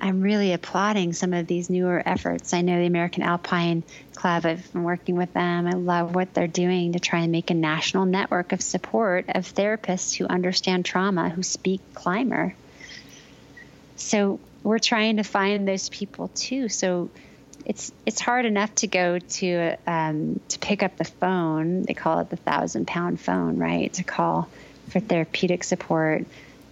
I'm 0.00 0.22
really 0.22 0.52
applauding 0.52 1.12
some 1.12 1.34
of 1.34 1.46
these 1.46 1.68
newer 1.68 2.02
efforts. 2.04 2.54
I 2.54 2.62
know 2.62 2.78
the 2.78 2.86
American 2.86 3.22
Alpine 3.22 3.82
Club, 4.14 4.46
I've 4.46 4.72
been 4.72 4.82
working 4.82 5.16
with 5.16 5.32
them. 5.34 5.66
I 5.66 5.72
love 5.72 6.14
what 6.14 6.32
they're 6.32 6.46
doing 6.46 6.92
to 6.94 7.00
try 7.00 7.20
and 7.20 7.32
make 7.32 7.50
a 7.50 7.54
national 7.54 8.06
network 8.06 8.52
of 8.52 8.62
support 8.62 9.26
of 9.28 9.44
therapists 9.52 10.16
who 10.16 10.26
understand 10.26 10.84
trauma, 10.84 11.28
who 11.28 11.42
speak 11.42 11.80
climber. 11.94 12.54
So 13.96 14.40
we're 14.62 14.78
trying 14.78 15.18
to 15.18 15.22
find 15.22 15.68
those 15.68 15.88
people 15.88 16.28
too. 16.28 16.68
So 16.68 17.10
it's 17.66 17.92
it's 18.06 18.20
hard 18.20 18.46
enough 18.46 18.74
to 18.76 18.86
go 18.86 19.18
to 19.18 19.76
um, 19.86 20.40
to 20.48 20.58
pick 20.58 20.82
up 20.82 20.96
the 20.96 21.04
phone. 21.04 21.82
They 21.82 21.94
call 21.94 22.20
it 22.20 22.30
the 22.30 22.36
thousand 22.36 22.86
pound 22.86 23.20
phone, 23.20 23.58
right? 23.58 23.92
To 23.94 24.02
call 24.02 24.48
for 24.88 25.00
therapeutic 25.00 25.62
support 25.64 26.24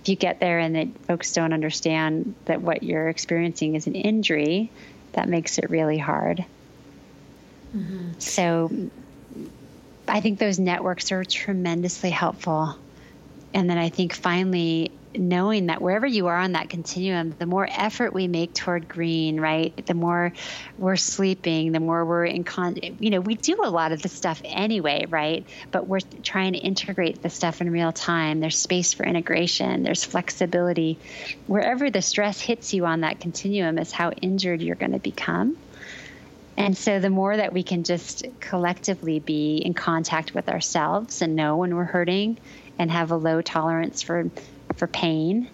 you 0.08 0.16
get 0.16 0.40
there 0.40 0.58
and 0.58 0.74
that 0.76 0.88
folks 1.06 1.32
don't 1.32 1.52
understand 1.52 2.34
that 2.46 2.60
what 2.62 2.82
you're 2.82 3.08
experiencing 3.08 3.74
is 3.74 3.86
an 3.86 3.94
injury, 3.94 4.70
that 5.12 5.28
makes 5.28 5.58
it 5.58 5.70
really 5.70 5.98
hard. 5.98 6.44
Mm-hmm. 7.76 8.18
So 8.18 8.90
I 10.06 10.20
think 10.20 10.38
those 10.38 10.58
networks 10.58 11.12
are 11.12 11.24
tremendously 11.24 12.10
helpful. 12.10 12.76
And 13.54 13.68
then 13.68 13.78
I 13.78 13.88
think 13.88 14.14
finally, 14.14 14.90
knowing 15.14 15.66
that 15.66 15.80
wherever 15.80 16.06
you 16.06 16.26
are 16.26 16.36
on 16.36 16.52
that 16.52 16.68
continuum, 16.68 17.30
the 17.38 17.46
more 17.46 17.68
effort 17.70 18.12
we 18.12 18.28
make 18.28 18.54
toward 18.54 18.88
green, 18.88 19.40
right? 19.40 19.86
The 19.86 19.94
more 19.94 20.32
we're 20.76 20.96
sleeping, 20.96 21.72
the 21.72 21.80
more 21.80 22.04
we're 22.04 22.26
in 22.26 22.44
con, 22.44 22.76
you 22.82 23.10
know, 23.10 23.20
we 23.20 23.34
do 23.34 23.56
a 23.62 23.70
lot 23.70 23.92
of 23.92 24.02
the 24.02 24.08
stuff 24.08 24.40
anyway, 24.44 25.06
right? 25.08 25.46
But 25.70 25.86
we're 25.86 26.00
trying 26.22 26.52
to 26.52 26.58
integrate 26.58 27.22
the 27.22 27.30
stuff 27.30 27.60
in 27.60 27.70
real 27.70 27.92
time. 27.92 28.40
There's 28.40 28.58
space 28.58 28.92
for 28.92 29.04
integration, 29.06 29.82
there's 29.82 30.04
flexibility. 30.04 30.98
Wherever 31.46 31.90
the 31.90 32.02
stress 32.02 32.40
hits 32.40 32.74
you 32.74 32.86
on 32.86 33.00
that 33.00 33.20
continuum 33.20 33.78
is 33.78 33.92
how 33.92 34.10
injured 34.10 34.62
you're 34.62 34.76
going 34.76 34.92
to 34.92 34.98
become. 34.98 35.56
And 36.58 36.76
so 36.76 36.98
the 36.98 37.08
more 37.08 37.36
that 37.36 37.52
we 37.52 37.62
can 37.62 37.84
just 37.84 38.26
collectively 38.40 39.20
be 39.20 39.58
in 39.58 39.74
contact 39.74 40.34
with 40.34 40.48
ourselves 40.48 41.22
and 41.22 41.36
know 41.36 41.56
when 41.56 41.76
we're 41.76 41.84
hurting 41.84 42.38
and 42.80 42.90
have 42.90 43.12
a 43.12 43.16
low 43.16 43.42
tolerance 43.42 44.02
for 44.02 44.28
for 44.76 44.86
pain, 44.86 45.48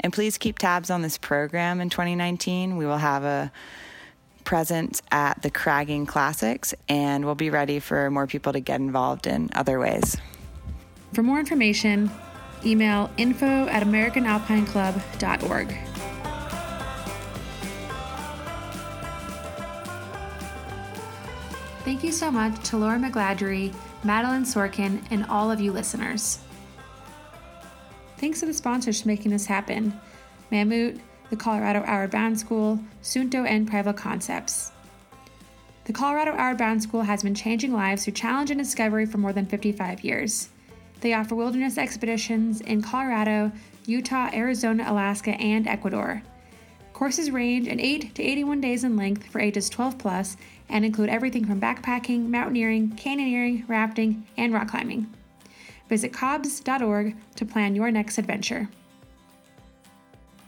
And 0.00 0.10
please 0.10 0.38
keep 0.38 0.58
tabs 0.58 0.88
on 0.88 1.02
this 1.02 1.18
program 1.18 1.82
in 1.82 1.90
2019. 1.90 2.78
We 2.78 2.86
will 2.86 2.96
have 2.96 3.24
a 3.24 3.52
present 4.46 5.02
at 5.10 5.42
the 5.42 5.50
Cragging 5.50 6.06
Classics, 6.06 6.72
and 6.88 7.26
we'll 7.26 7.34
be 7.34 7.50
ready 7.50 7.80
for 7.80 8.10
more 8.10 8.26
people 8.26 8.54
to 8.54 8.60
get 8.60 8.80
involved 8.80 9.26
in 9.26 9.50
other 9.52 9.78
ways. 9.78 10.16
For 11.12 11.22
more 11.22 11.38
information, 11.38 12.10
email 12.64 13.10
info 13.18 13.66
at 13.66 13.82
americanalpineclub.org. 13.82 15.76
Thank 21.84 22.02
you 22.02 22.10
so 22.10 22.30
much 22.30 22.58
to 22.70 22.78
Laura 22.78 22.98
McGladrey, 22.98 23.74
Madeline 24.02 24.44
Sorkin, 24.44 25.02
and 25.10 25.26
all 25.26 25.50
of 25.50 25.60
you 25.60 25.72
listeners. 25.72 26.38
Thanks 28.16 28.40
to 28.40 28.46
the 28.46 28.54
sponsors 28.54 29.02
for 29.02 29.08
making 29.08 29.30
this 29.30 29.46
happen 29.46 29.92
Mammut, 30.50 31.00
the 31.30 31.36
Colorado 31.36 32.08
Bound 32.08 32.38
School, 32.38 32.78
Suunto 33.02 33.46
and 33.46 33.66
Prival 33.68 33.92
Concepts. 33.92 34.72
The 35.84 35.92
Colorado 35.92 36.32
Bound 36.56 36.82
School 36.82 37.02
has 37.02 37.22
been 37.22 37.34
changing 37.34 37.72
lives 37.72 38.04
through 38.04 38.14
challenge 38.14 38.50
and 38.50 38.58
discovery 38.58 39.06
for 39.06 39.18
more 39.18 39.32
than 39.32 39.46
55 39.46 40.02
years. 40.02 40.48
They 41.00 41.12
offer 41.12 41.34
wilderness 41.34 41.78
expeditions 41.78 42.60
in 42.60 42.82
Colorado, 42.82 43.52
Utah, 43.86 44.30
Arizona, 44.32 44.84
Alaska, 44.88 45.30
and 45.32 45.68
Ecuador. 45.68 46.22
Courses 46.92 47.30
range 47.30 47.68
in 47.68 47.78
8 47.78 48.14
to 48.14 48.22
81 48.22 48.60
days 48.60 48.82
in 48.82 48.96
length 48.96 49.26
for 49.26 49.38
ages 49.38 49.68
12 49.68 49.98
plus 49.98 50.36
and 50.68 50.84
include 50.84 51.10
everything 51.10 51.44
from 51.44 51.60
backpacking, 51.60 52.28
mountaineering, 52.28 52.90
canyoneering, 52.96 53.68
rafting, 53.68 54.26
and 54.36 54.52
rock 54.52 54.68
climbing. 54.68 55.12
Visit 55.88 56.12
COBS.org 56.12 57.14
to 57.36 57.44
plan 57.44 57.76
your 57.76 57.90
next 57.90 58.18
adventure. 58.18 58.68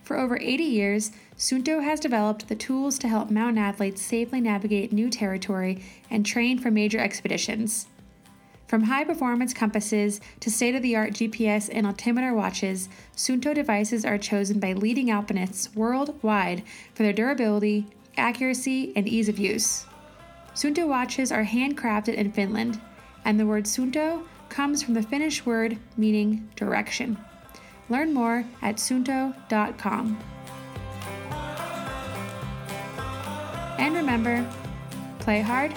For 0.08 0.16
over 0.16 0.38
80 0.40 0.64
years, 0.64 1.12
Suunto 1.36 1.84
has 1.84 2.00
developed 2.00 2.48
the 2.48 2.54
tools 2.54 2.98
to 3.00 3.08
help 3.08 3.30
mountain 3.30 3.62
athletes 3.62 4.00
safely 4.00 4.40
navigate 4.40 4.90
new 4.90 5.10
territory 5.10 5.82
and 6.10 6.24
train 6.24 6.58
for 6.58 6.70
major 6.70 6.98
expeditions. 6.98 7.88
From 8.66 8.84
high 8.84 9.04
performance 9.04 9.52
compasses 9.52 10.22
to 10.40 10.50
state 10.50 10.74
of 10.74 10.80
the 10.80 10.96
art 10.96 11.12
GPS 11.12 11.68
and 11.70 11.86
altimeter 11.86 12.32
watches, 12.32 12.88
Suunto 13.14 13.54
devices 13.54 14.06
are 14.06 14.16
chosen 14.16 14.58
by 14.58 14.72
leading 14.72 15.10
alpinists 15.10 15.74
worldwide 15.74 16.62
for 16.94 17.02
their 17.02 17.12
durability, 17.12 17.86
accuracy, 18.16 18.94
and 18.96 19.06
ease 19.06 19.28
of 19.28 19.38
use. 19.38 19.84
Suunto 20.54 20.88
watches 20.88 21.30
are 21.30 21.44
handcrafted 21.44 22.14
in 22.14 22.32
Finland, 22.32 22.80
and 23.26 23.38
the 23.38 23.46
word 23.46 23.64
Suunto 23.64 24.22
comes 24.48 24.82
from 24.82 24.94
the 24.94 25.02
Finnish 25.02 25.44
word 25.44 25.76
meaning 25.98 26.48
direction. 26.56 27.18
Learn 27.88 28.12
more 28.12 28.44
at 28.62 28.76
suunto.com. 28.76 30.18
And 33.78 33.94
remember, 33.94 34.48
play 35.20 35.40
hard 35.40 35.72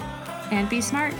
and 0.50 0.68
be 0.68 0.80
smart. 0.80 1.14